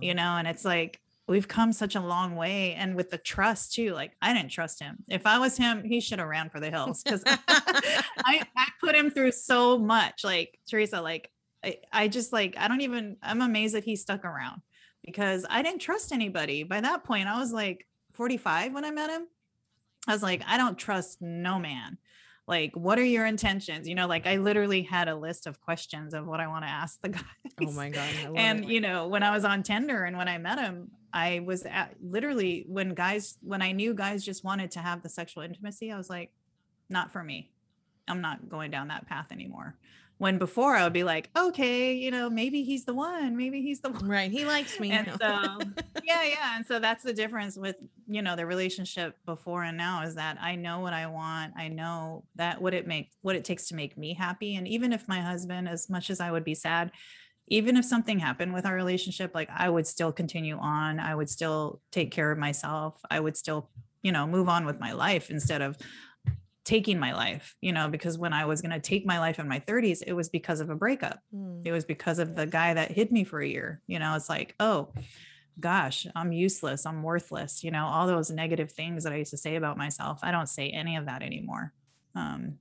you 0.00 0.14
know, 0.14 0.36
and 0.36 0.48
it's 0.48 0.64
like 0.64 1.00
we've 1.26 1.48
come 1.48 1.72
such 1.72 1.94
a 1.94 2.00
long 2.00 2.36
way. 2.36 2.74
And 2.74 2.96
with 2.96 3.10
the 3.10 3.18
trust 3.18 3.74
too, 3.74 3.92
like 3.92 4.12
I 4.20 4.34
didn't 4.34 4.50
trust 4.50 4.80
him. 4.80 5.04
If 5.08 5.26
I 5.26 5.38
was 5.38 5.56
him, 5.56 5.84
he 5.84 6.00
should 6.00 6.18
have 6.18 6.28
ran 6.28 6.50
for 6.50 6.60
the 6.60 6.70
hills 6.70 7.02
because 7.02 7.22
I, 7.26 8.42
I 8.56 8.68
put 8.80 8.94
him 8.94 9.10
through 9.10 9.32
so 9.32 9.78
much. 9.78 10.24
Like 10.24 10.58
Teresa, 10.68 11.00
like 11.00 11.30
I, 11.64 11.78
I 11.92 12.08
just 12.08 12.32
like, 12.32 12.54
I 12.58 12.68
don't 12.68 12.82
even, 12.82 13.16
I'm 13.22 13.40
amazed 13.40 13.74
that 13.74 13.84
he 13.84 13.96
stuck 13.96 14.24
around 14.24 14.62
because 15.04 15.46
I 15.48 15.62
didn't 15.62 15.80
trust 15.80 16.12
anybody. 16.12 16.62
By 16.62 16.80
that 16.80 17.04
point, 17.04 17.28
I 17.28 17.38
was 17.38 17.52
like 17.52 17.86
45 18.12 18.74
when 18.74 18.84
I 18.84 18.90
met 18.90 19.10
him. 19.10 19.26
I 20.06 20.12
was 20.12 20.22
like, 20.22 20.42
I 20.46 20.58
don't 20.58 20.76
trust 20.76 21.22
no 21.22 21.58
man 21.58 21.98
like 22.46 22.74
what 22.76 22.98
are 22.98 23.04
your 23.04 23.26
intentions 23.26 23.88
you 23.88 23.94
know 23.94 24.06
like 24.06 24.26
i 24.26 24.36
literally 24.36 24.82
had 24.82 25.08
a 25.08 25.14
list 25.14 25.46
of 25.46 25.60
questions 25.60 26.14
of 26.14 26.26
what 26.26 26.40
i 26.40 26.46
want 26.46 26.64
to 26.64 26.68
ask 26.68 27.00
the 27.00 27.08
guy 27.08 27.20
oh 27.62 27.70
my 27.72 27.88
god 27.88 28.08
and 28.36 28.64
it. 28.64 28.68
you 28.68 28.80
know 28.80 29.08
when 29.08 29.22
i 29.22 29.30
was 29.30 29.44
on 29.44 29.62
Tinder 29.62 30.04
and 30.04 30.16
when 30.16 30.28
i 30.28 30.38
met 30.38 30.58
him 30.58 30.90
i 31.12 31.40
was 31.44 31.64
at, 31.64 31.94
literally 32.02 32.64
when 32.68 32.94
guys 32.94 33.38
when 33.40 33.62
i 33.62 33.72
knew 33.72 33.94
guys 33.94 34.24
just 34.24 34.44
wanted 34.44 34.70
to 34.70 34.80
have 34.80 35.02
the 35.02 35.08
sexual 35.08 35.42
intimacy 35.42 35.90
i 35.90 35.96
was 35.96 36.10
like 36.10 36.32
not 36.88 37.12
for 37.12 37.22
me 37.22 37.50
i'm 38.08 38.20
not 38.20 38.48
going 38.48 38.70
down 38.70 38.88
that 38.88 39.06
path 39.06 39.32
anymore 39.32 39.74
when 40.24 40.38
before 40.38 40.74
I 40.74 40.84
would 40.84 40.94
be 40.94 41.04
like, 41.04 41.28
okay, 41.36 41.92
you 41.92 42.10
know, 42.10 42.30
maybe 42.30 42.62
he's 42.62 42.86
the 42.86 42.94
one, 42.94 43.36
maybe 43.36 43.60
he's 43.60 43.82
the 43.82 43.90
one. 43.90 44.08
Right. 44.08 44.30
He 44.30 44.46
likes 44.46 44.80
me. 44.80 44.90
And 44.90 45.06
so, 45.06 45.18
yeah, 46.02 46.24
yeah. 46.24 46.56
And 46.56 46.64
so 46.64 46.78
that's 46.78 47.04
the 47.04 47.12
difference 47.12 47.58
with, 47.58 47.76
you 48.06 48.22
know, 48.22 48.34
the 48.34 48.46
relationship 48.46 49.18
before 49.26 49.64
and 49.64 49.76
now 49.76 50.02
is 50.02 50.14
that 50.14 50.38
I 50.40 50.56
know 50.56 50.80
what 50.80 50.94
I 50.94 51.08
want. 51.08 51.52
I 51.58 51.68
know 51.68 52.24
that 52.36 52.62
what 52.62 52.72
it 52.72 52.86
makes, 52.86 53.14
what 53.20 53.36
it 53.36 53.44
takes 53.44 53.68
to 53.68 53.74
make 53.74 53.98
me 53.98 54.14
happy. 54.14 54.56
And 54.56 54.66
even 54.66 54.94
if 54.94 55.06
my 55.06 55.20
husband, 55.20 55.68
as 55.68 55.90
much 55.90 56.08
as 56.08 56.20
I 56.20 56.30
would 56.30 56.44
be 56.44 56.54
sad, 56.54 56.90
even 57.48 57.76
if 57.76 57.84
something 57.84 58.18
happened 58.18 58.54
with 58.54 58.64
our 58.64 58.74
relationship, 58.74 59.32
like 59.34 59.50
I 59.54 59.68
would 59.68 59.86
still 59.86 60.10
continue 60.10 60.56
on. 60.56 61.00
I 61.00 61.14
would 61.14 61.28
still 61.28 61.82
take 61.92 62.10
care 62.10 62.32
of 62.32 62.38
myself. 62.38 62.98
I 63.10 63.20
would 63.20 63.36
still, 63.36 63.68
you 64.00 64.10
know, 64.10 64.26
move 64.26 64.48
on 64.48 64.64
with 64.64 64.80
my 64.80 64.92
life 64.92 65.28
instead 65.28 65.60
of, 65.60 65.76
taking 66.64 66.98
my 66.98 67.12
life, 67.12 67.56
you 67.60 67.72
know, 67.72 67.88
because 67.88 68.18
when 68.18 68.32
I 68.32 68.46
was 68.46 68.62
going 68.62 68.72
to 68.72 68.80
take 68.80 69.04
my 69.04 69.18
life 69.18 69.38
in 69.38 69.48
my 69.48 69.60
30s, 69.60 70.02
it 70.06 70.14
was 70.14 70.28
because 70.28 70.60
of 70.60 70.70
a 70.70 70.74
breakup. 70.74 71.20
Mm. 71.34 71.64
It 71.64 71.72
was 71.72 71.84
because 71.84 72.18
of 72.18 72.36
the 72.36 72.46
guy 72.46 72.74
that 72.74 72.92
hid 72.92 73.12
me 73.12 73.24
for 73.24 73.40
a 73.40 73.46
year. 73.46 73.82
You 73.86 73.98
know, 73.98 74.14
it's 74.16 74.30
like, 74.30 74.54
oh, 74.58 74.88
gosh, 75.60 76.06
I'm 76.16 76.32
useless. 76.32 76.86
I'm 76.86 77.02
worthless. 77.02 77.62
You 77.62 77.70
know, 77.70 77.84
all 77.86 78.06
those 78.06 78.30
negative 78.30 78.72
things 78.72 79.04
that 79.04 79.12
I 79.12 79.16
used 79.16 79.30
to 79.32 79.36
say 79.36 79.56
about 79.56 79.76
myself. 79.76 80.20
I 80.22 80.30
don't 80.30 80.48
say 80.48 80.70
any 80.70 80.96
of 80.96 81.06
that 81.06 81.22
anymore. 81.22 81.72
Um, 82.14 82.58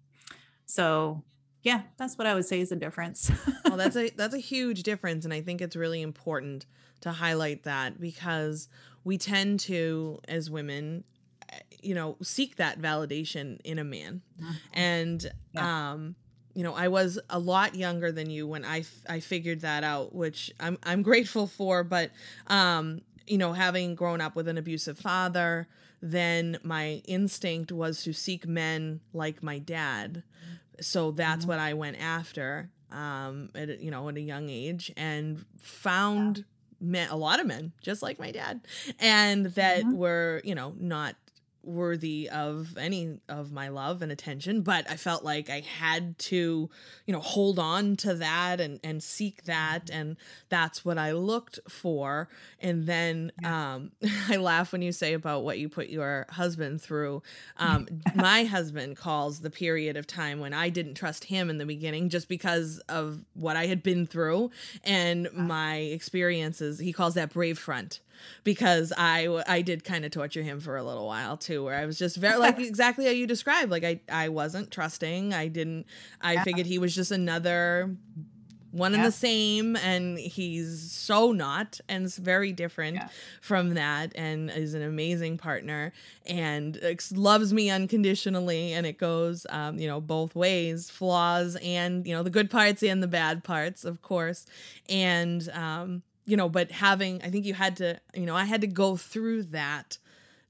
so 0.65 1.23
yeah, 1.63 1.83
that's 1.97 2.17
what 2.17 2.27
I 2.27 2.35
would 2.35 2.45
say 2.45 2.59
is 2.59 2.71
a 2.71 2.75
difference. 2.75 3.31
well, 3.65 3.77
that's 3.77 3.95
a 3.95 4.09
that's 4.17 4.35
a 4.35 4.39
huge 4.39 4.83
difference, 4.83 5.25
and 5.25 5.33
I 5.33 5.41
think 5.41 5.61
it's 5.61 5.75
really 5.75 6.01
important 6.01 6.65
to 7.01 7.11
highlight 7.11 7.63
that 7.63 7.99
because 7.99 8.67
we 9.03 9.17
tend 9.17 9.59
to, 9.61 10.19
as 10.27 10.49
women, 10.49 11.03
you 11.81 11.95
know, 11.95 12.17
seek 12.21 12.57
that 12.57 12.79
validation 12.79 13.59
in 13.63 13.79
a 13.79 13.83
man, 13.83 14.21
mm-hmm. 14.41 14.51
and 14.73 15.31
yeah. 15.53 15.91
um, 15.91 16.15
you 16.53 16.63
know, 16.63 16.73
I 16.73 16.87
was 16.87 17.19
a 17.29 17.39
lot 17.39 17.75
younger 17.75 18.11
than 18.11 18.29
you 18.29 18.47
when 18.47 18.65
I 18.65 18.83
I 19.07 19.19
figured 19.19 19.61
that 19.61 19.83
out, 19.83 20.13
which 20.13 20.51
I'm 20.59 20.77
I'm 20.83 21.01
grateful 21.01 21.47
for, 21.47 21.83
but 21.83 22.11
um, 22.47 23.01
you 23.27 23.37
know, 23.37 23.53
having 23.53 23.95
grown 23.95 24.21
up 24.21 24.35
with 24.35 24.47
an 24.47 24.57
abusive 24.57 24.97
father, 24.97 25.67
then 26.01 26.57
my 26.63 27.01
instinct 27.05 27.71
was 27.71 28.03
to 28.03 28.13
seek 28.13 28.45
men 28.47 28.99
like 29.13 29.41
my 29.41 29.59
dad 29.59 30.23
so 30.79 31.11
that's 31.11 31.41
mm-hmm. 31.41 31.49
what 31.49 31.59
I 31.59 31.73
went 31.73 31.99
after 31.99 32.69
um 32.91 33.49
at 33.55 33.79
you 33.79 33.89
know 33.89 34.07
at 34.09 34.17
a 34.17 34.21
young 34.21 34.49
age 34.49 34.91
and 34.95 35.43
found 35.59 36.37
yeah. 36.37 36.43
men 36.79 37.09
a 37.09 37.15
lot 37.15 37.39
of 37.39 37.47
men 37.47 37.71
just 37.81 38.03
like 38.03 38.19
my 38.19 38.31
dad 38.31 38.61
and 38.99 39.47
that 39.47 39.79
mm-hmm. 39.79 39.95
were 39.95 40.41
you 40.43 40.53
know 40.53 40.73
not 40.77 41.15
worthy 41.63 42.29
of 42.29 42.77
any 42.77 43.19
of 43.29 43.51
my 43.51 43.69
love 43.69 44.01
and 44.01 44.11
attention 44.11 44.61
but 44.61 44.89
i 44.89 44.95
felt 44.95 45.23
like 45.23 45.49
i 45.49 45.61
had 45.61 46.17
to 46.19 46.69
you 47.05 47.13
know 47.13 47.19
hold 47.19 47.57
on 47.57 47.95
to 47.95 48.13
that 48.13 48.59
and 48.59 48.79
and 48.83 49.01
seek 49.01 49.43
that 49.45 49.85
mm-hmm. 49.85 49.99
and 49.99 50.17
that's 50.49 50.83
what 50.83 50.97
i 50.97 51.11
looked 51.11 51.59
for. 51.69 52.29
And 52.59 52.85
then 52.85 53.31
um 53.43 53.91
i 54.29 54.37
laugh 54.37 54.71
when 54.71 54.81
you 54.81 54.91
say 54.91 55.13
about 55.13 55.43
what 55.43 55.59
you 55.59 55.69
put 55.69 55.89
your 55.89 56.25
husband 56.29 56.81
through. 56.81 57.21
Um 57.57 57.87
my 58.15 58.43
husband 58.45 58.97
calls 58.97 59.39
the 59.39 59.49
period 59.49 59.95
of 59.95 60.07
time 60.07 60.39
when 60.39 60.53
i 60.53 60.69
didn't 60.69 60.95
trust 60.95 61.25
him 61.25 61.49
in 61.49 61.57
the 61.59 61.65
beginning 61.65 62.09
just 62.09 62.27
because 62.27 62.79
of 62.89 63.23
what 63.33 63.55
i 63.55 63.67
had 63.67 63.83
been 63.83 64.05
through 64.05 64.49
and 64.83 65.29
my 65.33 65.77
experiences. 65.77 66.79
He 66.79 66.91
calls 66.91 67.13
that 67.13 67.31
brave 67.31 67.59
front 67.59 67.99
because 68.43 68.93
I 68.97 69.43
I 69.47 69.61
did 69.61 69.83
kind 69.83 70.05
of 70.05 70.11
torture 70.11 70.43
him 70.43 70.59
for 70.59 70.77
a 70.77 70.83
little 70.83 71.05
while 71.05 71.37
too, 71.37 71.63
where 71.63 71.75
I 71.75 71.85
was 71.85 71.97
just 71.97 72.17
very 72.17 72.37
like 72.37 72.59
exactly 72.59 73.05
how 73.05 73.11
you 73.11 73.27
described. 73.27 73.71
Like 73.71 73.83
I 73.83 73.99
I 74.11 74.29
wasn't 74.29 74.71
trusting. 74.71 75.33
I 75.33 75.47
didn't. 75.47 75.85
I 76.21 76.33
yeah. 76.33 76.43
figured 76.43 76.65
he 76.65 76.79
was 76.79 76.95
just 76.95 77.11
another 77.11 77.95
one 78.73 78.91
yeah. 78.91 78.97
and 78.97 79.07
the 79.07 79.11
same 79.11 79.75
and 79.77 80.17
he's 80.17 80.91
so 80.91 81.31
not 81.31 81.79
and 81.87 82.05
it's 82.05 82.17
very 82.17 82.51
different 82.51 82.95
yeah. 82.95 83.07
from 83.39 83.75
that 83.75 84.11
and 84.15 84.49
is 84.49 84.73
an 84.73 84.81
amazing 84.81 85.37
partner 85.37 85.93
and 86.25 86.79
loves 87.11 87.53
me 87.53 87.69
unconditionally 87.69 88.73
and 88.73 88.87
it 88.87 88.97
goes 88.97 89.45
um, 89.49 89.77
you 89.77 89.87
know 89.87 90.01
both 90.01 90.35
ways 90.35 90.89
flaws 90.89 91.55
and 91.61 92.07
you 92.07 92.15
know 92.15 92.23
the 92.23 92.31
good 92.31 92.49
parts 92.49 92.81
and 92.81 93.03
the 93.03 93.07
bad 93.07 93.43
parts 93.43 93.85
of 93.85 94.01
course 94.01 94.47
and 94.89 95.49
um, 95.49 96.01
you 96.25 96.37
know, 96.37 96.49
but 96.49 96.71
having, 96.71 97.21
I 97.21 97.29
think 97.29 97.45
you 97.45 97.53
had 97.53 97.77
to, 97.77 97.99
you 98.13 98.25
know, 98.25 98.35
I 98.35 98.45
had 98.45 98.61
to 98.61 98.67
go 98.67 98.95
through 98.95 99.43
that 99.43 99.97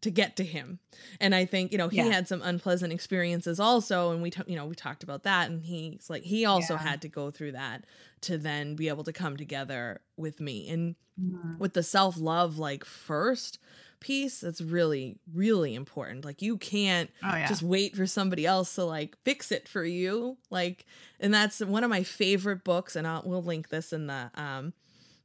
to 0.04 0.12
get 0.12 0.36
to 0.36 0.44
him. 0.44 0.80
And 1.20 1.34
I 1.34 1.46
think, 1.46 1.72
you 1.72 1.78
know, 1.78 1.88
he 1.88 1.98
yeah. 1.98 2.10
had 2.10 2.28
some 2.28 2.42
unpleasant 2.42 2.92
experiences 2.94 3.60
also. 3.60 4.12
And 4.12 4.22
we, 4.22 4.30
t- 4.30 4.44
you 4.48 4.56
know, 4.56 4.66
we 4.66 4.76
talked 4.76 5.02
about 5.02 5.24
that. 5.24 5.50
And 5.50 5.64
he's 5.64 6.10
like, 6.10 6.24
he 6.24 6.46
also 6.46 6.74
yeah. 6.74 6.82
had 6.82 7.02
to 7.02 7.08
go 7.08 7.32
through 7.32 7.54
that 7.54 7.86
to 8.22 8.38
then 8.38 8.76
be 8.76 8.90
able 8.90 9.06
to 9.06 9.14
come 9.14 9.38
together 9.38 10.02
with 10.18 10.40
me. 10.42 10.70
And 10.70 10.96
mm-hmm. 11.20 11.58
with 11.58 11.74
the 11.74 11.84
self 11.84 12.18
love, 12.20 12.58
like 12.58 12.84
first 12.84 13.60
piece, 14.02 14.42
that's 14.42 14.60
really, 14.60 15.20
really 15.34 15.74
important. 15.74 16.26
Like, 16.26 16.42
you 16.42 16.58
can't 16.58 17.10
oh, 17.24 17.36
yeah. 17.36 17.48
just 17.48 17.64
wait 17.64 17.96
for 17.96 18.06
somebody 18.06 18.46
else 18.46 18.76
to 18.76 18.84
like 18.84 19.16
fix 19.24 19.54
it 19.54 19.70
for 19.70 19.86
you. 19.86 20.38
Like, 20.50 20.86
and 21.22 21.34
that's 21.34 21.62
one 21.62 21.86
of 21.86 21.90
my 21.90 22.04
favorite 22.04 22.66
books. 22.66 22.98
And 22.98 23.08
I'll, 23.08 23.24
we'll 23.26 23.44
link 23.44 23.70
this 23.70 23.94
in 23.94 24.08
the, 24.08 24.32
um, 24.36 24.74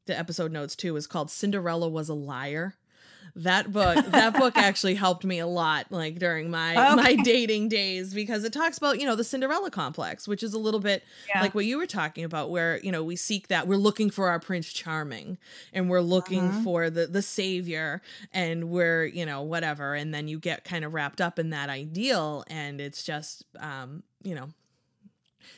the 0.08 0.18
episode 0.18 0.50
notes 0.50 0.74
too 0.74 0.96
is 0.96 1.06
called 1.06 1.30
Cinderella 1.30 1.88
was 1.88 2.08
a 2.08 2.14
liar. 2.14 2.74
That 3.36 3.70
book 3.70 4.04
that 4.06 4.36
book 4.36 4.56
actually 4.56 4.96
helped 4.96 5.24
me 5.24 5.38
a 5.38 5.46
lot 5.46 5.86
like 5.90 6.18
during 6.18 6.50
my 6.50 6.72
okay. 6.72 6.94
my 6.96 7.14
dating 7.22 7.68
days 7.68 8.12
because 8.12 8.42
it 8.42 8.52
talks 8.52 8.78
about, 8.78 8.98
you 8.98 9.06
know, 9.06 9.14
the 9.14 9.22
Cinderella 9.22 9.70
complex, 9.70 10.26
which 10.26 10.42
is 10.42 10.54
a 10.54 10.58
little 10.58 10.80
bit 10.80 11.04
yeah. 11.28 11.40
like 11.40 11.54
what 11.54 11.64
you 11.64 11.78
were 11.78 11.86
talking 11.86 12.24
about 12.24 12.50
where, 12.50 12.80
you 12.80 12.90
know, 12.90 13.04
we 13.04 13.14
seek 13.14 13.46
that 13.46 13.68
we're 13.68 13.76
looking 13.76 14.10
for 14.10 14.28
our 14.28 14.40
prince 14.40 14.72
charming 14.72 15.38
and 15.72 15.88
we're 15.88 16.00
looking 16.00 16.48
uh-huh. 16.48 16.62
for 16.62 16.90
the 16.90 17.06
the 17.06 17.22
savior 17.22 18.02
and 18.32 18.70
we're, 18.70 19.04
you 19.04 19.24
know, 19.24 19.42
whatever 19.42 19.94
and 19.94 20.12
then 20.12 20.26
you 20.26 20.40
get 20.40 20.64
kind 20.64 20.84
of 20.84 20.92
wrapped 20.92 21.20
up 21.20 21.38
in 21.38 21.50
that 21.50 21.68
ideal 21.70 22.42
and 22.48 22.80
it's 22.80 23.04
just 23.04 23.44
um, 23.60 24.02
you 24.24 24.34
know, 24.34 24.48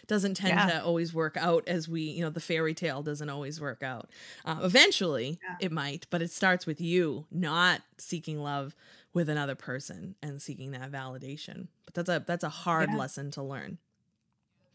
doesn't 0.07 0.35
tend 0.35 0.59
yeah. 0.59 0.67
to 0.67 0.85
always 0.85 1.15
work 1.15 1.37
out 1.37 1.67
as 1.69 1.89
we, 1.89 2.03
you 2.03 2.23
know, 2.23 2.31
the 2.31 2.41
fairy 2.41 2.75
tale 2.75 3.03
doesn't 3.03 3.29
always 3.29 3.61
work 3.61 3.83
out. 3.83 4.11
Uh, 4.45 4.61
eventually, 4.63 5.39
yeah. 5.43 5.57
it 5.61 5.73
might, 5.73 6.07
but 6.11 6.23
it 6.23 6.31
starts 6.31 6.67
with 6.67 6.81
you 6.81 7.27
not 7.31 7.81
seeking 7.99 8.39
love 8.39 8.75
with 9.13 9.29
another 9.29 9.55
person 9.55 10.15
and 10.23 10.41
seeking 10.41 10.71
that 10.73 10.91
validation. 10.91 11.69
But 11.87 11.95
that's 11.95 12.09
a 12.09 12.25
that's 12.27 12.45
a 12.45 12.49
hard 12.49 12.91
yeah. 12.91 12.97
lesson 12.97 13.31
to 13.33 13.43
learn. 13.43 13.79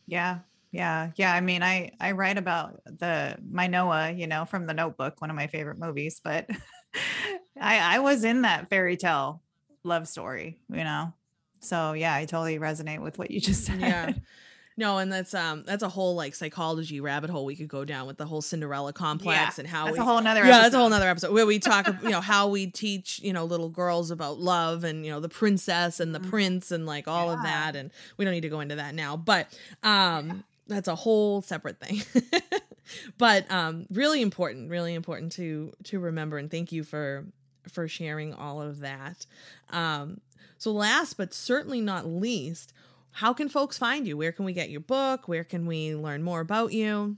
Yeah. 0.08 0.40
Yeah. 0.72 1.12
Yeah. 1.16 1.34
I 1.34 1.42
mean, 1.42 1.64
I 1.64 1.92
I 2.00 2.12
write 2.12 2.38
about 2.38 2.82
the 2.86 3.38
my 3.50 3.68
Noah, 3.68 4.12
you 4.12 4.28
know, 4.28 4.46
from 4.46 4.68
the 4.68 4.74
notebook, 4.74 5.22
one 5.22 5.30
of 5.30 5.36
my 5.36 5.48
favorite 5.48 5.80
movies, 5.80 6.20
but 6.24 6.50
I 7.60 7.96
I 7.96 8.00
was 8.00 8.24
in 8.24 8.42
that 8.42 8.70
fairy 8.70 8.98
tale 8.98 9.42
love 9.84 10.08
story, 10.08 10.60
you 10.70 10.84
know. 10.84 11.14
So 11.62 11.94
yeah, 11.94 12.14
I 12.14 12.26
totally 12.26 12.60
resonate 12.60 13.02
with 13.02 13.18
what 13.18 13.32
you 13.32 13.40
just 13.40 13.66
said. 13.66 13.80
Yeah. 13.80 14.14
No, 14.78 14.98
and 14.98 15.10
that's 15.12 15.34
um 15.34 15.64
that's 15.66 15.84
a 15.84 15.90
whole 15.90 16.16
like 16.16 16.36
psychology 16.36 17.00
rabbit 17.00 17.30
hole 17.30 17.46
we 17.46 17.56
could 17.56 17.70
go 17.70 17.86
down 17.86 18.08
with 18.08 18.18
the 18.18 18.26
whole 18.26 18.42
Cinderella 18.42 18.92
complex 18.92 19.58
yeah, 19.58 19.62
and 19.62 19.68
how 19.68 19.86
that's 19.86 19.98
we, 19.98 20.02
a 20.02 20.06
whole 20.06 20.18
another 20.18 20.42
yeah 20.42 20.62
that's 20.62 20.76
a 20.76 20.78
whole 20.78 20.88
another 20.88 21.08
episode 21.08 21.32
where 21.32 21.46
we 21.46 21.60
talk 21.60 21.88
you 22.04 22.10
know 22.10 22.20
how 22.20 22.50
we 22.50 22.68
teach 22.68 23.20
you 23.20 23.32
know 23.32 23.46
little 23.46 23.70
girls 23.70 24.12
about 24.12 24.38
love 24.40 24.84
and 24.84 25.06
you 25.06 25.12
know 25.12 25.22
the 25.22 25.30
princess 25.30 26.02
and 26.02 26.14
the 26.14 26.20
mm-hmm. 26.20 26.30
prince 26.30 26.72
and 26.72 26.86
like 26.86 27.08
all 27.08 27.28
yeah. 27.28 27.34
of 27.34 27.44
that 27.44 27.76
and 27.78 27.90
we 28.18 28.26
don't 28.26 28.34
need 28.34 28.42
to 28.42 28.50
go 28.50 28.60
into 28.60 28.76
that 28.76 28.94
now 28.94 29.16
but 29.16 29.48
um 29.82 30.28
yeah. 30.28 30.34
that's 30.68 30.90
a 30.90 30.96
whole 30.96 31.42
separate 31.42 31.80
thing 31.80 32.02
but 33.18 33.50
um 33.50 33.86
really 33.90 34.22
important 34.22 34.70
really 34.70 34.94
important 34.94 35.32
to 35.32 35.72
to 35.84 36.00
remember 36.00 36.38
and 36.38 36.52
thank 36.52 36.74
you 36.74 36.84
for 36.84 37.26
for 37.70 37.88
sharing 37.88 38.34
all 38.34 38.62
of 38.62 38.82
that 38.82 39.26
um 39.70 40.20
so 40.58 40.72
last 40.72 41.16
but 41.16 41.34
certainly 41.34 41.80
not 41.80 42.06
least 42.06 42.74
how 43.16 43.32
can 43.32 43.48
folks 43.48 43.78
find 43.78 44.06
you? 44.06 44.18
Where 44.18 44.34
can 44.34 44.44
we 44.44 44.52
get 44.52 44.70
your 44.70 44.82
book? 44.82 45.30
Where 45.30 45.46
can 45.46 45.66
we 45.66 45.96
learn 45.96 46.22
more 46.22 46.42
about 46.42 46.74
you? 46.74 47.16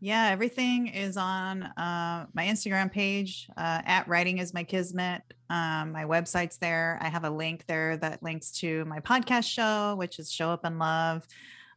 Yeah, 0.00 0.30
everything 0.32 0.88
is 0.88 1.16
on 1.16 1.62
uh, 1.62 2.26
my 2.34 2.44
Instagram 2.46 2.90
page 2.90 3.48
uh, 3.56 3.82
at 3.84 4.08
Writing 4.08 4.38
is 4.38 4.52
My 4.52 4.64
Kismet. 4.64 5.22
Um, 5.48 5.92
my 5.92 6.02
website's 6.02 6.58
there. 6.58 6.98
I 7.00 7.08
have 7.08 7.22
a 7.22 7.30
link 7.30 7.64
there 7.68 7.96
that 7.98 8.20
links 8.20 8.50
to 8.58 8.84
my 8.86 8.98
podcast 8.98 9.44
show, 9.44 9.94
which 9.94 10.18
is 10.18 10.32
Show 10.32 10.50
Up 10.50 10.64
and 10.64 10.80
Love. 10.80 11.24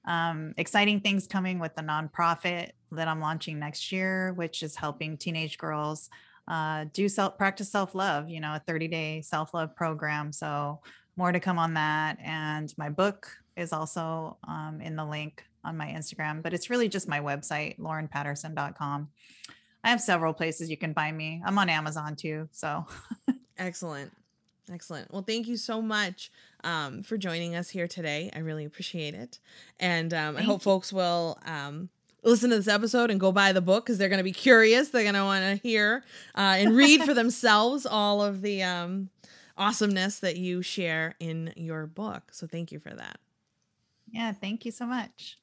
Um, 0.06 0.56
exciting 0.58 1.02
things 1.02 1.28
coming 1.28 1.60
with 1.60 1.76
the 1.76 1.84
nonprofit 1.84 2.72
that 2.94 3.08
I'm 3.08 3.22
launching 3.22 3.60
next 3.60 3.92
year, 3.92 4.34
which 4.34 4.64
is 4.64 4.76
helping 4.76 5.18
teenage 5.18 5.60
girls 5.60 6.10
uh, 6.48 6.86
do 6.94 7.08
self 7.08 7.38
practice 7.38 7.72
self 7.72 7.94
love. 7.94 8.28
You 8.28 8.40
know, 8.40 8.56
a 8.56 8.62
30 8.66 8.88
day 8.88 9.22
self 9.22 9.54
love 9.54 9.76
program. 9.76 10.32
So 10.32 10.82
more 11.18 11.32
to 11.32 11.40
come 11.40 11.58
on 11.58 11.74
that. 11.76 12.18
And 12.24 12.74
my 12.78 12.90
book 12.90 13.30
is 13.56 13.72
also 13.72 14.38
um, 14.48 14.80
in 14.82 14.96
the 14.96 15.06
link 15.06 15.44
on 15.64 15.78
my 15.78 15.88
Instagram, 15.88 16.42
but 16.44 16.54
it's 16.54 16.70
really 16.70 16.90
just 16.90 17.08
my 17.08 17.20
website, 17.20 17.80
laurenpatterson.com. 17.80 19.10
I 19.84 19.90
have 19.90 20.02
several 20.02 20.34
places 20.34 20.70
you 20.70 20.78
can 20.78 20.94
find 20.94 21.16
me. 21.16 21.42
I'm 21.46 21.58
on 21.58 21.70
Amazon 21.70 22.16
too. 22.16 22.50
So 22.52 22.86
excellent. 23.58 24.12
Excellent. 24.72 25.12
Well, 25.14 25.22
thank 25.22 25.48
you 25.48 25.58
so 25.58 25.82
much 25.82 26.32
um, 26.64 27.04
for 27.04 27.18
joining 27.18 27.56
us 27.56 27.70
here 27.70 27.88
today. 27.88 28.32
I 28.34 28.40
really 28.40 28.66
appreciate 28.66 29.14
it. 29.14 29.40
And 29.80 30.12
um, 30.14 30.38
I 30.38 30.42
hope 30.42 30.62
you. 30.62 30.64
folks 30.64 30.92
will 30.92 31.38
um, 31.46 31.90
listen 32.24 32.50
to 32.50 32.56
this 32.56 32.68
episode 32.68 33.12
and 33.12 33.20
go 33.20 33.32
buy 33.32 33.52
the 33.52 33.62
book 33.62 33.86
because 33.86 34.00
they're 34.00 34.10
going 34.10 34.18
to 34.18 34.24
be 34.24 34.32
curious. 34.32 34.90
They're 34.90 35.04
going 35.04 35.14
to 35.14 35.24
want 35.24 35.44
to 35.44 35.68
hear 35.68 36.04
uh, 36.36 36.56
and 36.58 36.76
read 36.76 37.04
for 37.04 37.14
themselves 37.14 37.86
all 37.86 38.24
of 38.24 38.42
the 38.42 38.64
um, 38.64 39.10
awesomeness 39.58 40.20
that 40.20 40.38
you 40.38 40.62
share 40.62 41.16
in 41.20 41.54
your 41.56 41.86
book. 41.88 42.32
So 42.32 42.48
thank 42.48 42.72
you 42.72 42.80
for 42.80 42.94
that. 42.94 43.20
Yeah, 44.12 44.32
thank 44.34 44.66
you 44.66 44.72
so 44.72 44.86
much. 44.86 45.38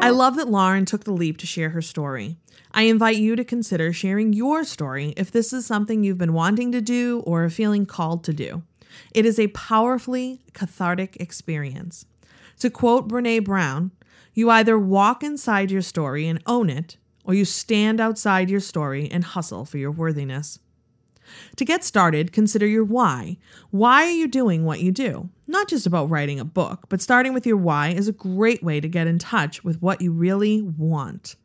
I 0.00 0.10
love 0.10 0.36
that 0.36 0.48
Lauren 0.48 0.84
took 0.84 1.04
the 1.04 1.12
leap 1.12 1.38
to 1.38 1.46
share 1.46 1.70
her 1.70 1.82
story. 1.82 2.36
I 2.72 2.82
invite 2.82 3.16
you 3.16 3.34
to 3.36 3.44
consider 3.44 3.92
sharing 3.92 4.32
your 4.32 4.62
story 4.64 5.12
if 5.16 5.30
this 5.30 5.52
is 5.52 5.66
something 5.66 6.04
you've 6.04 6.18
been 6.18 6.32
wanting 6.32 6.70
to 6.72 6.80
do 6.80 7.20
or 7.26 7.48
feeling 7.50 7.84
called 7.84 8.22
to 8.24 8.32
do. 8.32 8.62
It 9.14 9.26
is 9.26 9.38
a 9.38 9.48
powerfully 9.48 10.40
cathartic 10.52 11.16
experience. 11.18 12.06
To 12.60 12.70
quote 12.70 13.08
Brene 13.08 13.44
Brown, 13.44 13.90
you 14.34 14.50
either 14.50 14.78
walk 14.78 15.22
inside 15.24 15.70
your 15.70 15.82
story 15.82 16.28
and 16.28 16.42
own 16.46 16.70
it, 16.70 16.96
or 17.28 17.34
you 17.34 17.44
stand 17.44 18.00
outside 18.00 18.48
your 18.48 18.58
story 18.58 19.08
and 19.08 19.22
hustle 19.22 19.66
for 19.66 19.76
your 19.76 19.90
worthiness. 19.90 20.58
To 21.56 21.64
get 21.66 21.84
started, 21.84 22.32
consider 22.32 22.66
your 22.66 22.84
why. 22.84 23.36
Why 23.70 24.06
are 24.06 24.10
you 24.10 24.26
doing 24.26 24.64
what 24.64 24.80
you 24.80 24.90
do? 24.90 25.28
Not 25.46 25.68
just 25.68 25.86
about 25.86 26.08
writing 26.08 26.40
a 26.40 26.44
book, 26.44 26.86
but 26.88 27.02
starting 27.02 27.34
with 27.34 27.46
your 27.46 27.58
why 27.58 27.90
is 27.90 28.08
a 28.08 28.12
great 28.12 28.62
way 28.62 28.80
to 28.80 28.88
get 28.88 29.06
in 29.06 29.18
touch 29.18 29.62
with 29.62 29.82
what 29.82 30.00
you 30.00 30.10
really 30.10 30.62
want. 30.62 31.36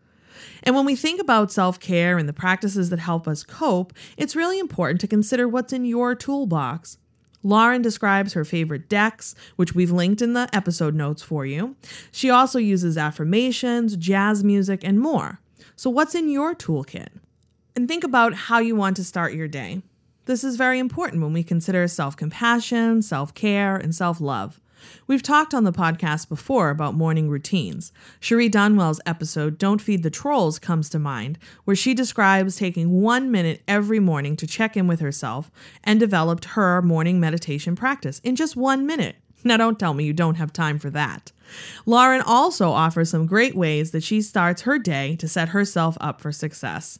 And 0.63 0.73
when 0.73 0.85
we 0.85 0.95
think 0.95 1.19
about 1.19 1.51
self 1.51 1.81
care 1.81 2.17
and 2.17 2.29
the 2.29 2.33
practices 2.33 2.89
that 2.89 2.99
help 2.99 3.27
us 3.27 3.43
cope, 3.43 3.91
it's 4.15 4.37
really 4.37 4.59
important 4.59 5.01
to 5.01 5.07
consider 5.07 5.49
what's 5.49 5.73
in 5.73 5.83
your 5.83 6.15
toolbox. 6.15 6.97
Lauren 7.43 7.81
describes 7.81 8.31
her 8.33 8.45
favorite 8.45 8.87
decks, 8.87 9.35
which 9.57 9.75
we've 9.75 9.91
linked 9.91 10.21
in 10.21 10.31
the 10.31 10.49
episode 10.53 10.95
notes 10.95 11.21
for 11.21 11.45
you. 11.45 11.75
She 12.09 12.29
also 12.29 12.57
uses 12.57 12.97
affirmations, 12.97 13.97
jazz 13.97 14.45
music, 14.45 14.81
and 14.85 14.97
more. 14.97 15.41
So, 15.75 15.89
what's 15.89 16.15
in 16.15 16.29
your 16.29 16.53
toolkit? 16.53 17.09
And 17.75 17.87
think 17.87 18.03
about 18.03 18.33
how 18.33 18.59
you 18.59 18.75
want 18.75 18.95
to 18.97 19.03
start 19.03 19.33
your 19.33 19.47
day. 19.47 19.81
This 20.25 20.43
is 20.43 20.55
very 20.55 20.79
important 20.79 21.21
when 21.23 21.33
we 21.33 21.43
consider 21.43 21.87
self 21.87 22.15
compassion, 22.15 23.01
self 23.01 23.33
care, 23.33 23.75
and 23.75 23.93
self 23.93 24.21
love. 24.21 24.59
We've 25.07 25.23
talked 25.23 25.53
on 25.53 25.63
the 25.63 25.71
podcast 25.71 26.29
before 26.29 26.69
about 26.69 26.93
morning 26.93 27.29
routines. 27.29 27.91
Cherie 28.19 28.49
Dunwell's 28.49 29.01
episode, 29.05 29.57
Don't 29.57 29.81
Feed 29.81 30.03
the 30.03 30.09
Trolls, 30.09 30.59
comes 30.59 30.89
to 30.89 30.99
mind, 30.99 31.39
where 31.63 31.75
she 31.75 31.93
describes 31.93 32.57
taking 32.57 33.01
one 33.01 33.31
minute 33.31 33.63
every 33.67 33.99
morning 33.99 34.35
to 34.37 34.47
check 34.47 34.77
in 34.77 34.87
with 34.87 34.99
herself 34.99 35.51
and 35.83 35.99
developed 35.99 36.45
her 36.45 36.81
morning 36.81 37.19
meditation 37.19 37.75
practice 37.75 38.19
in 38.19 38.35
just 38.35 38.55
one 38.55 38.85
minute. 38.85 39.15
Now, 39.43 39.57
don't 39.57 39.79
tell 39.79 39.93
me 39.93 40.05
you 40.05 40.13
don't 40.13 40.35
have 40.35 40.53
time 40.53 40.79
for 40.79 40.89
that. 40.91 41.31
Lauren 41.85 42.21
also 42.21 42.71
offers 42.71 43.09
some 43.09 43.25
great 43.25 43.55
ways 43.55 43.91
that 43.91 44.03
she 44.03 44.21
starts 44.21 44.63
her 44.63 44.79
day 44.79 45.15
to 45.17 45.27
set 45.27 45.49
herself 45.49 45.97
up 45.99 46.21
for 46.21 46.31
success. 46.31 46.99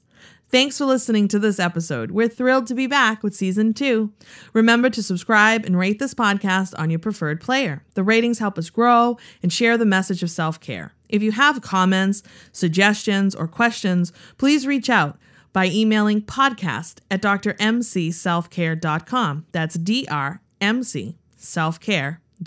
Thanks 0.54 0.78
for 0.78 0.86
listening 0.86 1.28
to 1.30 1.40
this 1.40 1.60
episode. 1.60 2.12
We're 2.12 2.28
thrilled 2.28 2.68
to 2.68 2.76
be 2.76 2.86
back 2.86 3.24
with 3.24 3.36
season 3.36 3.74
two. 3.74 4.14
Remember 4.54 4.92
to 4.92 5.02
subscribe 5.02 5.66
and 5.66 5.80
rate 5.80 5.98
this 5.98 6.14
podcast 6.14 6.76
on 6.78 6.92
your 6.92 7.00
preferred 7.00 7.42
player. 7.42 7.84
The 7.96 8.04
ratings 8.04 8.38
help 8.38 8.60
us 8.60 8.70
grow 8.70 9.18
and 9.42 9.52
share 9.52 9.80
the 9.80 9.86
message 9.86 10.22
of 10.22 10.30
self 10.30 10.60
care. 10.60 10.94
If 11.10 11.24
you 11.24 11.32
have 11.32 11.64
comments, 11.64 12.22
suggestions, 12.52 13.34
or 13.34 13.48
questions, 13.48 14.14
please 14.38 14.68
reach 14.68 14.92
out 14.92 15.18
by 15.54 15.66
emailing 15.68 16.22
podcast 16.22 17.00
at 17.10 17.24
drmcselfcare.com. 17.24 19.46
That's 19.52 19.76
D 19.76 20.06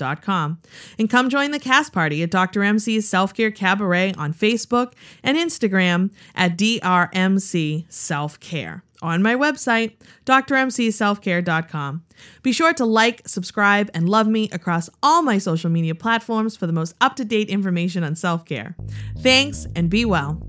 R 0.02 0.12
M 0.12 0.16
C 0.16 0.22
selfcare 0.22 0.22
com. 0.22 0.58
And 0.98 1.10
come 1.10 1.28
join 1.28 1.50
the 1.50 1.58
cast 1.58 1.92
party 1.92 2.22
at 2.22 2.30
Dr. 2.30 2.62
MC's 2.62 3.08
Self 3.08 3.34
Care 3.34 3.50
Cabaret 3.50 4.14
on 4.16 4.32
Facebook 4.32 4.92
and 5.22 5.36
Instagram 5.36 6.10
at 6.34 6.56
DRMC 6.56 7.90
Self 7.92 8.40
Care. 8.40 8.82
On 9.02 9.22
my 9.22 9.34
website, 9.34 9.96
drmcselfcare.com. 10.24 12.02
Be 12.42 12.52
sure 12.52 12.72
to 12.72 12.84
like, 12.86 13.28
subscribe, 13.28 13.90
and 13.92 14.08
love 14.08 14.26
me 14.26 14.48
across 14.52 14.88
all 15.02 15.22
my 15.22 15.38
social 15.38 15.70
media 15.70 15.94
platforms 15.94 16.56
for 16.56 16.66
the 16.66 16.72
most 16.72 16.94
up 17.00 17.14
to 17.16 17.24
date 17.24 17.50
information 17.50 18.02
on 18.02 18.16
self 18.16 18.44
care. 18.44 18.74
Thanks 19.18 19.66
and 19.76 19.90
be 19.90 20.04
well. 20.04 20.45